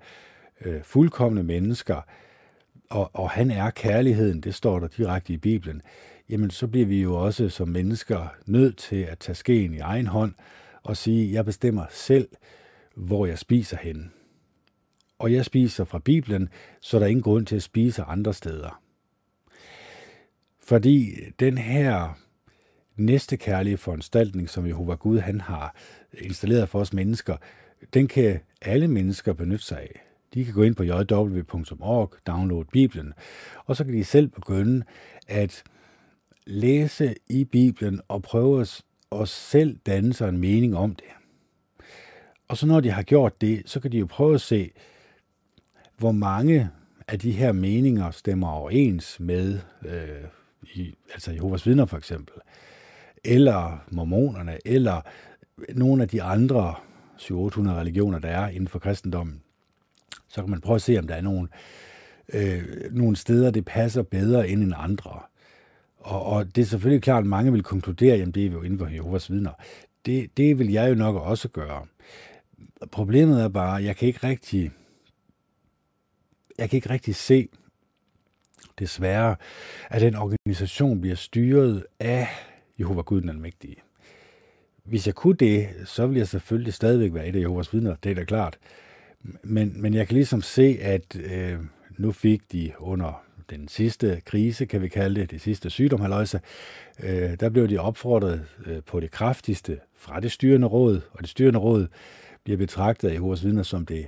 øh, 0.65 0.83
fuldkommende 0.83 1.43
mennesker, 1.43 2.01
og, 2.89 3.09
og 3.13 3.29
han 3.29 3.51
er 3.51 3.69
kærligheden, 3.69 4.41
det 4.41 4.55
står 4.55 4.79
der 4.79 4.87
direkte 4.87 5.33
i 5.33 5.37
Bibelen, 5.37 5.81
jamen 6.29 6.49
så 6.49 6.67
bliver 6.67 6.87
vi 6.87 7.01
jo 7.01 7.15
også 7.15 7.49
som 7.49 7.67
mennesker 7.67 8.35
nødt 8.45 8.77
til 8.77 9.01
at 9.01 9.19
tage 9.19 9.35
skeen 9.35 9.73
i 9.73 9.79
egen 9.79 10.07
hånd 10.07 10.33
og 10.83 10.97
sige, 10.97 11.33
jeg 11.33 11.45
bestemmer 11.45 11.85
selv, 11.89 12.27
hvor 12.95 13.25
jeg 13.25 13.39
spiser 13.39 13.77
hen. 13.77 14.11
Og 15.19 15.33
jeg 15.33 15.45
spiser 15.45 15.83
fra 15.83 15.99
Bibelen, 15.99 16.49
så 16.81 16.99
der 16.99 17.05
er 17.05 17.09
ingen 17.09 17.23
grund 17.23 17.45
til 17.45 17.55
at 17.55 17.63
spise 17.63 18.03
andre 18.03 18.33
steder. 18.33 18.81
Fordi 20.63 21.15
den 21.39 21.57
her 21.57 22.19
næste 22.95 23.37
kærlige 23.37 23.77
foranstaltning, 23.77 24.49
som 24.49 24.67
Jehova 24.67 24.93
Gud 24.93 25.19
han 25.19 25.41
har 25.41 25.75
installeret 26.13 26.69
for 26.69 26.79
os 26.79 26.93
mennesker, 26.93 27.37
den 27.93 28.07
kan 28.07 28.39
alle 28.61 28.87
mennesker 28.87 29.33
benytte 29.33 29.65
sig 29.65 29.79
af. 29.79 30.01
De 30.33 30.45
kan 30.45 30.53
gå 30.53 30.63
ind 30.63 30.75
på 30.75 30.83
jw.org, 30.83 32.13
downloade 32.27 32.67
Bibelen, 32.71 33.13
og 33.65 33.75
så 33.75 33.83
kan 33.83 33.93
de 33.93 34.03
selv 34.03 34.27
begynde 34.27 34.85
at 35.27 35.63
læse 36.45 37.15
i 37.29 37.43
Bibelen 37.43 38.01
og 38.07 38.21
prøve 38.21 38.65
at 39.11 39.27
selv 39.29 39.77
danne 39.85 40.13
sig 40.13 40.29
en 40.29 40.37
mening 40.37 40.77
om 40.77 40.95
det. 40.95 41.07
Og 42.47 42.57
så 42.57 42.67
når 42.67 42.79
de 42.79 42.91
har 42.91 43.03
gjort 43.03 43.41
det, 43.41 43.63
så 43.65 43.79
kan 43.79 43.91
de 43.91 43.97
jo 43.97 44.05
prøve 44.05 44.33
at 44.33 44.41
se, 44.41 44.71
hvor 45.97 46.11
mange 46.11 46.69
af 47.07 47.19
de 47.19 47.31
her 47.31 47.51
meninger 47.51 48.11
stemmer 48.11 48.47
overens 48.47 49.19
med, 49.19 49.59
øh, 49.85 50.27
i, 50.73 50.95
altså 51.13 51.31
Jehovas 51.31 51.65
vidner 51.65 51.85
for 51.85 51.97
eksempel, 51.97 52.35
eller 53.23 53.83
mormonerne, 53.91 54.57
eller 54.65 55.01
nogle 55.75 56.03
af 56.03 56.09
de 56.09 56.23
andre 56.23 56.75
700 57.17 57.79
religioner, 57.79 58.19
der 58.19 58.29
er 58.29 58.47
inden 58.47 58.67
for 58.67 58.79
kristendommen. 58.79 59.41
Så 60.27 60.41
kan 60.41 60.49
man 60.49 60.61
prøve 60.61 60.75
at 60.75 60.81
se, 60.81 60.97
om 60.99 61.07
der 61.07 61.15
er 61.15 61.21
nogle, 61.21 61.47
øh, 62.33 62.63
nogle 62.91 63.15
steder, 63.15 63.51
det 63.51 63.65
passer 63.65 64.03
bedre 64.03 64.49
end 64.49 64.63
en 64.63 64.73
andre. 64.77 65.19
Og, 65.97 66.25
og 66.25 66.55
det 66.55 66.61
er 66.61 66.65
selvfølgelig 66.65 67.03
klart, 67.03 67.23
at 67.23 67.27
mange 67.27 67.51
vil 67.51 67.63
konkludere, 67.63 68.15
at 68.15 68.35
det 68.35 68.45
er 68.45 68.51
jo 68.51 68.61
inden 68.61 68.79
for 68.79 68.87
Jehovas 68.87 69.31
vidner. 69.31 69.51
Det, 70.05 70.37
det 70.37 70.59
vil 70.59 70.71
jeg 70.71 70.89
jo 70.89 70.95
nok 70.95 71.15
også 71.15 71.47
gøre. 71.47 71.85
Problemet 72.91 73.41
er 73.41 73.47
bare, 73.47 73.79
at 73.79 73.85
jeg 73.85 73.95
kan 73.95 74.07
ikke 74.07 74.27
rigtig, 74.27 74.71
jeg 76.57 76.69
kan 76.69 76.77
ikke 76.77 76.89
rigtig 76.89 77.15
se, 77.15 77.49
desværre, 78.79 79.35
at 79.89 80.01
den 80.01 80.15
organisation 80.15 81.01
bliver 81.01 81.15
styret 81.15 81.85
af 81.99 82.27
Jehova 82.79 83.01
Gud 83.01 83.21
den 83.21 83.29
Almægtige. 83.29 83.75
Hvis 84.83 85.07
jeg 85.07 85.15
kunne 85.15 85.35
det, 85.35 85.69
så 85.85 86.07
ville 86.07 86.19
jeg 86.19 86.27
selvfølgelig 86.27 86.73
stadigvæk 86.73 87.13
være 87.13 87.27
et 87.27 87.35
af 87.35 87.39
Jehovas 87.39 87.73
vidner, 87.73 87.95
det 88.03 88.11
er 88.11 88.15
da 88.15 88.23
klart. 88.23 88.57
Men, 89.43 89.81
men 89.81 89.93
jeg 89.93 90.07
kan 90.07 90.13
ligesom 90.13 90.41
se, 90.41 90.77
at 90.81 91.15
øh, 91.15 91.59
nu 91.97 92.11
fik 92.11 92.51
de 92.51 92.71
under 92.79 93.23
den 93.49 93.67
sidste 93.67 94.21
krise, 94.25 94.65
kan 94.65 94.81
vi 94.81 94.87
kalde 94.87 95.21
det, 95.21 95.31
det 95.31 95.41
sidste 95.41 95.69
sygdom, 95.69 96.01
øh, 96.01 97.39
der 97.39 97.49
blev 97.49 97.69
de 97.69 97.77
opfordret 97.77 98.45
øh, 98.65 98.83
på 98.83 98.99
det 98.99 99.11
kraftigste 99.11 99.79
fra 99.95 100.19
det 100.19 100.31
styrende 100.31 100.67
råd, 100.67 101.01
og 101.11 101.19
det 101.21 101.29
styrende 101.29 101.59
råd 101.59 101.87
bliver 102.43 102.57
betragtet 102.57 103.09
af 103.09 103.13
Jehovas 103.13 103.43
vidner 103.45 103.63
som 103.63 103.85
det 103.85 104.07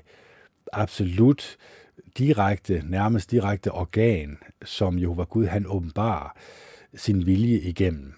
absolut 0.74 1.58
direkte, 2.18 2.84
nærmest 2.86 3.32
direkte 3.32 3.72
organ, 3.72 4.38
som 4.66 5.00
Jehova 5.00 5.24
Gud 5.24 5.46
han 5.46 5.66
åbenbarer 5.68 6.38
sin 6.96 7.26
vilje 7.26 7.60
igennem. 7.60 8.14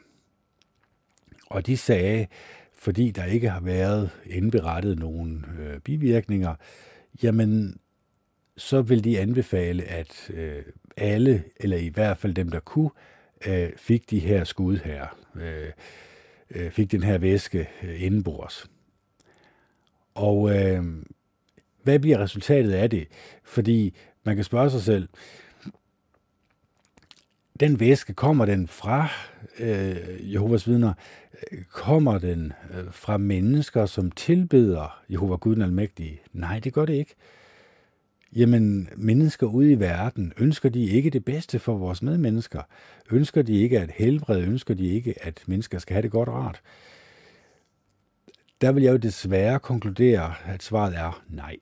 Og 1.50 1.68
de 1.68 1.78
sagde, 1.78 2.28
fordi 2.74 3.12
der 3.12 3.26
ikke 3.26 3.50
har 3.50 3.60
været 3.60 4.10
indberettet 4.26 5.00
nogen 5.00 5.46
øh, 5.60 5.80
bivirkninger, 5.80 6.56
jamen 7.24 7.80
så 8.58 8.82
vil 8.82 9.04
de 9.04 9.20
anbefale, 9.20 9.84
at 9.84 10.32
øh, 10.34 10.64
alle, 10.98 11.44
eller 11.60 11.78
i 11.78 11.88
hvert 11.88 12.18
fald 12.18 12.34
dem, 12.34 12.50
der 12.52 12.60
kunne, 12.60 12.90
øh, 13.48 13.70
fik 13.78 14.10
de 14.10 14.20
her 14.20 14.44
skud 14.44 14.78
her, 14.78 15.18
øh, 15.36 15.72
øh, 16.50 16.72
fik 16.72 16.92
den 16.92 17.04
her 17.04 17.18
væske 17.18 17.70
øh, 17.84 18.04
indenbords. 18.04 18.70
Og 20.16 20.56
øh, 20.56 20.84
hvad 21.84 22.00
bliver 22.00 22.18
resultatet 22.18 22.72
af 22.72 22.90
det? 22.90 23.08
Fordi 23.44 23.96
man 24.24 24.36
kan 24.36 24.46
spørge 24.46 24.70
sig 24.70 24.82
selv, 24.82 25.08
den 27.60 27.80
væske, 27.80 28.14
kommer 28.14 28.46
den 28.46 28.68
fra 28.68 29.08
øh, 29.60 30.34
Jehovas 30.34 30.68
vidner? 30.68 30.94
Kommer 31.72 32.18
den 32.18 32.54
øh, 32.74 32.84
fra 32.92 33.18
mennesker, 33.18 33.86
som 33.86 34.12
tilbeder 34.12 35.02
Jehova 35.10 35.36
Gud 35.36 35.56
den 35.56 35.62
Almægtige? 35.62 36.20
Nej, 36.34 36.60
det 36.60 36.74
gør 36.74 36.86
det 36.86 36.94
ikke. 36.94 37.16
Jamen, 38.36 38.90
mennesker 38.96 39.48
ude 39.48 39.72
i 39.72 39.80
verden, 39.80 40.34
ønsker 40.38 40.70
de 40.70 40.86
ikke 40.86 41.10
det 41.10 41.26
bedste 41.26 41.60
for 41.60 41.78
vores 41.78 42.02
medmennesker? 42.02 42.62
Ønsker 43.12 43.42
de 43.42 43.54
ikke 43.54 43.80
at 43.80 43.92
helbrede? 43.92 44.42
Ønsker 44.42 44.74
de 44.74 44.88
ikke, 44.88 45.16
at 45.22 45.44
mennesker 45.48 45.80
skal 45.80 45.94
have 45.94 46.02
det 46.02 46.12
godt 46.12 46.30
rart? 46.30 46.62
Der 48.62 48.72
vil 48.72 48.84
jeg 48.84 48.92
jo 48.92 48.98
desværre 48.98 49.60
konkludere, 49.60 50.34
at 50.46 50.64
svaret 50.64 50.96
er 50.98 51.24
nej. 51.30 51.56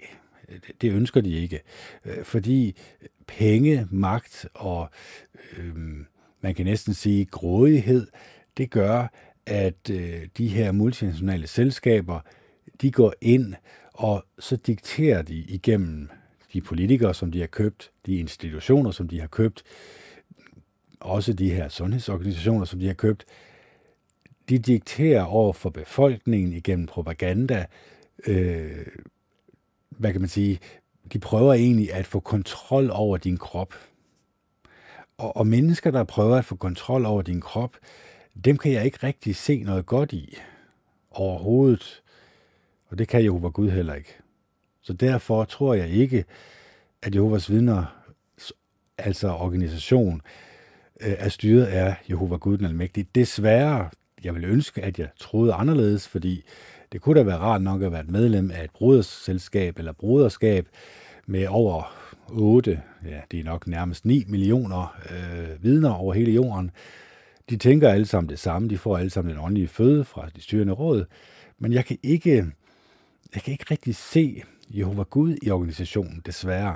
Det 0.81 0.91
ønsker 0.91 1.21
de 1.21 1.31
ikke. 1.31 1.61
Øh, 2.05 2.23
fordi 2.23 2.75
øh, 3.01 3.07
penge, 3.27 3.87
magt 3.91 4.47
og 4.53 4.89
øh, 5.57 5.75
man 6.41 6.55
kan 6.55 6.65
næsten 6.65 6.93
sige 6.93 7.25
grådighed, 7.25 8.07
det 8.57 8.71
gør, 8.71 9.07
at 9.45 9.89
øh, 9.91 10.27
de 10.37 10.47
her 10.47 10.71
multinationale 10.71 11.47
selskaber, 11.47 12.19
de 12.81 12.91
går 12.91 13.13
ind, 13.21 13.53
og 13.93 14.25
så 14.39 14.55
dikterer 14.55 15.21
de 15.21 15.35
igennem 15.35 16.09
de 16.53 16.61
politikere, 16.61 17.13
som 17.13 17.31
de 17.31 17.39
har 17.39 17.47
købt, 17.47 17.91
de 18.05 18.15
institutioner, 18.15 18.91
som 18.91 19.07
de 19.07 19.19
har 19.19 19.27
købt, 19.27 19.63
også 20.99 21.33
de 21.33 21.51
her 21.51 21.69
sundhedsorganisationer, 21.69 22.65
som 22.65 22.79
de 22.79 22.87
har 22.87 22.93
købt, 22.93 23.25
de 24.49 24.59
dikterer 24.59 25.23
over 25.23 25.53
for 25.53 25.69
befolkningen 25.69 26.53
igennem 26.53 26.85
propaganda, 26.85 27.65
øh, 28.27 28.85
hvad 29.89 30.11
kan 30.11 30.21
man 30.21 30.29
sige, 30.29 30.59
de 31.13 31.19
prøver 31.19 31.53
egentlig 31.53 31.93
at 31.93 32.05
få 32.07 32.19
kontrol 32.19 32.89
over 32.91 33.17
din 33.17 33.37
krop. 33.37 33.73
Og, 35.17 35.37
og 35.37 35.47
mennesker, 35.47 35.91
der 35.91 36.03
prøver 36.03 36.35
at 36.35 36.45
få 36.45 36.55
kontrol 36.55 37.05
over 37.05 37.21
din 37.21 37.41
krop, 37.41 37.77
dem 38.45 38.57
kan 38.57 38.71
jeg 38.71 38.85
ikke 38.85 38.99
rigtig 39.03 39.35
se 39.35 39.63
noget 39.63 39.85
godt 39.85 40.13
i 40.13 40.37
overhovedet. 41.11 42.03
Og 42.89 42.97
det 42.97 43.07
kan 43.07 43.23
Jehova 43.23 43.47
Gud 43.47 43.69
heller 43.69 43.93
ikke. 43.93 44.15
Så 44.81 44.93
derfor 44.93 45.43
tror 45.43 45.73
jeg 45.73 45.89
ikke, 45.89 46.25
at 47.01 47.15
Jehovas 47.15 47.49
vidner, 47.49 48.03
altså 48.97 49.29
organisation, 49.29 50.21
øh, 51.01 51.15
er 51.17 51.29
styret 51.29 51.65
af 51.65 51.95
Jehova 52.09 52.35
Gud 52.35 52.57
den 52.57 52.65
Almægtige. 52.65 53.07
Desværre, 53.15 53.89
jeg 54.23 54.35
vil 54.35 54.45
ønske, 54.45 54.81
at 54.81 54.99
jeg 54.99 55.07
troede 55.17 55.53
anderledes, 55.53 56.07
fordi 56.07 56.43
det 56.91 57.01
kunne 57.01 57.19
da 57.19 57.23
være 57.23 57.37
rart 57.37 57.61
nok 57.61 57.81
at 57.81 57.91
være 57.91 58.01
et 58.01 58.09
medlem 58.09 58.51
af 58.51 58.63
et 58.63 58.71
broderselskab 58.71 59.79
eller 59.79 59.91
broderskab 59.91 60.67
med 61.25 61.47
over 61.47 61.93
8, 62.29 62.81
ja, 63.05 63.19
det 63.31 63.39
er 63.39 63.43
nok 63.43 63.67
nærmest 63.67 64.05
9 64.05 64.23
millioner 64.27 64.95
øh, 65.09 65.63
vidner 65.63 65.93
over 65.93 66.13
hele 66.13 66.31
jorden. 66.31 66.71
De 67.49 67.57
tænker 67.57 67.89
alle 67.89 68.05
sammen 68.05 68.29
det 68.29 68.39
samme, 68.39 68.69
de 68.69 68.77
får 68.77 68.97
alle 68.97 69.09
sammen 69.09 69.33
en 69.33 69.41
åndelige 69.41 69.67
føde 69.67 70.03
fra 70.03 70.29
de 70.35 70.41
styrende 70.41 70.73
råd, 70.73 71.05
men 71.59 71.73
jeg 71.73 71.85
kan 71.85 71.97
ikke, 72.03 72.35
jeg 73.35 73.41
kan 73.43 73.51
ikke 73.51 73.65
rigtig 73.71 73.95
se 73.95 74.43
Jehova 74.69 75.03
Gud 75.03 75.37
i 75.41 75.49
organisationen, 75.49 76.21
desværre. 76.25 76.75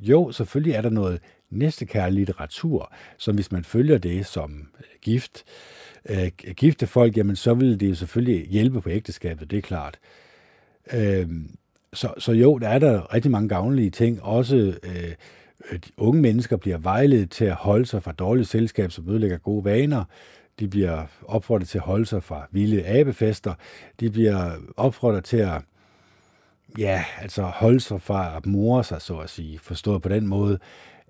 Jo, 0.00 0.32
selvfølgelig 0.32 0.72
er 0.72 0.82
der 0.82 0.90
noget 0.90 1.20
næstekærlig 1.50 2.14
litteratur, 2.14 2.92
som 3.18 3.34
hvis 3.34 3.52
man 3.52 3.64
følger 3.64 3.98
det 3.98 4.26
som 4.26 4.68
øh, 4.78 4.84
gift, 5.02 5.44
øh, 6.08 6.30
gifte 6.56 6.86
folk, 6.86 7.16
jamen 7.16 7.36
så 7.36 7.54
vil 7.54 7.80
det 7.80 7.90
jo 7.90 7.94
selvfølgelig 7.94 8.48
hjælpe 8.48 8.80
på 8.80 8.90
ægteskabet, 8.90 9.50
det 9.50 9.56
er 9.56 9.62
klart. 9.62 9.98
Øh, 10.92 11.28
så, 11.92 12.14
så 12.18 12.32
jo, 12.32 12.58
der 12.58 12.68
er 12.68 12.78
der 12.78 13.14
rigtig 13.14 13.30
mange 13.30 13.48
gavnlige 13.48 13.90
ting. 13.90 14.22
Også 14.22 14.56
øh, 14.56 14.94
øh 14.94 15.14
de 15.72 15.90
unge 15.96 16.22
mennesker 16.22 16.56
bliver 16.56 16.78
vejledet 16.78 17.30
til 17.30 17.44
at 17.44 17.54
holde 17.54 17.86
sig 17.86 18.02
fra 18.02 18.12
dårligt 18.12 18.48
selskab, 18.48 18.92
som 18.92 19.08
ødelægger 19.08 19.38
gode 19.38 19.64
vaner. 19.64 20.04
De 20.60 20.68
bliver 20.68 21.06
opfordret 21.26 21.68
til 21.68 21.78
at 21.78 21.84
holde 21.84 22.06
sig 22.06 22.22
fra 22.22 22.46
vilde 22.50 22.86
abefester. 22.86 23.54
De 24.00 24.10
bliver 24.10 24.52
opfordret 24.76 25.24
til 25.24 25.36
at 25.36 25.62
ja, 26.78 27.04
altså 27.20 27.42
holde 27.42 27.80
sig 27.80 28.02
fra 28.02 28.36
at 28.36 28.46
more 28.46 28.84
sig, 28.84 29.02
så 29.02 29.16
at 29.16 29.30
sige. 29.30 29.58
Forstået 29.58 30.02
på 30.02 30.08
den 30.08 30.26
måde, 30.26 30.58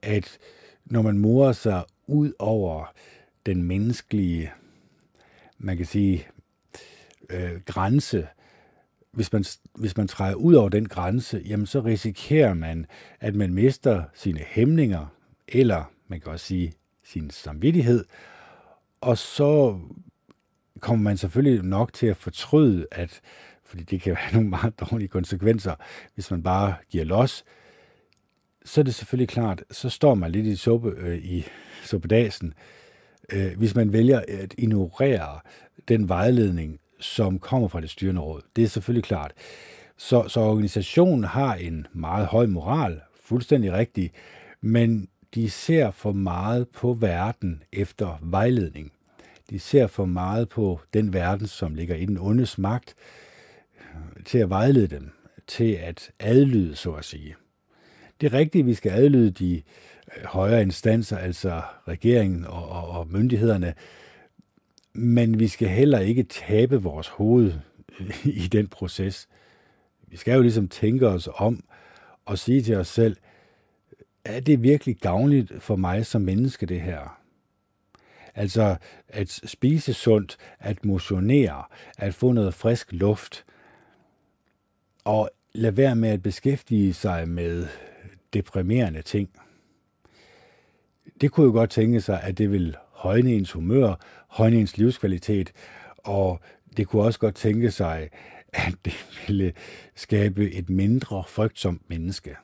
at 0.02 0.38
når 0.84 1.02
man 1.02 1.18
morer 1.18 1.52
sig 1.52 1.84
ud 2.06 2.32
over 2.38 2.92
den 3.46 3.62
menneskelige, 3.62 4.52
man 5.58 5.76
kan 5.76 5.86
sige, 5.86 6.26
øh, 7.30 7.60
grænse, 7.66 8.28
hvis 9.12 9.32
man, 9.32 9.44
hvis 9.74 9.96
man 9.96 10.08
træder 10.08 10.34
ud 10.34 10.54
over 10.54 10.68
den 10.68 10.88
grænse, 10.88 11.42
jamen 11.46 11.66
så 11.66 11.80
risikerer 11.80 12.54
man, 12.54 12.86
at 13.20 13.34
man 13.34 13.54
mister 13.54 14.02
sine 14.14 14.40
hæmninger, 14.40 15.06
eller 15.48 15.84
man 16.08 16.20
kan 16.20 16.32
også 16.32 16.46
sige 16.46 16.72
sin 17.04 17.30
samvittighed, 17.30 18.04
og 19.00 19.18
så 19.18 19.78
kommer 20.80 21.02
man 21.02 21.16
selvfølgelig 21.16 21.64
nok 21.64 21.92
til 21.92 22.06
at 22.06 22.16
fortryde, 22.16 22.86
at, 22.90 23.20
fordi 23.64 23.82
det 23.82 24.00
kan 24.00 24.12
være 24.12 24.32
nogle 24.32 24.48
meget 24.48 24.80
dårlige 24.80 25.08
konsekvenser, 25.08 25.74
hvis 26.14 26.30
man 26.30 26.42
bare 26.42 26.74
giver 26.90 27.04
los, 27.04 27.44
så 28.68 28.80
er 28.80 28.82
det 28.82 28.94
selvfølgelig 28.94 29.28
klart, 29.28 29.64
så 29.70 29.88
står 29.88 30.14
man 30.14 30.32
lidt 30.32 30.46
i 30.46 30.56
suppe 30.56 30.94
øh, 30.98 31.18
i 31.18 31.44
suppedasen, 31.84 32.54
øh, 33.32 33.56
hvis 33.56 33.74
man 33.74 33.92
vælger 33.92 34.22
at 34.28 34.54
ignorere 34.58 35.40
den 35.88 36.08
vejledning, 36.08 36.80
som 37.00 37.38
kommer 37.38 37.68
fra 37.68 37.80
det 37.80 37.90
styrende 37.90 38.20
råd. 38.20 38.42
Det 38.56 38.64
er 38.64 38.68
selvfølgelig 38.68 39.04
klart. 39.04 39.32
Så, 39.96 40.28
så 40.28 40.40
organisationen 40.40 41.24
har 41.24 41.54
en 41.54 41.86
meget 41.92 42.26
høj 42.26 42.46
moral, 42.46 43.00
fuldstændig 43.24 43.72
rigtig, 43.72 44.10
men 44.60 45.08
de 45.34 45.50
ser 45.50 45.90
for 45.90 46.12
meget 46.12 46.68
på 46.68 46.92
verden 46.92 47.62
efter 47.72 48.18
vejledning. 48.22 48.92
De 49.50 49.58
ser 49.58 49.86
for 49.86 50.04
meget 50.04 50.48
på 50.48 50.80
den 50.94 51.12
verden, 51.12 51.46
som 51.46 51.74
ligger 51.74 51.96
i 51.96 52.04
den 52.04 52.18
ondes 52.18 52.58
magt, 52.58 52.94
øh, 53.80 54.24
til 54.24 54.38
at 54.38 54.50
vejlede 54.50 54.86
dem, 54.86 55.10
til 55.46 55.72
at 55.72 56.10
adlyde, 56.20 56.76
så 56.76 56.92
at 56.92 57.04
sige. 57.04 57.36
Det 58.20 58.26
er 58.26 58.38
rigtigt, 58.38 58.66
vi 58.66 58.74
skal 58.74 58.92
adlyde 58.92 59.30
de 59.30 59.62
øh, 60.16 60.24
højere 60.24 60.62
instanser, 60.62 61.18
altså 61.18 61.62
regeringen 61.88 62.44
og, 62.44 62.68
og, 62.68 62.88
og 62.88 63.08
myndighederne, 63.08 63.74
men 64.92 65.38
vi 65.38 65.48
skal 65.48 65.68
heller 65.68 65.98
ikke 65.98 66.22
tabe 66.22 66.82
vores 66.82 67.08
hoved 67.08 67.52
øh, 68.00 68.26
i 68.26 68.48
den 68.48 68.68
proces. 68.68 69.28
Vi 70.06 70.16
skal 70.16 70.34
jo 70.34 70.42
ligesom 70.42 70.68
tænke 70.68 71.08
os 71.08 71.28
om 71.34 71.64
og 72.24 72.38
sige 72.38 72.62
til 72.62 72.76
os 72.76 72.88
selv, 72.88 73.16
er 74.24 74.40
det 74.40 74.62
virkelig 74.62 74.96
gavnligt 74.96 75.52
for 75.58 75.76
mig 75.76 76.06
som 76.06 76.22
menneske, 76.22 76.66
det 76.66 76.80
her? 76.80 77.20
Altså 78.34 78.76
at 79.08 79.28
spise 79.28 79.94
sundt, 79.94 80.36
at 80.58 80.84
motionere, 80.84 81.64
at 81.98 82.14
få 82.14 82.32
noget 82.32 82.54
frisk 82.54 82.92
luft, 82.92 83.44
og 85.04 85.30
lade 85.52 85.76
være 85.76 85.96
med 85.96 86.08
at 86.08 86.22
beskæftige 86.22 86.94
sig 86.94 87.28
med 87.28 87.66
deprimerende 88.32 89.02
ting. 89.02 89.30
Det 91.20 91.32
kunne 91.32 91.46
jo 91.46 91.52
godt 91.52 91.70
tænke 91.70 92.00
sig, 92.00 92.22
at 92.22 92.38
det 92.38 92.50
vil 92.50 92.76
højne 92.90 93.32
ens 93.32 93.52
humør, 93.52 93.94
højne 94.28 94.56
ens 94.56 94.78
livskvalitet, 94.78 95.52
og 95.98 96.40
det 96.76 96.88
kunne 96.88 97.02
også 97.02 97.18
godt 97.18 97.34
tænke 97.34 97.70
sig, 97.70 98.08
at 98.52 98.74
det 98.84 98.94
ville 99.26 99.52
skabe 99.94 100.50
et 100.52 100.70
mindre 100.70 101.24
frygtsomt 101.28 101.82
menneske. 101.90 102.36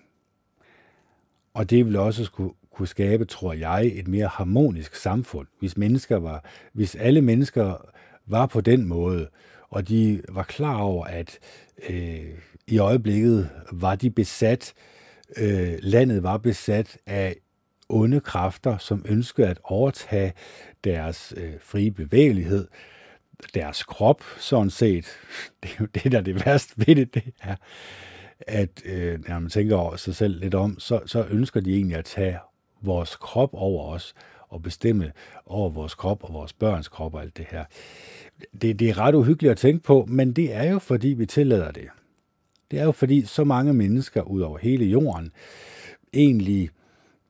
Og 1.55 1.71
det 1.71 1.85
ville 1.85 2.01
også 2.01 2.25
skulle, 2.25 2.55
kunne 2.75 2.89
skabe, 2.89 3.25
tror 3.25 3.53
jeg, 3.53 3.87
et 3.87 4.09
mere 4.09 4.27
harmonisk 4.27 4.95
samfund, 4.95 5.47
hvis 5.59 5.77
mennesker 5.77 6.17
var, 6.17 6.45
hvis 6.73 6.95
alle 6.95 7.21
mennesker 7.21 7.91
var 8.27 8.47
på 8.47 8.61
den 8.61 8.87
måde, 8.87 9.29
og 9.71 9.89
de 9.89 10.23
var 10.29 10.43
klar 10.43 10.77
over, 10.77 11.05
at 11.05 11.39
øh, 11.89 12.25
i 12.67 12.79
øjeblikket 12.79 13.51
var 13.73 13.95
de 13.95 14.11
besat, 14.11 14.75
øh, 15.37 15.79
landet 15.83 16.23
var 16.23 16.37
besat 16.37 16.99
af 17.07 17.37
onde 17.89 18.21
kræfter, 18.21 18.79
som 18.79 19.05
ønskede 19.09 19.49
at 19.49 19.59
overtage 19.65 20.33
deres 20.85 21.35
øh, 21.37 21.53
frie 21.61 21.91
bevægelighed, 21.91 22.69
deres 23.55 23.83
krop, 23.83 24.23
sådan 24.39 24.71
set. 24.71 25.07
Det 25.63 25.71
er 25.71 25.77
jo 25.81 25.87
det, 25.87 26.13
der 26.13 26.19
er 26.19 26.23
det 26.23 26.47
værste 26.47 26.75
ved 26.87 26.97
det, 26.97 27.15
det 27.15 27.23
er. 27.43 27.57
at 28.41 28.83
øh, 28.85 29.29
når 29.29 29.39
man 29.39 29.51
tænker 29.51 29.77
over 29.77 29.97
sig 29.97 30.17
selv 30.17 30.41
lidt 30.41 30.55
om, 30.55 30.79
så, 30.79 31.01
så 31.07 31.27
ønsker 31.31 31.61
de 31.61 31.75
egentlig 31.75 31.97
at 31.97 32.05
tage 32.05 32.39
vores 32.83 33.17
krop 33.17 33.51
over 33.53 33.93
os 33.93 34.15
og 34.49 34.63
bestemme 34.63 35.13
over 35.47 35.71
vores 35.71 35.95
krop 35.95 36.25
og 36.25 36.35
vores 36.35 36.53
børns 36.53 36.89
krop 36.89 37.15
og 37.15 37.23
alt 37.23 37.37
det 37.37 37.47
her. 37.51 37.65
Det, 38.63 38.79
det 38.79 38.89
er 38.89 38.99
ret 38.99 39.15
uhyggeligt 39.15 39.51
at 39.51 39.59
tænke 39.59 39.83
på, 39.83 40.07
men 40.09 40.33
det 40.33 40.55
er 40.55 40.71
jo 40.71 40.79
fordi, 40.79 41.09
vi 41.09 41.27
tillader 41.27 41.71
det. 41.71 41.89
Det 42.71 42.81
er 42.81 42.85
jo 42.85 42.93
fordi, 42.93 43.23
så 43.23 43.45
mange 43.45 43.75
mennesker 43.75 44.23
ud 44.23 44.41
over 44.41 44.59
hele 44.59 44.85
jorden 44.85 45.33
egentlig 46.13 46.71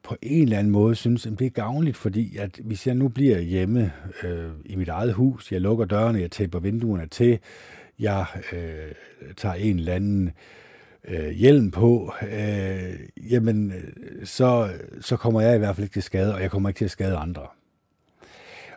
på 0.03 0.16
en 0.22 0.43
eller 0.43 0.59
anden 0.59 0.72
måde 0.72 0.95
synes, 0.95 1.26
at 1.26 1.39
det 1.39 1.47
er 1.47 1.51
gavnligt, 1.51 1.97
fordi 1.97 2.37
at 2.37 2.61
hvis 2.64 2.87
jeg 2.87 2.95
nu 2.95 3.09
bliver 3.09 3.39
hjemme 3.39 3.93
øh, 4.22 4.51
i 4.64 4.76
mit 4.76 4.89
eget 4.89 5.12
hus, 5.12 5.53
jeg 5.53 5.61
lukker 5.61 5.85
dørene, 5.85 6.20
jeg 6.20 6.30
tæpper 6.30 6.59
vinduerne 6.59 7.07
til, 7.07 7.39
jeg 7.99 8.26
øh, 8.53 8.93
tager 9.37 9.55
en 9.55 9.78
eller 9.78 9.93
anden 9.93 10.30
øh, 11.09 11.30
hjelm 11.30 11.70
på, 11.70 12.12
øh, 12.22 12.95
jamen 13.30 13.72
øh, 13.72 14.26
så, 14.26 14.70
så 15.01 15.16
kommer 15.16 15.41
jeg 15.41 15.55
i 15.55 15.59
hvert 15.59 15.76
fald 15.76 15.85
ikke 15.85 15.95
til 15.95 16.03
skade, 16.03 16.35
og 16.35 16.43
jeg 16.43 16.51
kommer 16.51 16.68
ikke 16.68 16.78
til 16.78 16.85
at 16.85 16.91
skade 16.91 17.16
andre. 17.16 17.47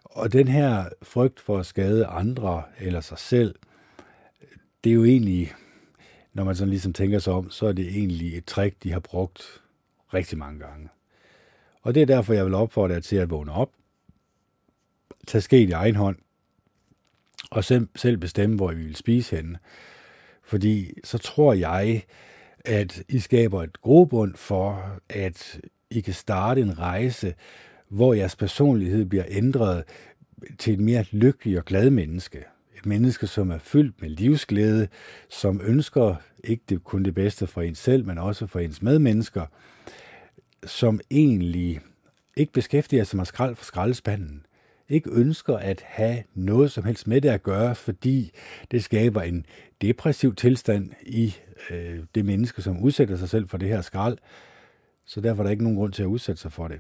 Og 0.04 0.34
den 0.34 0.48
her 0.48 0.86
frygt 1.02 1.40
for 1.40 1.58
at 1.58 1.66
skade 1.66 2.06
andre 2.06 2.64
eller 2.80 3.02
sig 3.02 3.18
selv, 3.18 3.56
det 4.84 4.90
er 4.90 4.94
jo 4.94 5.06
egentlig, 5.06 5.54
når 6.38 6.44
man 6.44 6.56
sådan 6.56 6.70
ligesom 6.70 6.94
tænker 6.94 7.20
sig 7.20 7.34
om, 7.34 7.50
så 7.50 7.66
er 7.66 7.72
det 7.72 7.88
egentlig 7.88 8.38
et 8.38 8.46
trick, 8.46 8.76
de 8.84 8.92
har 8.92 9.00
brugt 9.00 9.62
rigtig 10.14 10.38
mange 10.38 10.60
gange. 10.60 10.90
Og 11.82 11.96
det 11.96 12.02
er 12.02 12.06
derfor, 12.06 12.34
jeg 12.34 12.46
vil 12.46 12.54
opfordre 12.54 12.94
jer 12.94 13.00
til 13.00 13.16
at 13.16 13.30
vågne 13.30 13.52
op, 13.52 13.72
tage 15.28 15.42
sket 15.42 15.70
i 15.70 15.72
egen 15.72 15.96
hånd, 15.96 16.18
og 17.52 17.64
selv 17.96 18.18
bestemme, 18.18 18.56
hvor 18.56 18.72
I 18.72 18.76
vil 18.76 18.96
spise 18.96 19.36
henne. 19.36 19.60
Fordi 20.44 20.94
så 21.04 21.18
tror 21.18 21.54
jeg, 21.54 22.04
at 22.66 23.04
I 23.10 23.20
skaber 23.20 23.64
et 23.64 23.82
grobund 23.82 24.36
for, 24.36 25.00
at 25.10 25.60
I 25.90 26.02
kan 26.02 26.14
starte 26.14 26.62
en 26.62 26.80
rejse, 26.80 27.34
hvor 27.90 28.14
jeres 28.14 28.36
personlighed 28.36 29.06
bliver 29.06 29.26
ændret 29.28 29.84
til 30.58 30.74
et 30.74 30.80
mere 30.80 31.06
lykkeligt 31.12 31.58
og 31.58 31.66
glad 31.66 31.90
menneske. 31.90 32.44
Et 32.78 32.86
menneske, 32.86 33.28
som 33.28 33.52
er 33.52 33.58
fyldt 33.58 34.02
med 34.02 34.10
livsglæde, 34.10 34.88
som 35.30 35.62
ønsker 35.64 36.16
ikke 36.44 36.64
det, 36.70 36.84
kun 36.84 37.04
det 37.04 37.16
bedste 37.16 37.48
for 37.48 37.62
en 37.62 37.76
selv, 37.76 38.06
men 38.06 38.18
også 38.18 38.48
for 38.48 38.60
ens 38.60 38.82
medmennesker, 38.82 39.46
som 40.66 41.00
egentlig 41.12 41.80
ikke 42.38 42.54
beskæftiger 42.54 43.04
sig 43.04 43.18
med 43.18 43.26
skrald 43.26 43.56
for 43.56 43.66
skraldespanden, 43.66 44.46
ikke 44.90 45.10
ønsker 45.12 45.58
at 45.58 45.84
have 45.86 46.24
noget 46.34 46.72
som 46.72 46.84
helst 46.84 47.08
med 47.08 47.22
det 47.22 47.30
at 47.30 47.44
gøre, 47.44 47.76
fordi 47.76 48.32
det 48.72 48.84
skaber 48.84 49.22
en 49.22 49.46
depressiv 49.82 50.36
tilstand 50.36 50.92
i 51.02 51.36
øh, 51.70 52.00
det 52.16 52.26
menneske, 52.26 52.62
som 52.62 52.84
udsætter 52.84 53.18
sig 53.18 53.30
selv 53.30 53.48
for 53.48 53.58
det 53.58 53.68
her 53.68 53.82
skrald. 53.82 54.18
Så 55.06 55.22
derfor 55.22 55.44
er 55.44 55.44
der 55.44 55.52
ikke 55.52 55.64
nogen 55.64 55.78
grund 55.78 55.94
til 55.94 56.04
at 56.04 56.08
udsætte 56.08 56.42
sig 56.42 56.52
for 56.52 56.68
det. 56.68 56.80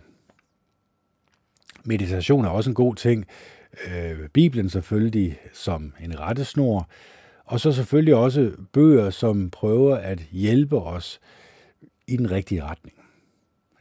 Meditation 1.84 2.45
er 2.45 2.49
også 2.49 2.70
en 2.70 2.76
god 2.76 2.95
ting. 2.95 3.26
Øh, 3.88 4.30
Bibelen 4.30 4.70
selvfølgelig 4.70 5.39
som 5.53 5.93
en 5.99 6.20
rettesnor. 6.20 6.89
Og 7.48 7.60
så 7.60 7.72
selvfølgelig 7.72 8.16
også 8.16 8.52
bøger, 8.74 9.10
som 9.10 9.50
prøver 9.50 9.95
at 9.95 10.20
hjælpe 10.20 10.78
os 10.78 11.20
i 12.08 12.18
den 12.18 12.32
rigtige 12.32 12.64
retning. 12.64 12.98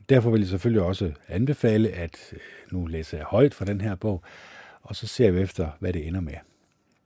Derfor 0.08 0.30
vil 0.30 0.40
jeg 0.40 0.48
selvfølgelig 0.48 0.82
også 0.82 1.12
anbefale, 1.28 1.88
at 1.88 2.32
øh, 2.32 2.38
nu 2.72 2.86
læser 2.86 3.16
jeg 3.18 3.26
højt 3.26 3.54
fra 3.54 3.64
den 3.64 3.80
her 3.80 3.94
bog, 3.94 4.22
og 4.82 4.96
så 4.96 5.06
ser 5.06 5.30
vi 5.30 5.40
efter, 5.40 5.70
hvad 5.80 5.92
det 5.92 6.06
ender 6.06 6.20
med. 6.20 6.34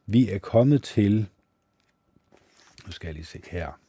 Vi 0.06 0.30
er 0.30 0.38
kommet 0.38 0.82
til, 0.82 1.28
nu 2.86 2.92
skal 2.92 3.06
jeg 3.06 3.14
lige 3.14 3.24
se 3.24 3.42
her, 3.50 3.80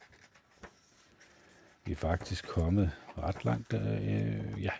vi 1.84 1.92
er 1.92 1.96
faktisk 1.96 2.46
kommet 2.48 2.90
ret 3.18 3.44
langt, 3.44 3.74
øh, 3.74 4.62
ja. 4.62 4.72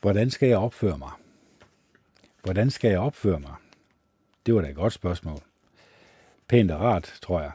Hvordan 0.00 0.30
skal 0.30 0.48
jeg 0.48 0.58
opføre 0.58 0.98
mig? 0.98 1.12
Hvordan 2.42 2.70
skal 2.70 2.90
jeg 2.90 2.98
opføre 2.98 3.40
mig? 3.40 3.54
Det 4.46 4.54
var 4.54 4.60
da 4.60 4.68
et 4.68 4.76
godt 4.76 4.92
spørgsmål. 4.92 5.49
Pænt 6.50 6.70
og 6.70 6.80
rart, 6.80 7.18
tror 7.22 7.40
jeg. 7.40 7.52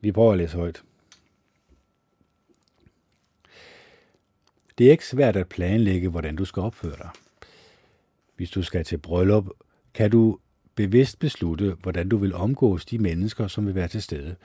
Vi 0.00 0.12
prøver 0.12 0.32
at 0.32 0.38
læse 0.38 0.56
højt. 0.56 0.82
Det 4.78 4.86
er 4.86 4.90
ikke 4.90 5.06
svært 5.06 5.36
at 5.36 5.48
planlægge, 5.48 6.08
hvordan 6.08 6.36
du 6.36 6.44
skal 6.44 6.62
opføre 6.62 6.96
dig. 6.96 7.10
Hvis 8.36 8.50
du 8.50 8.62
skal 8.62 8.84
til 8.84 8.98
bryllup, 8.98 9.46
kan 9.94 10.10
du 10.10 10.38
bevidst 10.74 11.18
beslutte, 11.18 11.76
hvordan 11.82 12.08
du 12.08 12.16
vil 12.16 12.34
omgås 12.34 12.84
de 12.84 12.98
mennesker, 12.98 13.46
som 13.46 13.66
vil 13.66 13.74
være 13.74 13.88
til 13.88 14.02
stede. 14.02 14.36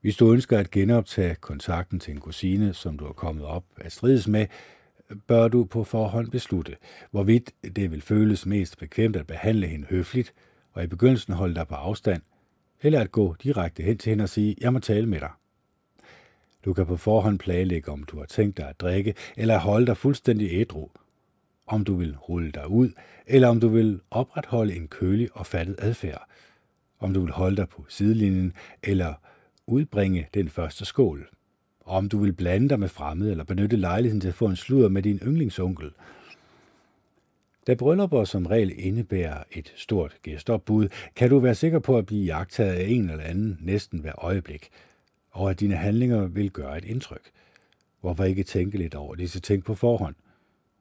Hvis 0.00 0.16
du 0.16 0.32
ønsker 0.32 0.58
at 0.58 0.70
genoptage 0.70 1.34
kontakten 1.34 2.00
til 2.00 2.14
en 2.14 2.20
kusine, 2.20 2.74
som 2.74 2.98
du 2.98 3.06
er 3.06 3.12
kommet 3.12 3.44
op 3.44 3.64
at 3.76 3.92
strides 3.92 4.28
med, 4.28 4.46
bør 5.26 5.48
du 5.48 5.64
på 5.64 5.84
forhånd 5.84 6.30
beslutte, 6.30 6.76
hvorvidt 7.10 7.52
det 7.76 7.90
vil 7.90 8.02
føles 8.02 8.46
mest 8.46 8.78
bekvemt 8.78 9.16
at 9.16 9.26
behandle 9.26 9.66
hende 9.66 9.86
høfligt, 9.86 10.34
og 10.72 10.84
i 10.84 10.86
begyndelsen 10.86 11.34
holde 11.34 11.54
dig 11.54 11.68
på 11.68 11.74
afstand, 11.74 12.22
eller 12.82 13.00
at 13.00 13.12
gå 13.12 13.36
direkte 13.42 13.82
hen 13.82 13.98
til 13.98 14.10
hende 14.10 14.22
og 14.22 14.28
sige, 14.28 14.56
jeg 14.60 14.72
må 14.72 14.78
tale 14.78 15.06
med 15.06 15.20
dig. 15.20 15.30
Du 16.64 16.72
kan 16.72 16.86
på 16.86 16.96
forhånd 16.96 17.38
planlægge, 17.38 17.90
om 17.90 18.04
du 18.04 18.18
har 18.18 18.26
tænkt 18.26 18.56
dig 18.56 18.68
at 18.68 18.80
drikke, 18.80 19.14
eller 19.36 19.58
holde 19.58 19.86
dig 19.86 19.96
fuldstændig 19.96 20.48
ædru. 20.52 20.88
Om 21.66 21.84
du 21.84 21.94
vil 21.94 22.16
rulle 22.16 22.50
dig 22.50 22.68
ud, 22.68 22.90
eller 23.26 23.48
om 23.48 23.60
du 23.60 23.68
vil 23.68 24.00
opretholde 24.10 24.76
en 24.76 24.88
kølig 24.88 25.28
og 25.32 25.46
fattet 25.46 25.76
adfærd. 25.78 26.28
Om 26.98 27.14
du 27.14 27.20
vil 27.20 27.32
holde 27.32 27.56
dig 27.56 27.68
på 27.68 27.84
sidelinjen, 27.88 28.52
eller 28.82 29.14
udbringe 29.66 30.28
den 30.34 30.48
første 30.48 30.84
skål. 30.84 31.28
Om 31.80 32.08
du 32.08 32.18
vil 32.18 32.32
blande 32.32 32.68
dig 32.68 32.80
med 32.80 32.88
fremmede, 32.88 33.30
eller 33.30 33.44
benytte 33.44 33.76
lejligheden 33.76 34.20
til 34.20 34.28
at 34.28 34.34
få 34.34 34.46
en 34.46 34.56
sludder 34.56 34.88
med 34.88 35.02
din 35.02 35.18
yndlingsonkel. 35.18 35.90
Da 37.66 37.74
bryllupper 37.74 38.24
som 38.24 38.46
regel 38.46 38.72
indebærer 38.76 39.42
et 39.52 39.72
stort 39.76 40.16
gæstopbud, 40.22 40.88
kan 41.16 41.30
du 41.30 41.38
være 41.38 41.54
sikker 41.54 41.78
på 41.78 41.98
at 41.98 42.06
blive 42.06 42.24
jagtet 42.24 42.64
af 42.64 42.86
en 42.88 43.10
eller 43.10 43.24
anden 43.24 43.58
næsten 43.60 43.98
hver 43.98 44.24
øjeblik– 44.24 44.68
og 45.36 45.50
at 45.50 45.60
dine 45.60 45.76
handlinger 45.76 46.26
vil 46.26 46.50
gøre 46.50 46.78
et 46.78 46.84
indtryk. 46.84 47.30
Hvorfor 48.00 48.24
ikke 48.24 48.42
tænke 48.42 48.78
lidt 48.78 48.94
over 48.94 49.14
disse 49.14 49.40
ting 49.40 49.64
på 49.64 49.74
forhånd? 49.74 50.14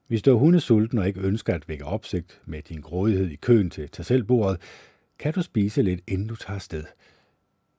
Hvis 0.07 0.21
du 0.21 0.31
er 0.31 0.39
hundesulten 0.39 0.97
og 0.97 1.07
ikke 1.07 1.19
ønsker 1.19 1.53
at 1.53 1.69
vække 1.69 1.85
opsigt 1.85 2.41
med 2.45 2.61
din 2.61 2.81
grådighed 2.81 3.29
i 3.29 3.35
køen 3.35 3.69
til 3.69 3.89
tag 3.89 4.05
selv 4.05 4.23
bordet, 4.23 4.61
kan 5.19 5.33
du 5.33 5.41
spise 5.41 5.81
lidt, 5.81 6.01
inden 6.07 6.27
du 6.27 6.35
tager 6.35 6.59
sted. 6.59 6.83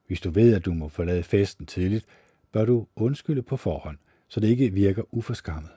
Hvis 0.06 0.20
du 0.20 0.30
ved, 0.30 0.54
at 0.54 0.64
du 0.64 0.72
må 0.72 0.88
forlade 0.88 1.22
festen 1.22 1.66
tidligt, 1.66 2.06
bør 2.52 2.64
du 2.64 2.86
undskylde 2.96 3.42
på 3.42 3.56
forhånd, 3.56 3.98
så 4.28 4.40
det 4.40 4.48
ikke 4.48 4.72
virker 4.72 5.02
uforskammet. 5.14 5.70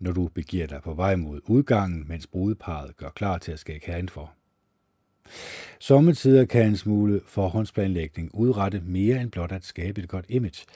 Når 0.00 0.12
du 0.12 0.28
begiver 0.28 0.66
dig 0.66 0.82
på 0.82 0.94
vej 0.94 1.16
mod 1.16 1.40
udgangen, 1.44 2.04
mens 2.08 2.26
brudeparet 2.26 2.96
gør 2.96 3.10
klar 3.10 3.38
til 3.38 3.52
at 3.52 3.58
skække 3.58 3.86
herren 3.86 4.08
for. 4.08 4.32
Sommetider 5.78 6.44
kan 6.44 6.66
en 6.66 6.76
smule 6.76 7.20
forhåndsplanlægning 7.26 8.30
udrette 8.34 8.80
mere 8.84 9.20
end 9.20 9.30
blot 9.30 9.52
at 9.52 9.64
skabe 9.64 10.02
et 10.02 10.08
godt 10.08 10.24
image. 10.28 10.66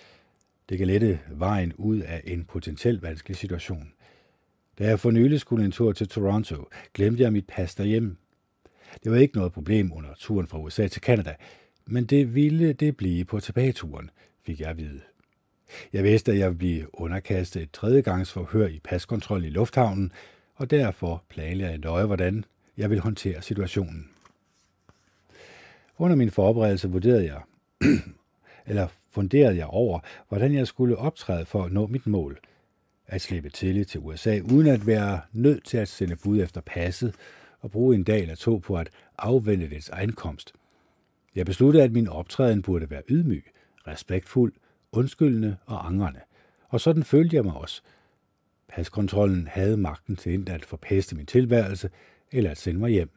Det 0.68 0.78
kan 0.78 0.86
lette 0.86 1.20
vejen 1.30 1.72
ud 1.72 1.98
af 1.98 2.22
en 2.24 2.44
potentielt 2.44 3.02
vanskelig 3.02 3.36
situation. 3.36 3.92
Da 4.78 4.84
jeg 4.84 5.00
for 5.00 5.10
nylig 5.10 5.40
skulle 5.40 5.64
en 5.64 5.72
tur 5.72 5.92
til 5.92 6.08
Toronto, 6.08 6.68
glemte 6.94 7.22
jeg 7.22 7.32
mit 7.32 7.46
pas 7.46 7.74
derhjemme. 7.74 8.16
Det 9.04 9.12
var 9.12 9.18
ikke 9.18 9.36
noget 9.36 9.52
problem 9.52 9.92
under 9.92 10.14
turen 10.18 10.46
fra 10.46 10.58
USA 10.58 10.88
til 10.88 11.02
Canada, 11.02 11.34
men 11.86 12.04
det 12.04 12.34
ville 12.34 12.72
det 12.72 12.96
blive 12.96 13.24
på 13.24 13.40
tilbageturen, 13.40 14.10
fik 14.42 14.60
jeg 14.60 14.70
at 14.70 14.78
vide. 14.78 15.00
Jeg 15.92 16.04
vidste, 16.04 16.32
at 16.32 16.38
jeg 16.38 16.48
ville 16.48 16.58
blive 16.58 17.00
underkastet 17.00 17.62
et 17.62 17.70
tredje 17.72 18.00
gangs 18.00 18.32
forhør 18.32 18.66
i 18.66 18.80
paskontrol 18.84 19.44
i 19.44 19.50
lufthavnen, 19.50 20.12
og 20.54 20.70
derfor 20.70 21.22
planlagde 21.28 21.70
jeg 21.70 21.78
nøje, 21.78 22.06
hvordan 22.06 22.44
jeg 22.76 22.90
ville 22.90 23.02
håndtere 23.02 23.42
situationen. 23.42 24.08
Under 25.98 26.16
min 26.16 26.30
forberedelse 26.30 26.88
vurderede 26.88 27.24
jeg, 27.24 27.40
eller 28.66 28.88
funderede 29.10 29.56
jeg 29.56 29.66
over, 29.66 30.00
hvordan 30.28 30.54
jeg 30.54 30.66
skulle 30.66 30.96
optræde 30.96 31.46
for 31.46 31.64
at 31.64 31.72
nå 31.72 31.86
mit 31.86 32.06
mål. 32.06 32.38
At 33.06 33.20
slippe 33.20 33.50
tidligt 33.50 33.88
til 33.88 34.00
USA, 34.00 34.40
uden 34.40 34.66
at 34.66 34.86
være 34.86 35.20
nødt 35.32 35.64
til 35.64 35.76
at 35.76 35.88
sende 35.88 36.16
bud 36.16 36.40
efter 36.40 36.60
passet 36.60 37.14
og 37.60 37.70
bruge 37.70 37.94
en 37.94 38.04
dag 38.04 38.20
eller 38.22 38.34
to 38.34 38.56
på 38.56 38.76
at 38.76 38.90
afvende 39.18 39.70
dets 39.70 39.90
ankomst. 39.90 40.52
Jeg 41.34 41.46
besluttede, 41.46 41.84
at 41.84 41.92
min 41.92 42.08
optræden 42.08 42.62
burde 42.62 42.90
være 42.90 43.02
ydmyg, 43.08 43.44
respektfuld, 43.86 44.52
undskyldende 44.96 45.56
og 45.66 45.86
angrende. 45.86 46.20
Og 46.68 46.80
sådan 46.80 47.04
følte 47.04 47.36
jeg 47.36 47.44
mig 47.44 47.54
også. 47.54 47.82
Paskontrollen 48.68 49.46
havde 49.46 49.76
magten 49.76 50.16
til 50.16 50.34
enten 50.34 50.54
at 50.54 50.64
forpeste 50.64 51.16
min 51.16 51.26
tilværelse 51.26 51.90
eller 52.32 52.50
at 52.50 52.58
sende 52.58 52.80
mig 52.80 52.90
hjem. 52.90 53.10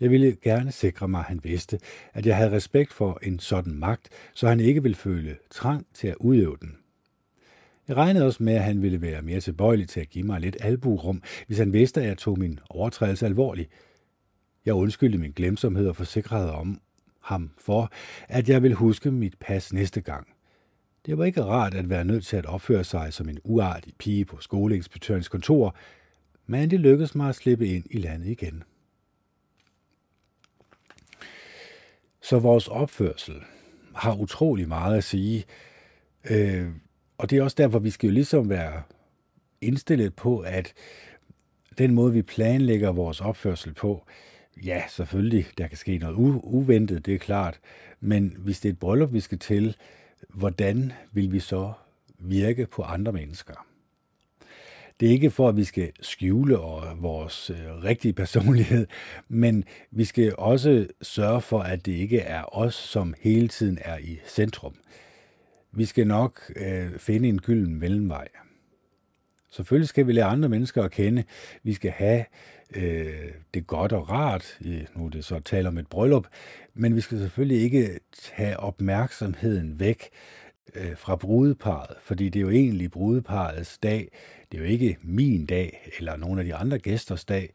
Jeg 0.00 0.10
ville 0.10 0.36
gerne 0.42 0.72
sikre 0.72 1.08
mig, 1.08 1.18
at 1.18 1.26
han 1.26 1.40
vidste, 1.44 1.78
at 2.14 2.26
jeg 2.26 2.36
havde 2.36 2.50
respekt 2.50 2.92
for 2.92 3.18
en 3.22 3.38
sådan 3.38 3.74
magt, 3.74 4.08
så 4.34 4.48
han 4.48 4.60
ikke 4.60 4.82
ville 4.82 4.96
føle 4.96 5.36
trang 5.50 5.86
til 5.94 6.08
at 6.08 6.16
udøve 6.20 6.56
den. 6.60 6.76
Jeg 7.88 7.96
regnede 7.96 8.26
også 8.26 8.42
med, 8.42 8.54
at 8.54 8.64
han 8.64 8.82
ville 8.82 9.00
være 9.00 9.22
mere 9.22 9.40
tilbøjelig 9.40 9.88
til 9.88 10.00
at 10.00 10.08
give 10.08 10.26
mig 10.26 10.40
lidt 10.40 10.56
alburum, 10.60 11.22
hvis 11.46 11.58
han 11.58 11.72
vidste, 11.72 12.00
at 12.00 12.08
jeg 12.08 12.18
tog 12.18 12.38
min 12.38 12.58
overtrædelse 12.70 13.26
alvorligt. 13.26 13.70
Jeg 14.66 14.74
undskyldte 14.74 15.18
min 15.18 15.32
glemsomhed 15.32 15.88
og 15.88 15.96
forsikrede 15.96 16.52
om 16.52 16.80
ham 17.20 17.50
for, 17.58 17.92
at 18.28 18.48
jeg 18.48 18.62
vil 18.62 18.74
huske 18.74 19.10
mit 19.10 19.34
pas 19.40 19.72
næste 19.72 20.00
gang. 20.00 20.35
Det 21.06 21.18
var 21.18 21.24
ikke 21.24 21.44
rart 21.44 21.74
at 21.74 21.90
være 21.90 22.04
nødt 22.04 22.26
til 22.26 22.36
at 22.36 22.46
opføre 22.46 22.84
sig 22.84 23.12
som 23.12 23.28
en 23.28 23.38
uartig 23.44 23.92
pige 23.98 24.24
på 24.24 24.40
skoleinspektørens 24.40 25.28
kontor, 25.28 25.76
men 26.46 26.70
det 26.70 26.80
lykkedes 26.80 27.14
mig 27.14 27.28
at 27.28 27.34
slippe 27.34 27.68
ind 27.68 27.84
i 27.90 27.98
landet 27.98 28.26
igen. 28.26 28.62
Så 32.20 32.38
vores 32.38 32.68
opførsel 32.68 33.34
har 33.94 34.14
utrolig 34.14 34.68
meget 34.68 34.96
at 34.96 35.04
sige, 35.04 35.44
øh, 36.30 36.68
og 37.18 37.30
det 37.30 37.38
er 37.38 37.42
også 37.42 37.54
derfor, 37.58 37.78
vi 37.78 37.90
skal 37.90 38.06
jo 38.06 38.12
ligesom 38.12 38.48
være 38.48 38.82
indstillet 39.60 40.14
på, 40.14 40.38
at 40.38 40.74
den 41.78 41.94
måde, 41.94 42.12
vi 42.12 42.22
planlægger 42.22 42.92
vores 42.92 43.20
opførsel 43.20 43.74
på, 43.74 44.06
ja, 44.64 44.82
selvfølgelig, 44.88 45.46
der 45.58 45.68
kan 45.68 45.78
ske 45.78 45.98
noget 45.98 46.14
u- 46.14 46.40
uventet, 46.42 47.06
det 47.06 47.14
er 47.14 47.18
klart, 47.18 47.60
men 48.00 48.36
hvis 48.38 48.60
det 48.60 48.68
er 48.68 48.72
et 48.72 48.78
bryllup, 48.78 49.12
vi 49.12 49.20
skal 49.20 49.38
til, 49.38 49.76
hvordan 50.28 50.92
vil 51.12 51.32
vi 51.32 51.40
så 51.40 51.72
virke 52.18 52.66
på 52.66 52.82
andre 52.82 53.12
mennesker? 53.12 53.66
Det 55.00 55.08
er 55.08 55.12
ikke 55.12 55.30
for, 55.30 55.48
at 55.48 55.56
vi 55.56 55.64
skal 55.64 55.92
skjule 56.00 56.56
vores 56.96 57.50
øh, 57.50 57.84
rigtige 57.84 58.12
personlighed, 58.12 58.86
men 59.28 59.64
vi 59.90 60.04
skal 60.04 60.34
også 60.38 60.86
sørge 61.02 61.40
for, 61.40 61.60
at 61.60 61.86
det 61.86 61.92
ikke 61.92 62.20
er 62.20 62.56
os, 62.56 62.74
som 62.74 63.14
hele 63.20 63.48
tiden 63.48 63.78
er 63.80 63.98
i 63.98 64.18
centrum. 64.26 64.74
Vi 65.72 65.84
skal 65.84 66.06
nok 66.06 66.52
øh, 66.56 66.98
finde 66.98 67.28
en 67.28 67.40
gylden 67.40 67.74
mellemvej. 67.74 68.28
Selvfølgelig 69.50 69.88
skal 69.88 70.06
vi 70.06 70.12
lære 70.12 70.26
andre 70.26 70.48
mennesker 70.48 70.82
at 70.82 70.90
kende. 70.90 71.24
Vi 71.62 71.72
skal 71.72 71.90
have 71.90 72.24
øh, 72.74 73.32
det 73.54 73.66
godt 73.66 73.92
og 73.92 74.10
rart. 74.10 74.58
Nu 74.94 75.06
er 75.06 75.10
det 75.10 75.24
så 75.24 75.40
tale 75.40 75.68
om 75.68 75.78
et 75.78 75.86
bryllup. 75.86 76.26
Men 76.74 76.96
vi 76.96 77.00
skal 77.00 77.18
selvfølgelig 77.18 77.62
ikke 77.62 78.00
tage 78.12 78.60
opmærksomheden 78.60 79.80
væk 79.80 80.08
øh, 80.74 80.96
fra 80.96 81.16
brudeparet, 81.16 81.96
fordi 82.02 82.28
det 82.28 82.38
er 82.38 82.42
jo 82.42 82.50
egentlig 82.50 82.90
brudeparets 82.90 83.78
dag. 83.78 84.08
Det 84.52 84.58
er 84.58 84.62
jo 84.62 84.68
ikke 84.68 84.96
min 85.02 85.46
dag 85.46 85.90
eller 85.98 86.16
nogen 86.16 86.38
af 86.38 86.44
de 86.44 86.54
andre 86.54 86.78
gæsters 86.78 87.24
dag. 87.24 87.50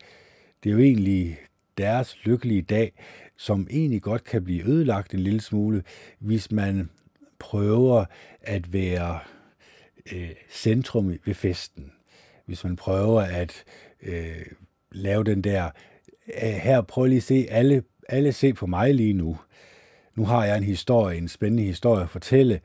Det 0.63 0.69
er 0.69 0.73
jo 0.73 0.79
egentlig 0.79 1.37
deres 1.77 2.25
lykkelige 2.25 2.61
dag, 2.61 2.93
som 3.37 3.67
egentlig 3.71 4.01
godt 4.01 4.23
kan 4.23 4.43
blive 4.43 4.67
ødelagt 4.67 5.13
en 5.13 5.19
lille 5.19 5.41
smule, 5.41 5.83
hvis 6.19 6.51
man 6.51 6.89
prøver 7.39 8.05
at 8.41 8.73
være 8.73 9.19
øh, 10.13 10.29
centrum 10.51 11.13
ved 11.25 11.33
festen. 11.33 11.91
Hvis 12.45 12.63
man 12.63 12.75
prøver 12.75 13.21
at 13.21 13.63
øh, 14.01 14.45
lave 14.91 15.23
den 15.23 15.41
der, 15.41 15.69
her 16.37 16.81
prøv 16.81 17.05
lige 17.05 17.17
at 17.17 17.23
se, 17.23 17.47
alle, 17.49 17.83
alle 18.09 18.33
se 18.33 18.53
på 18.53 18.65
mig 18.65 18.95
lige 18.95 19.13
nu. 19.13 19.37
Nu 20.15 20.25
har 20.25 20.45
jeg 20.45 20.57
en 20.57 20.63
historie, 20.63 21.17
en 21.17 21.27
spændende 21.27 21.63
historie 21.63 22.03
at 22.03 22.09
fortælle. 22.09 22.61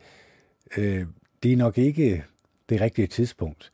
Øh, 0.77 1.07
det 1.43 1.53
er 1.53 1.57
nok 1.57 1.79
ikke 1.79 2.25
det 2.69 2.81
rigtige 2.81 3.07
tidspunkt. 3.07 3.73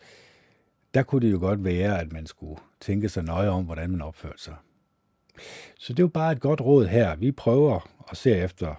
Der 0.94 1.02
kunne 1.02 1.26
det 1.26 1.32
jo 1.32 1.38
godt 1.38 1.64
være, 1.64 2.00
at 2.00 2.12
man 2.12 2.26
skulle 2.26 2.60
tænke 2.80 3.08
sig 3.08 3.22
nøje 3.22 3.48
om, 3.48 3.64
hvordan 3.64 3.90
man 3.90 4.02
opførte 4.02 4.42
sig. 4.42 4.54
Så 5.78 5.92
det 5.92 5.98
er 5.98 6.02
jo 6.02 6.08
bare 6.08 6.32
et 6.32 6.40
godt 6.40 6.60
råd 6.60 6.86
her. 6.86 7.16
Vi 7.16 7.32
prøver 7.32 7.90
at 8.10 8.16
se 8.16 8.30
efter, 8.30 8.74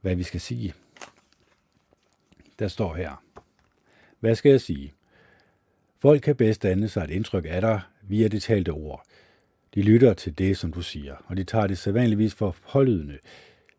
hvad 0.00 0.14
vi 0.16 0.22
skal 0.22 0.40
sige. 0.40 0.74
Der 2.58 2.68
står 2.68 2.94
her. 2.94 3.22
Hvad 4.20 4.34
skal 4.34 4.50
jeg 4.50 4.60
sige? 4.60 4.92
Folk 5.98 6.22
kan 6.22 6.36
bedst 6.36 6.62
danne 6.62 6.88
sig 6.88 7.04
et 7.04 7.10
indtryk 7.10 7.44
af 7.48 7.60
dig 7.60 7.80
via 8.08 8.28
det 8.28 8.42
talte 8.42 8.70
ord. 8.70 9.04
De 9.74 9.82
lytter 9.82 10.14
til 10.14 10.38
det, 10.38 10.56
som 10.56 10.72
du 10.72 10.82
siger, 10.82 11.14
og 11.26 11.36
de 11.36 11.44
tager 11.44 11.66
det 11.66 11.78
sædvanligvis 11.78 12.34
for 12.34 12.56
pålydende. 12.72 13.18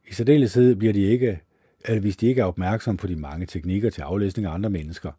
I 0.08 0.14
særdeleshed 0.14 0.76
bliver 0.76 0.94
de 0.94 1.04
ikke, 1.04 1.40
eller 1.86 2.02
hvis 2.02 2.18
de 2.18 2.28
ikke 2.28 2.42
er 2.42 2.46
opmærksomme 2.46 2.98
på 2.98 3.08
de 3.08 3.16
mange 3.16 3.46
teknikker 3.46 3.90
til 3.90 4.02
aflæsning 4.02 4.48
af 4.48 4.52
andre 4.52 4.70
mennesker. 4.70 5.12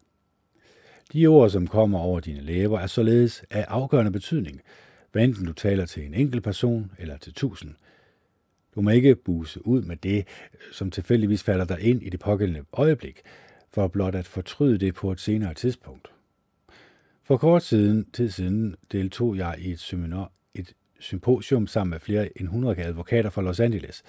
De 1.13 1.27
ord, 1.27 1.49
som 1.49 1.67
kommer 1.67 1.99
over 1.99 2.19
dine 2.19 2.41
læber, 2.41 2.79
er 2.79 2.87
således 2.87 3.43
af 3.49 3.65
afgørende 3.67 4.11
betydning, 4.11 4.61
hvad 5.11 5.23
enten 5.23 5.45
du 5.45 5.53
taler 5.53 5.85
til 5.85 6.05
en 6.05 6.13
enkelt 6.13 6.43
person 6.43 6.91
eller 6.99 7.17
til 7.17 7.33
tusind. 7.33 7.71
Du 8.75 8.81
må 8.81 8.89
ikke 8.89 9.15
buse 9.15 9.67
ud 9.67 9.81
med 9.81 9.95
det, 9.95 10.27
som 10.71 10.91
tilfældigvis 10.91 11.43
falder 11.43 11.65
dig 11.65 11.81
ind 11.81 12.03
i 12.03 12.09
det 12.09 12.19
pågældende 12.19 12.65
øjeblik, 12.73 13.21
for 13.71 13.87
blot 13.87 14.15
at 14.15 14.27
fortryde 14.27 14.77
det 14.77 14.95
på 14.95 15.11
et 15.11 15.19
senere 15.19 15.53
tidspunkt. 15.53 16.07
For 17.27 17.37
kort 17.37 17.63
siden, 17.63 18.11
tid 18.13 18.29
siden 18.29 18.75
deltog 18.91 19.37
jeg 19.37 19.55
i 19.59 19.71
et, 19.71 19.79
seminar, 19.79 20.31
et 20.53 20.73
symposium 20.99 21.67
sammen 21.67 21.89
med 21.89 21.99
flere 21.99 22.29
end 22.39 22.47
100 22.47 22.83
advokater 22.83 23.29
fra 23.29 23.41
Los 23.41 23.59
Angeles. 23.59 24.03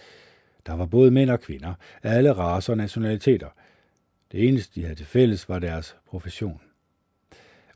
Der 0.67 0.73
var 0.73 0.87
både 0.87 1.11
mænd 1.11 1.31
og 1.31 1.41
kvinder 1.41 1.75
af 2.03 2.17
alle 2.17 2.33
raser 2.33 2.73
og 2.73 2.77
nationaliteter. 2.77 3.49
Det 4.33 4.49
eneste, 4.49 4.75
de 4.75 4.83
havde 4.83 4.95
til 4.95 5.07
fælles, 5.07 5.49
var 5.49 5.59
deres 5.59 5.97
profession. 6.07 6.61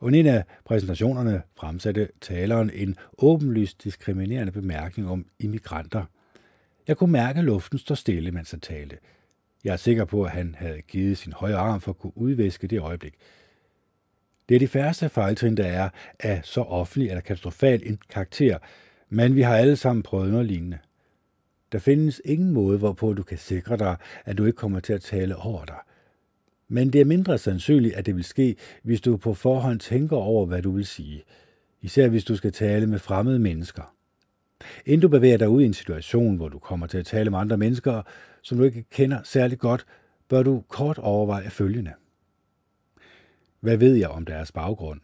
Under 0.01 0.21
en 0.21 0.27
af 0.27 0.45
præsentationerne 0.65 1.43
fremsatte 1.57 2.09
taleren 2.21 2.71
en 2.75 2.97
åbenlyst 3.19 3.85
diskriminerende 3.85 4.53
bemærkning 4.53 5.09
om 5.09 5.27
immigranter. 5.39 6.05
Jeg 6.89 6.97
kunne 6.97 7.13
mærke, 7.13 7.39
at 7.39 7.45
luften 7.45 7.79
stod 7.79 7.97
stille, 7.97 8.31
mens 8.31 8.51
han 8.51 8.61
talte. 8.61 8.99
Jeg 9.65 9.73
er 9.73 9.77
sikker 9.77 10.05
på, 10.05 10.25
at 10.25 10.31
han 10.31 10.55
havde 10.59 10.83
givet 10.83 11.19
sin 11.19 11.33
højre 11.33 11.59
arm 11.59 11.81
for 11.81 11.91
at 11.91 11.99
kunne 11.99 12.19
udvæske 12.19 12.67
det 12.67 12.81
øjeblik. 12.81 13.15
Det 14.49 14.55
er 14.55 14.59
de 14.59 14.69
færreste 14.69 15.09
fejltrin, 15.09 15.57
der 15.57 15.67
er 15.67 15.89
af 16.21 16.41
så 16.45 16.61
offentlig 16.61 17.09
eller 17.09 17.21
katastrofal 17.21 17.83
en 17.87 17.99
karakter, 18.11 18.59
men 19.09 19.37
vi 19.37 19.43
har 19.43 19.57
alle 19.57 19.77
sammen 19.77 20.03
prøvet 20.03 20.31
noget 20.31 20.47
lignende. 20.47 20.79
Der 21.73 21.79
findes 21.79 22.21
ingen 22.25 22.53
måde, 22.53 22.79
hvorpå 22.79 23.13
du 23.13 23.23
kan 23.23 23.39
sikre 23.39 23.77
dig, 23.77 23.97
at 24.25 24.39
du 24.39 24.45
ikke 24.45 24.57
kommer 24.57 24.81
til 24.81 24.93
at 24.93 25.01
tale 25.01 25.37
over 25.37 25.65
dig. 25.65 25.79
Men 26.69 26.93
det 26.93 27.01
er 27.01 27.05
mindre 27.05 27.39
sandsynligt, 27.39 27.95
at 27.95 28.07
det 28.07 28.17
vil 28.17 28.25
ske, 28.25 28.57
hvis 28.83 29.01
du 29.01 29.17
på 29.17 29.35
forhånd 29.35 29.81
tænker 29.81 30.17
over, 30.17 30.47
hvad 30.47 30.63
du 30.63 30.71
vil 30.71 30.87
sige. 30.87 31.23
Især 31.81 32.09
hvis 32.09 32.25
du 32.25 32.37
skal 32.37 32.53
tale 32.53 32.87
med 32.87 32.99
fremmede 32.99 33.39
mennesker. 33.39 33.95
Inden 34.87 35.01
du 35.01 35.09
bevæger 35.09 35.37
dig 35.37 35.49
ud 35.49 35.63
i 35.63 35.65
en 35.65 35.75
situation, 35.75 36.37
hvor 36.37 36.49
du 36.49 36.59
kommer 36.59 36.87
til 36.87 36.99
at 36.99 37.07
tale 37.07 37.31
med 37.31 37.39
andre 37.39 37.57
mennesker, 37.57 38.03
som 38.43 38.59
du 38.59 38.65
ikke 38.65 38.85
kender 38.91 39.19
særlig 39.25 39.59
godt, 39.59 39.87
bør 40.29 40.43
du 40.43 40.65
kort 40.69 40.99
overveje 40.99 41.51
følgende. 41.51 41.93
Hvad 43.63 43.77
ved 43.77 43.95
jeg 43.95 44.09
om 44.09 44.25
deres 44.25 44.53
baggrund? 44.53 45.01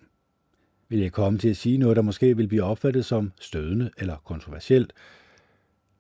Vil 0.89 0.99
jeg 0.99 1.13
komme 1.13 1.39
til 1.39 1.49
at 1.49 1.57
sige 1.57 1.79
noget, 1.79 1.97
der 1.97 2.03
måske 2.03 2.37
vil 2.37 2.49
blive 2.49 2.63
opfattet 2.63 3.05
som 3.05 3.33
stødende 3.41 3.91
eller 3.99 4.17
kontroversielt? 4.17 4.93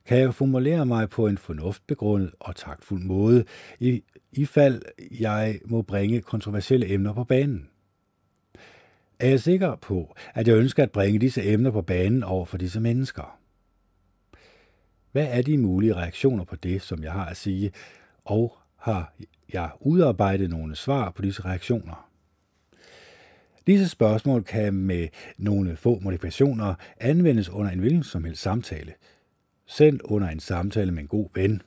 Kan 0.06 0.18
jeg 0.18 0.34
formulere 0.34 0.86
mig 0.86 1.10
på 1.10 1.26
en 1.26 1.38
fornuftbegrundet 1.38 2.30
og 2.40 2.56
taktfuld 2.56 3.02
måde, 3.02 3.44
i, 3.80 4.02
i 4.32 4.44
fald 4.44 4.82
jeg 5.20 5.58
må 5.64 5.82
bringe 5.82 6.20
kontroversielle 6.20 6.92
emner 6.92 7.12
på 7.12 7.24
banen? 7.24 7.68
Er 9.18 9.28
jeg 9.28 9.40
sikker 9.40 9.76
på, 9.76 10.14
at 10.34 10.48
jeg 10.48 10.56
ønsker 10.56 10.82
at 10.82 10.92
bringe 10.92 11.18
disse 11.18 11.42
emner 11.44 11.70
på 11.70 11.82
banen 11.82 12.22
over 12.22 12.44
for 12.44 12.58
disse 12.58 12.80
mennesker? 12.80 13.38
Hvad 15.12 15.26
er 15.30 15.42
de 15.42 15.58
mulige 15.58 15.94
reaktioner 15.94 16.44
på 16.44 16.56
det, 16.56 16.82
som 16.82 17.02
jeg 17.02 17.12
har 17.12 17.26
at 17.26 17.36
sige, 17.36 17.72
og 18.24 18.58
har 18.76 19.14
jeg 19.52 19.70
udarbejdet 19.80 20.50
nogle 20.50 20.76
svar 20.76 21.10
på 21.10 21.22
disse 21.22 21.44
reaktioner? 21.44 22.07
Disse 23.68 23.88
spørgsmål 23.88 24.44
kan 24.44 24.74
med 24.74 25.08
nogle 25.38 25.76
få 25.76 25.98
modifikationer 26.02 26.74
anvendes 27.00 27.48
under 27.48 27.70
en 27.70 27.78
hvilken 27.78 28.02
som 28.02 28.24
helst 28.24 28.42
samtale. 28.42 28.92
Send 29.66 30.00
under 30.04 30.28
en 30.28 30.40
samtale 30.40 30.92
med 30.92 31.02
en 31.02 31.08
god 31.08 31.28
ven. 31.34 31.62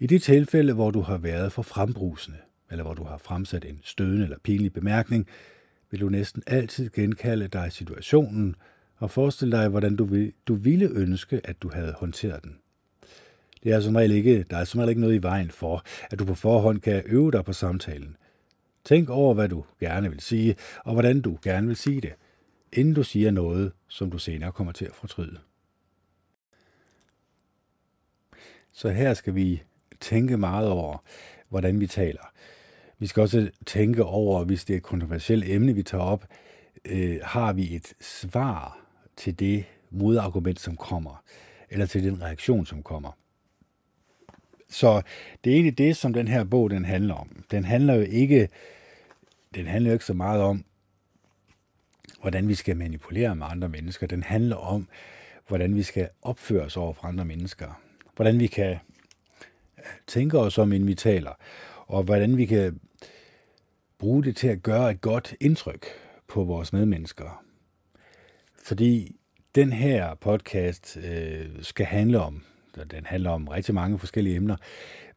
I 0.00 0.06
de 0.06 0.18
tilfælde, 0.18 0.72
hvor 0.72 0.90
du 0.90 1.00
har 1.00 1.18
været 1.18 1.52
for 1.52 1.62
frembrusende, 1.62 2.38
eller 2.70 2.84
hvor 2.84 2.94
du 2.94 3.04
har 3.04 3.18
fremsat 3.18 3.64
en 3.64 3.80
stødende 3.84 4.24
eller 4.24 4.38
pinlig 4.44 4.72
bemærkning, 4.72 5.26
vil 5.90 6.00
du 6.00 6.08
næsten 6.08 6.42
altid 6.46 6.90
genkalde 6.90 7.48
dig 7.48 7.72
situationen 7.72 8.56
og 8.96 9.10
forestille 9.10 9.56
dig, 9.56 9.68
hvordan 9.68 9.96
du, 9.96 10.04
vil, 10.04 10.32
du 10.46 10.54
ville 10.54 10.88
ønske, 10.88 11.40
at 11.44 11.62
du 11.62 11.70
havde 11.74 11.94
håndteret 11.98 12.42
den. 12.42 12.56
Det 13.62 13.72
er 13.72 13.80
som 13.80 13.96
regel 13.96 14.12
ikke, 14.12 14.44
der 14.50 14.56
er 14.56 14.64
som 14.64 14.78
regel 14.78 14.88
ikke 14.88 15.00
noget 15.00 15.14
i 15.14 15.22
vejen 15.22 15.50
for, 15.50 15.82
at 16.10 16.18
du 16.18 16.24
på 16.24 16.34
forhånd 16.34 16.80
kan 16.80 17.02
øve 17.06 17.30
dig 17.30 17.44
på 17.44 17.52
samtalen. 17.52 18.16
Tænk 18.84 19.10
over, 19.10 19.34
hvad 19.34 19.48
du 19.48 19.64
gerne 19.80 20.10
vil 20.10 20.20
sige, 20.20 20.56
og 20.84 20.92
hvordan 20.92 21.20
du 21.20 21.38
gerne 21.42 21.66
vil 21.66 21.76
sige 21.76 22.00
det, 22.00 22.12
inden 22.72 22.94
du 22.94 23.02
siger 23.02 23.30
noget, 23.30 23.72
som 23.88 24.10
du 24.10 24.18
senere 24.18 24.52
kommer 24.52 24.72
til 24.72 24.84
at 24.84 24.94
fortryde. 24.94 25.38
Så 28.72 28.90
her 28.90 29.14
skal 29.14 29.34
vi 29.34 29.62
tænke 30.00 30.36
meget 30.36 30.68
over, 30.68 30.98
hvordan 31.48 31.80
vi 31.80 31.86
taler. 31.86 32.32
Vi 32.98 33.06
skal 33.06 33.20
også 33.20 33.50
tænke 33.66 34.04
over, 34.04 34.44
hvis 34.44 34.64
det 34.64 34.74
er 34.74 34.76
et 34.76 34.82
kontroversielt 34.82 35.44
emne, 35.44 35.74
vi 35.74 35.82
tager 35.82 36.04
op, 36.04 36.26
øh, 36.84 37.20
har 37.22 37.52
vi 37.52 37.76
et 37.76 37.94
svar 38.00 38.78
til 39.16 39.38
det 39.38 39.64
modargument, 39.90 40.60
som 40.60 40.76
kommer, 40.76 41.22
eller 41.70 41.86
til 41.86 42.04
den 42.04 42.22
reaktion, 42.22 42.66
som 42.66 42.82
kommer. 42.82 43.12
Så 44.72 45.02
det 45.44 45.50
er 45.50 45.54
egentlig 45.54 45.78
det, 45.78 45.96
som 45.96 46.12
den 46.12 46.28
her 46.28 46.44
bog 46.44 46.70
den 46.70 46.84
handler 46.84 47.14
om. 47.14 47.44
Den 47.50 47.64
handler 47.64 47.94
jo 47.94 48.00
ikke, 48.00 48.48
den 49.54 49.66
handler 49.66 49.90
jo 49.90 49.92
ikke 49.92 50.04
så 50.04 50.14
meget 50.14 50.42
om, 50.42 50.64
hvordan 52.20 52.48
vi 52.48 52.54
skal 52.54 52.76
manipulere 52.76 53.36
med 53.36 53.46
andre 53.50 53.68
mennesker. 53.68 54.06
Den 54.06 54.22
handler 54.22 54.56
om, 54.56 54.88
hvordan 55.48 55.74
vi 55.74 55.82
skal 55.82 56.08
opføre 56.22 56.64
os 56.64 56.76
over 56.76 56.92
for 56.92 57.06
andre 57.06 57.24
mennesker. 57.24 57.80
Hvordan 58.16 58.40
vi 58.40 58.46
kan 58.46 58.70
øh, 59.78 59.84
tænke 60.06 60.38
os 60.38 60.58
om, 60.58 60.72
inden 60.72 60.88
vi 60.88 60.94
taler, 60.94 61.32
og 61.86 62.02
hvordan 62.02 62.36
vi 62.36 62.46
kan 62.46 62.80
bruge 63.98 64.24
det 64.24 64.36
til 64.36 64.48
at 64.48 64.62
gøre 64.62 64.90
et 64.90 65.00
godt 65.00 65.34
indtryk 65.40 65.86
på 66.28 66.44
vores 66.44 66.72
medmennesker. 66.72 67.44
Fordi 68.64 69.16
den 69.54 69.72
her 69.72 70.14
podcast 70.14 70.98
øh, 71.04 71.48
skal 71.62 71.86
handle 71.86 72.20
om, 72.20 72.42
den 72.90 73.06
handler 73.06 73.30
om 73.30 73.48
rigtig 73.48 73.74
mange 73.74 73.98
forskellige 73.98 74.36
emner, 74.36 74.56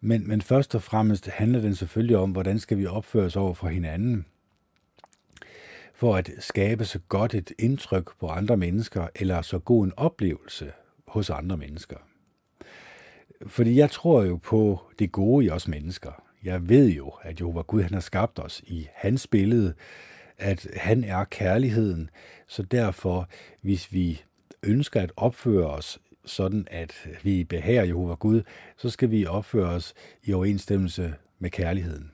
men, 0.02 0.28
men 0.28 0.42
først 0.42 0.76
og 0.76 0.82
fremmest 0.82 1.28
handler 1.28 1.62
den 1.62 1.76
selvfølgelig 1.76 2.18
om, 2.18 2.32
hvordan 2.32 2.60
skal 2.60 2.78
vi 2.78 2.86
opføre 2.86 3.26
os 3.26 3.36
over 3.36 3.54
for 3.54 3.68
hinanden, 3.68 4.26
for 5.94 6.16
at 6.16 6.32
skabe 6.40 6.86
så 6.86 7.00
godt 7.10 7.34
et 7.34 7.52
indtryk 7.60 8.20
på 8.20 8.28
andre 8.28 8.58
mennesker, 8.58 9.08
eller 9.16 9.42
så 9.42 9.60
god 9.60 9.86
en 9.86 9.94
oplevelse 9.98 10.72
hos 11.08 11.30
andre 11.30 11.58
mennesker. 11.58 11.98
Fordi 13.48 13.76
jeg 13.76 13.92
tror 13.92 14.24
jo 14.24 14.36
på 14.36 14.82
det 15.00 15.12
gode 15.12 15.46
i 15.46 15.50
os 15.50 15.68
mennesker. 15.68 16.24
Jeg 16.44 16.70
ved 16.70 16.90
jo, 16.90 17.10
at 17.22 17.40
Jehova 17.40 17.62
Gud 17.62 17.82
han 17.82 17.94
har 17.94 18.00
skabt 18.00 18.40
os 18.40 18.62
i 18.68 18.88
hans 18.94 19.28
billede, 19.28 19.74
at 20.38 20.68
han 20.76 21.04
er 21.04 21.24
kærligheden. 21.24 22.10
Så 22.48 22.64
derfor, 22.64 23.30
hvis 23.62 23.94
vi 23.94 24.24
ønsker 24.64 25.02
at 25.02 25.12
opføre 25.18 25.68
os 25.68 26.00
sådan, 26.26 26.68
at 26.72 27.08
vi 27.24 27.44
behager 27.44 27.84
Jehova 27.84 28.14
Gud, 28.14 28.42
så 28.78 28.90
skal 28.90 29.12
vi 29.12 29.26
opføre 29.26 29.70
os 29.70 29.94
i 30.24 30.34
overensstemmelse 30.34 31.14
med 31.40 31.50
kærligheden. 31.50 32.12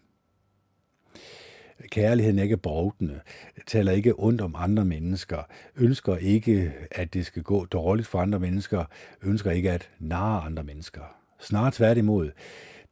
Kærligheden 1.89 2.39
er 2.39 2.43
ikke 2.43 2.57
brovdende, 2.57 3.19
taler 3.67 3.91
ikke 3.91 4.13
ondt 4.17 4.41
om 4.41 4.55
andre 4.57 4.85
mennesker, 4.85 5.43
ønsker 5.75 6.15
ikke, 6.15 6.73
at 6.91 7.13
det 7.13 7.25
skal 7.25 7.43
gå 7.43 7.65
dårligt 7.65 8.07
for 8.07 8.19
andre 8.19 8.39
mennesker, 8.39 8.85
ønsker 9.21 9.51
ikke 9.51 9.71
at 9.71 9.89
narre 9.99 10.41
andre 10.41 10.63
mennesker. 10.63 11.01
Snart 11.39 11.73
tværtimod. 11.73 12.31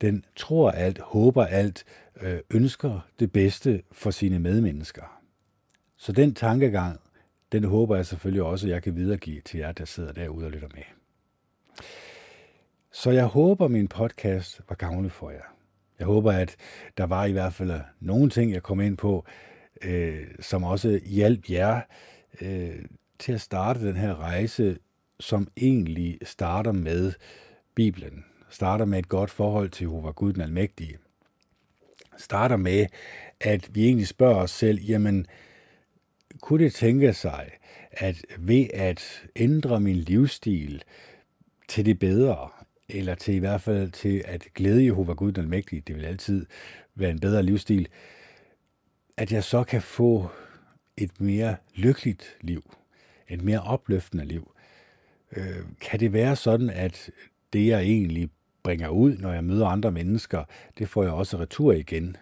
Den 0.02 0.26
tror 0.36 0.72
alt, 0.72 1.00
håber 1.00 1.46
alt, 1.46 1.86
øh, 2.22 2.40
ønsker 2.50 3.00
det 3.20 3.32
bedste 3.32 3.84
for 3.92 4.12
sine 4.12 4.40
medmennesker. 4.40 5.22
Så 5.98 6.12
den 6.12 6.34
tankegang, 6.34 7.00
den 7.52 7.64
håber 7.64 7.96
jeg 7.96 8.06
selvfølgelig 8.06 8.44
også, 8.44 8.68
at 8.68 8.72
jeg 8.72 8.84
kan 8.84 8.96
videregive 8.96 9.42
til 9.42 9.60
jer, 9.60 9.72
der 9.72 9.86
sidder 9.86 10.12
derude 10.12 10.46
og 10.46 10.52
lytter 10.52 10.70
med. 10.76 10.99
Så 12.92 13.12
jeg 13.12 13.26
håber, 13.26 13.68
min 13.68 13.88
podcast 13.88 14.62
var 14.70 14.76
gavnlig 14.76 15.12
for 15.12 15.30
jer. 15.30 15.56
Jeg 16.00 16.08
håber, 16.08 16.32
at 16.32 16.56
der 16.98 17.04
var 17.06 17.26
i 17.26 17.32
hvert 17.32 17.54
fald 17.54 17.72
øh, 17.72 17.80
nogle 18.00 18.30
ting, 18.30 18.52
jeg 18.52 18.64
kom 18.64 18.82
ind 18.82 18.98
på, 18.98 19.26
øh, 19.82 20.28
som 20.40 20.64
også 20.64 21.00
hjalp 21.06 21.50
jer 21.50 21.82
øh, 22.42 22.86
til 23.20 23.32
at 23.32 23.42
starte 23.42 23.88
den 23.88 23.96
her 23.96 24.16
rejse, 24.16 24.78
som 25.20 25.48
egentlig 25.58 26.18
starter 26.24 26.72
med 26.72 27.14
Bibelen. 27.76 28.26
Starter 28.50 28.86
med 28.86 29.00
et 29.00 29.10
godt 29.10 29.30
forhold 29.30 29.70
til 29.70 29.84
Jehova 29.84 30.12
Gud 30.12 30.34
den 30.34 30.42
Almægtige. 30.42 30.98
Starter 32.18 32.58
med, 32.58 32.86
at 33.42 33.76
vi 33.76 33.86
egentlig 33.86 34.08
spørger 34.08 34.36
os 34.36 34.52
selv, 34.52 34.80
jamen, 34.82 35.28
kunne 36.42 36.64
det 36.64 36.74
tænke 36.74 37.14
sig, 37.14 37.50
at 37.92 38.26
ved 38.38 38.68
at 38.74 39.24
ændre 39.36 39.80
min 39.80 39.96
livsstil 39.96 40.84
til 41.68 41.86
det 41.86 42.00
bedre, 42.00 42.50
eller 42.90 43.16
til 43.16 43.34
i 43.34 43.38
hvert 43.40 43.62
fald 43.62 43.92
til 43.92 44.24
at 44.26 44.48
glæde 44.56 44.86
Jehova 44.86 45.14
Gud 45.14 45.32
den 45.32 45.44
Almægtige, 45.44 45.84
det 45.88 45.96
vil 45.96 46.06
altid 46.06 46.46
være 46.96 47.12
en 47.12 47.20
bedre 47.20 47.44
livsstil, 47.44 47.88
at 49.18 49.32
jeg 49.32 49.44
så 49.44 49.64
kan 49.64 49.82
få 49.82 50.30
et 50.98 51.22
mere 51.22 51.56
lykkeligt 51.76 52.38
liv, 52.42 52.76
et 53.28 53.42
mere 53.42 53.62
opløftende 53.62 54.26
liv. 54.26 54.52
Øh, 55.36 55.62
kan 55.82 56.00
det 56.00 56.14
være 56.14 56.36
sådan, 56.36 56.70
at 56.70 57.12
det 57.54 57.68
jeg 57.68 57.82
egentlig 57.82 58.30
bringer 58.64 58.90
ud, 58.90 59.18
når 59.18 59.34
jeg 59.34 59.44
møder 59.44 59.68
andre 59.68 59.92
mennesker, 59.92 60.44
det 60.78 60.90
får 60.90 61.04
jeg 61.04 61.12
også 61.12 61.38
retur 61.38 61.74
igen. 61.74 62.18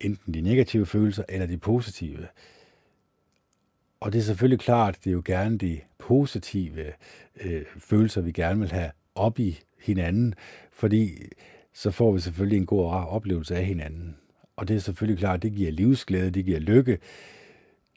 Enten 0.00 0.34
de 0.34 0.40
negative 0.40 0.86
følelser 0.86 1.24
eller 1.28 1.46
de 1.46 1.58
positive. 1.58 2.26
Og 4.00 4.12
det 4.12 4.18
er 4.18 4.22
selvfølgelig 4.22 4.60
klart, 4.60 4.98
det 5.04 5.10
er 5.10 5.14
jo 5.14 5.22
gerne 5.24 5.58
de 5.58 5.80
positive 5.98 6.92
øh, 7.40 7.64
følelser, 7.78 8.20
vi 8.20 8.32
gerne 8.32 8.60
vil 8.60 8.72
have 8.72 8.90
op 9.14 9.38
i 9.38 9.60
hinanden, 9.78 10.34
fordi 10.72 11.18
så 11.72 11.90
får 11.90 12.12
vi 12.12 12.20
selvfølgelig 12.20 12.56
en 12.56 12.66
god 12.66 12.90
oplevelse 12.90 13.56
af 13.56 13.64
hinanden. 13.64 14.16
Og 14.56 14.68
det 14.68 14.76
er 14.76 14.80
selvfølgelig 14.80 15.18
klart, 15.18 15.42
det 15.42 15.52
giver 15.52 15.70
livsglæde, 15.70 16.30
det 16.30 16.44
giver 16.44 16.58
lykke, 16.58 16.98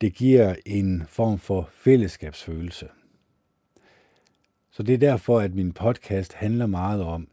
det 0.02 0.14
giver 0.14 0.56
en 0.66 1.04
form 1.08 1.40
for 1.40 1.70
fællesskabsfølelse. 1.74 2.88
Så 4.72 4.84
det 4.84 4.94
er 4.94 4.98
derfor, 4.98 5.40
at 5.40 5.56
min 5.56 5.72
podcast 5.72 6.34
handler 6.34 6.66
meget 6.66 7.04
om 7.04 7.28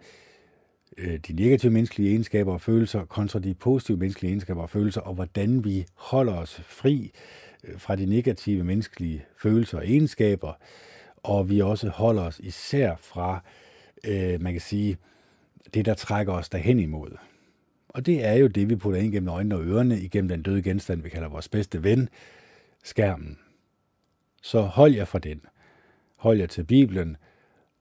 øh, 0.99 1.19
de 1.19 1.33
negative 1.33 1.73
menneskelige 1.73 2.11
egenskaber 2.11 2.53
og 2.53 2.61
følelser 2.61 3.05
kontra 3.05 3.39
de 3.39 3.55
positive 3.55 3.97
menneskelige 3.97 4.31
egenskaber 4.31 4.63
og 4.63 4.71
følelser, 4.71 5.01
og 5.01 5.15
hvordan 5.15 5.65
vi 5.65 5.87
holder 5.95 6.35
os 6.35 6.61
fri 6.65 7.13
øh, 7.65 7.81
fra 7.81 7.97
de 7.97 8.07
negative 8.07 8.65
menneskelige 8.65 9.25
følelser 9.39 9.79
og 9.79 9.89
egenskaber, 9.89 10.53
og 11.17 11.51
vi 11.51 11.61
også 11.61 11.89
holder 11.89 12.23
os 12.23 12.39
især 12.39 12.97
fra, 13.01 13.35
øh, 13.35 13.62
øh, 14.07 14.41
man 14.41 14.53
kan 14.53 14.61
sige, 14.61 14.97
det, 15.75 15.85
der 15.85 15.95
trækker 15.95 16.33
os 16.33 16.49
derhen 16.49 16.81
imod. 16.81 17.17
Og 17.89 18.07
det 18.07 18.25
er 18.25 18.33
jo 18.33 18.47
det, 18.47 18.71
vi 18.71 18.77
putter 18.77 19.01
ind 19.01 19.13
gennem 19.13 19.29
øjnene 19.29 19.55
og 19.55 19.65
ørerne, 19.65 20.01
igennem 20.01 20.29
den 20.29 20.43
døde 20.43 20.63
genstand, 20.63 21.03
vi 21.03 21.09
kalder 21.09 21.29
vores 21.29 21.49
bedste 21.49 21.83
ven, 21.83 22.09
skærmen. 22.83 23.39
Så 24.43 24.61
hold 24.61 24.95
jer 24.95 25.05
fra 25.05 25.19
den. 25.19 25.41
Hold 26.17 26.39
jer 26.39 26.47
til 26.47 26.65
Bibelen, 26.65 27.17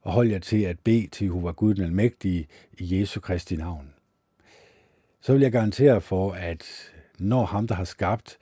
og 0.01 0.13
hold 0.13 0.29
jer 0.29 0.39
til 0.39 0.61
at 0.61 0.79
bede 0.79 1.07
til 1.07 1.25
Jehova 1.25 1.51
Gud 1.51 1.73
den 1.73 1.83
Almægtige 1.83 2.47
i 2.73 2.99
Jesu 2.99 3.19
Kristi 3.19 3.55
navn. 3.55 3.93
Så 5.21 5.33
vil 5.33 5.41
jeg 5.41 5.51
garantere 5.51 6.01
for, 6.01 6.31
at 6.31 6.91
når 7.19 7.45
ham, 7.45 7.67
der 7.67 7.75
har 7.75 7.83
skabt, 7.83 8.37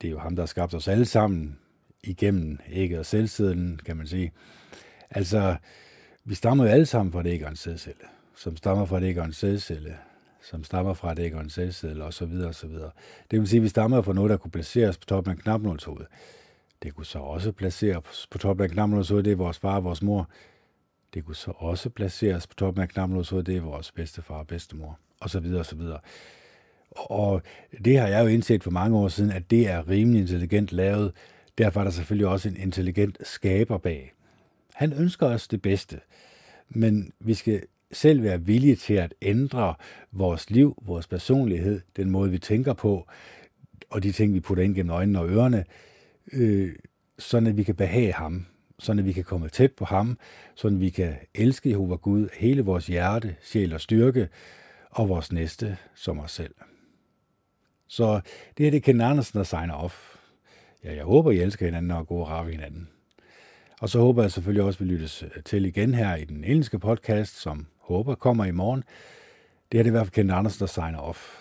det 0.00 0.08
er 0.08 0.10
jo 0.10 0.18
ham, 0.18 0.36
der 0.36 0.42
har 0.42 0.46
skabt 0.46 0.74
os 0.74 0.88
alle 0.88 1.04
sammen, 1.04 1.58
igennem 2.04 2.58
ægget 2.70 2.98
og 2.98 3.06
selvsiden, 3.06 3.80
kan 3.86 3.96
man 3.96 4.06
sige. 4.06 4.32
Altså, 5.10 5.56
vi 6.28 6.34
stammer 6.34 6.64
jo 6.64 6.70
alle 6.70 6.86
sammen 6.86 7.12
fra 7.12 7.22
det 7.22 7.30
æg 7.30 7.42
en 7.42 7.56
sædcelle, 7.56 8.04
som 8.36 8.56
stammer 8.56 8.84
fra 8.84 9.00
det 9.00 9.06
æg 9.06 9.16
en 9.16 9.32
sædcelle, 9.32 9.96
som 10.42 10.64
stammer 10.64 10.94
fra 10.94 11.14
det 11.14 11.22
æg 11.22 11.32
en 11.32 11.50
sædcelle, 11.50 12.04
og 12.04 12.14
så 12.14 12.26
videre, 12.26 12.48
og 12.48 12.54
så 12.54 12.66
videre. 12.66 12.90
Det 13.30 13.40
vil 13.40 13.48
sige, 13.48 13.58
at 13.58 13.62
vi 13.62 13.68
stammer 13.68 14.02
fra 14.02 14.12
noget, 14.12 14.30
der 14.30 14.36
kunne 14.36 14.50
placeres 14.50 14.98
på 14.98 15.04
toppen 15.04 15.30
af 15.30 15.38
knapnålshovedet. 15.38 16.06
Det 16.82 16.94
kunne 16.94 17.06
så 17.06 17.18
også 17.18 17.52
placeres 17.52 18.26
på 18.30 18.38
toppen 18.38 18.64
af 18.64 18.70
knapnålshovedet, 18.70 19.24
det 19.24 19.32
er 19.32 19.36
vores 19.36 19.58
far 19.58 19.76
og 19.76 19.84
vores 19.84 20.02
mor. 20.02 20.28
Det 21.14 21.24
kunne 21.24 21.36
så 21.36 21.52
også 21.56 21.90
placeres 21.90 22.46
på 22.46 22.54
toppen 22.54 22.82
af 22.82 22.88
knapnålshovedet, 22.88 23.46
det 23.46 23.56
er 23.56 23.60
vores 23.60 23.92
bedstefar 23.92 24.34
og 24.34 24.46
bedstemor, 24.46 24.98
og 25.20 25.30
så 25.30 25.40
videre, 25.40 25.60
og 25.60 25.66
så 25.66 25.76
videre. 25.76 26.00
Og 26.90 27.42
det 27.84 27.98
har 27.98 28.08
jeg 28.08 28.22
jo 28.22 28.28
indset 28.28 28.64
for 28.64 28.70
mange 28.70 28.98
år 28.98 29.08
siden, 29.08 29.30
at 29.30 29.50
det 29.50 29.68
er 29.68 29.88
rimelig 29.88 30.20
intelligent 30.20 30.72
lavet. 30.72 31.12
Derfor 31.58 31.80
er 31.80 31.84
der 31.84 31.90
selvfølgelig 31.90 32.26
også 32.26 32.48
en 32.48 32.56
intelligent 32.56 33.18
skaber 33.22 33.78
bag. 33.78 34.12
Han 34.78 34.92
ønsker 34.92 35.26
os 35.26 35.48
det 35.48 35.62
bedste, 35.62 36.00
men 36.68 37.12
vi 37.20 37.34
skal 37.34 37.62
selv 37.92 38.22
være 38.22 38.40
villige 38.42 38.76
til 38.76 38.94
at 38.94 39.14
ændre 39.22 39.74
vores 40.12 40.50
liv, 40.50 40.82
vores 40.86 41.06
personlighed, 41.06 41.80
den 41.96 42.10
måde 42.10 42.30
vi 42.30 42.38
tænker 42.38 42.72
på, 42.72 43.06
og 43.90 44.02
de 44.02 44.12
ting, 44.12 44.34
vi 44.34 44.40
putter 44.40 44.64
ind 44.64 44.74
gennem 44.74 44.90
øjnene 44.90 45.18
og 45.20 45.28
ørerne, 45.28 45.64
øh, 46.32 46.76
sådan 47.18 47.46
at 47.46 47.56
vi 47.56 47.62
kan 47.62 47.74
behage 47.74 48.12
ham, 48.12 48.46
sådan 48.78 48.98
at 48.98 49.04
vi 49.04 49.12
kan 49.12 49.24
komme 49.24 49.48
tæt 49.48 49.72
på 49.72 49.84
ham, 49.84 50.18
sådan 50.54 50.76
at 50.76 50.80
vi 50.80 50.90
kan 50.90 51.16
elske 51.34 51.70
Jehova 51.70 51.94
Gud 51.94 52.28
hele 52.38 52.62
vores 52.62 52.86
hjerte, 52.86 53.36
sjæl 53.42 53.72
og 53.72 53.80
styrke, 53.80 54.28
og 54.90 55.08
vores 55.08 55.32
næste 55.32 55.76
som 55.94 56.18
os 56.18 56.32
selv. 56.32 56.54
Så 57.88 58.20
det 58.56 58.66
her 58.66 58.70
det 58.70 58.76
er 58.76 58.80
Ken 58.80 59.00
Andersen, 59.00 59.38
der 59.38 59.44
signer 59.44 59.74
off. 59.74 60.16
Ja, 60.84 60.94
jeg 60.94 61.04
håber, 61.04 61.30
I 61.30 61.38
elsker 61.38 61.66
hinanden 61.66 61.90
og 61.90 62.06
går 62.06 62.26
og 62.26 62.48
hinanden. 62.48 62.88
Og 63.80 63.88
så 63.88 63.98
håber 63.98 64.22
jeg 64.22 64.32
selvfølgelig 64.32 64.62
også, 64.62 64.76
at 64.76 64.80
vi 64.80 64.92
lyttes 64.92 65.22
øh, 65.22 65.42
til 65.44 65.64
igen 65.64 65.94
her 65.94 66.14
i 66.14 66.24
den 66.24 66.44
engelske 66.44 66.78
podcast, 66.78 67.36
som 67.36 67.66
håber 67.78 68.14
kommer 68.14 68.44
i 68.44 68.50
morgen. 68.50 68.84
Det 69.72 69.78
er 69.78 69.82
det 69.82 69.90
i 69.90 69.92
hvert 69.92 70.06
fald 70.06 70.14
Kent 70.14 70.30
Andersen, 70.30 70.60
der 70.60 70.66
signer 70.66 70.98
off. 70.98 71.36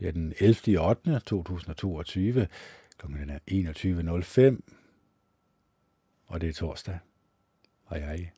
Det 0.00 0.08
er 0.08 0.12
den 0.12 0.34
11. 0.40 0.80
8. 0.80 1.20
2022. 1.26 2.48
kl. 2.98 3.06
er 3.06 3.38
21.05. 4.56 4.74
Og 6.26 6.40
det 6.40 6.48
er 6.48 6.52
torsdag. 6.52 6.98
Hej 7.90 8.00
hej. 8.00 8.37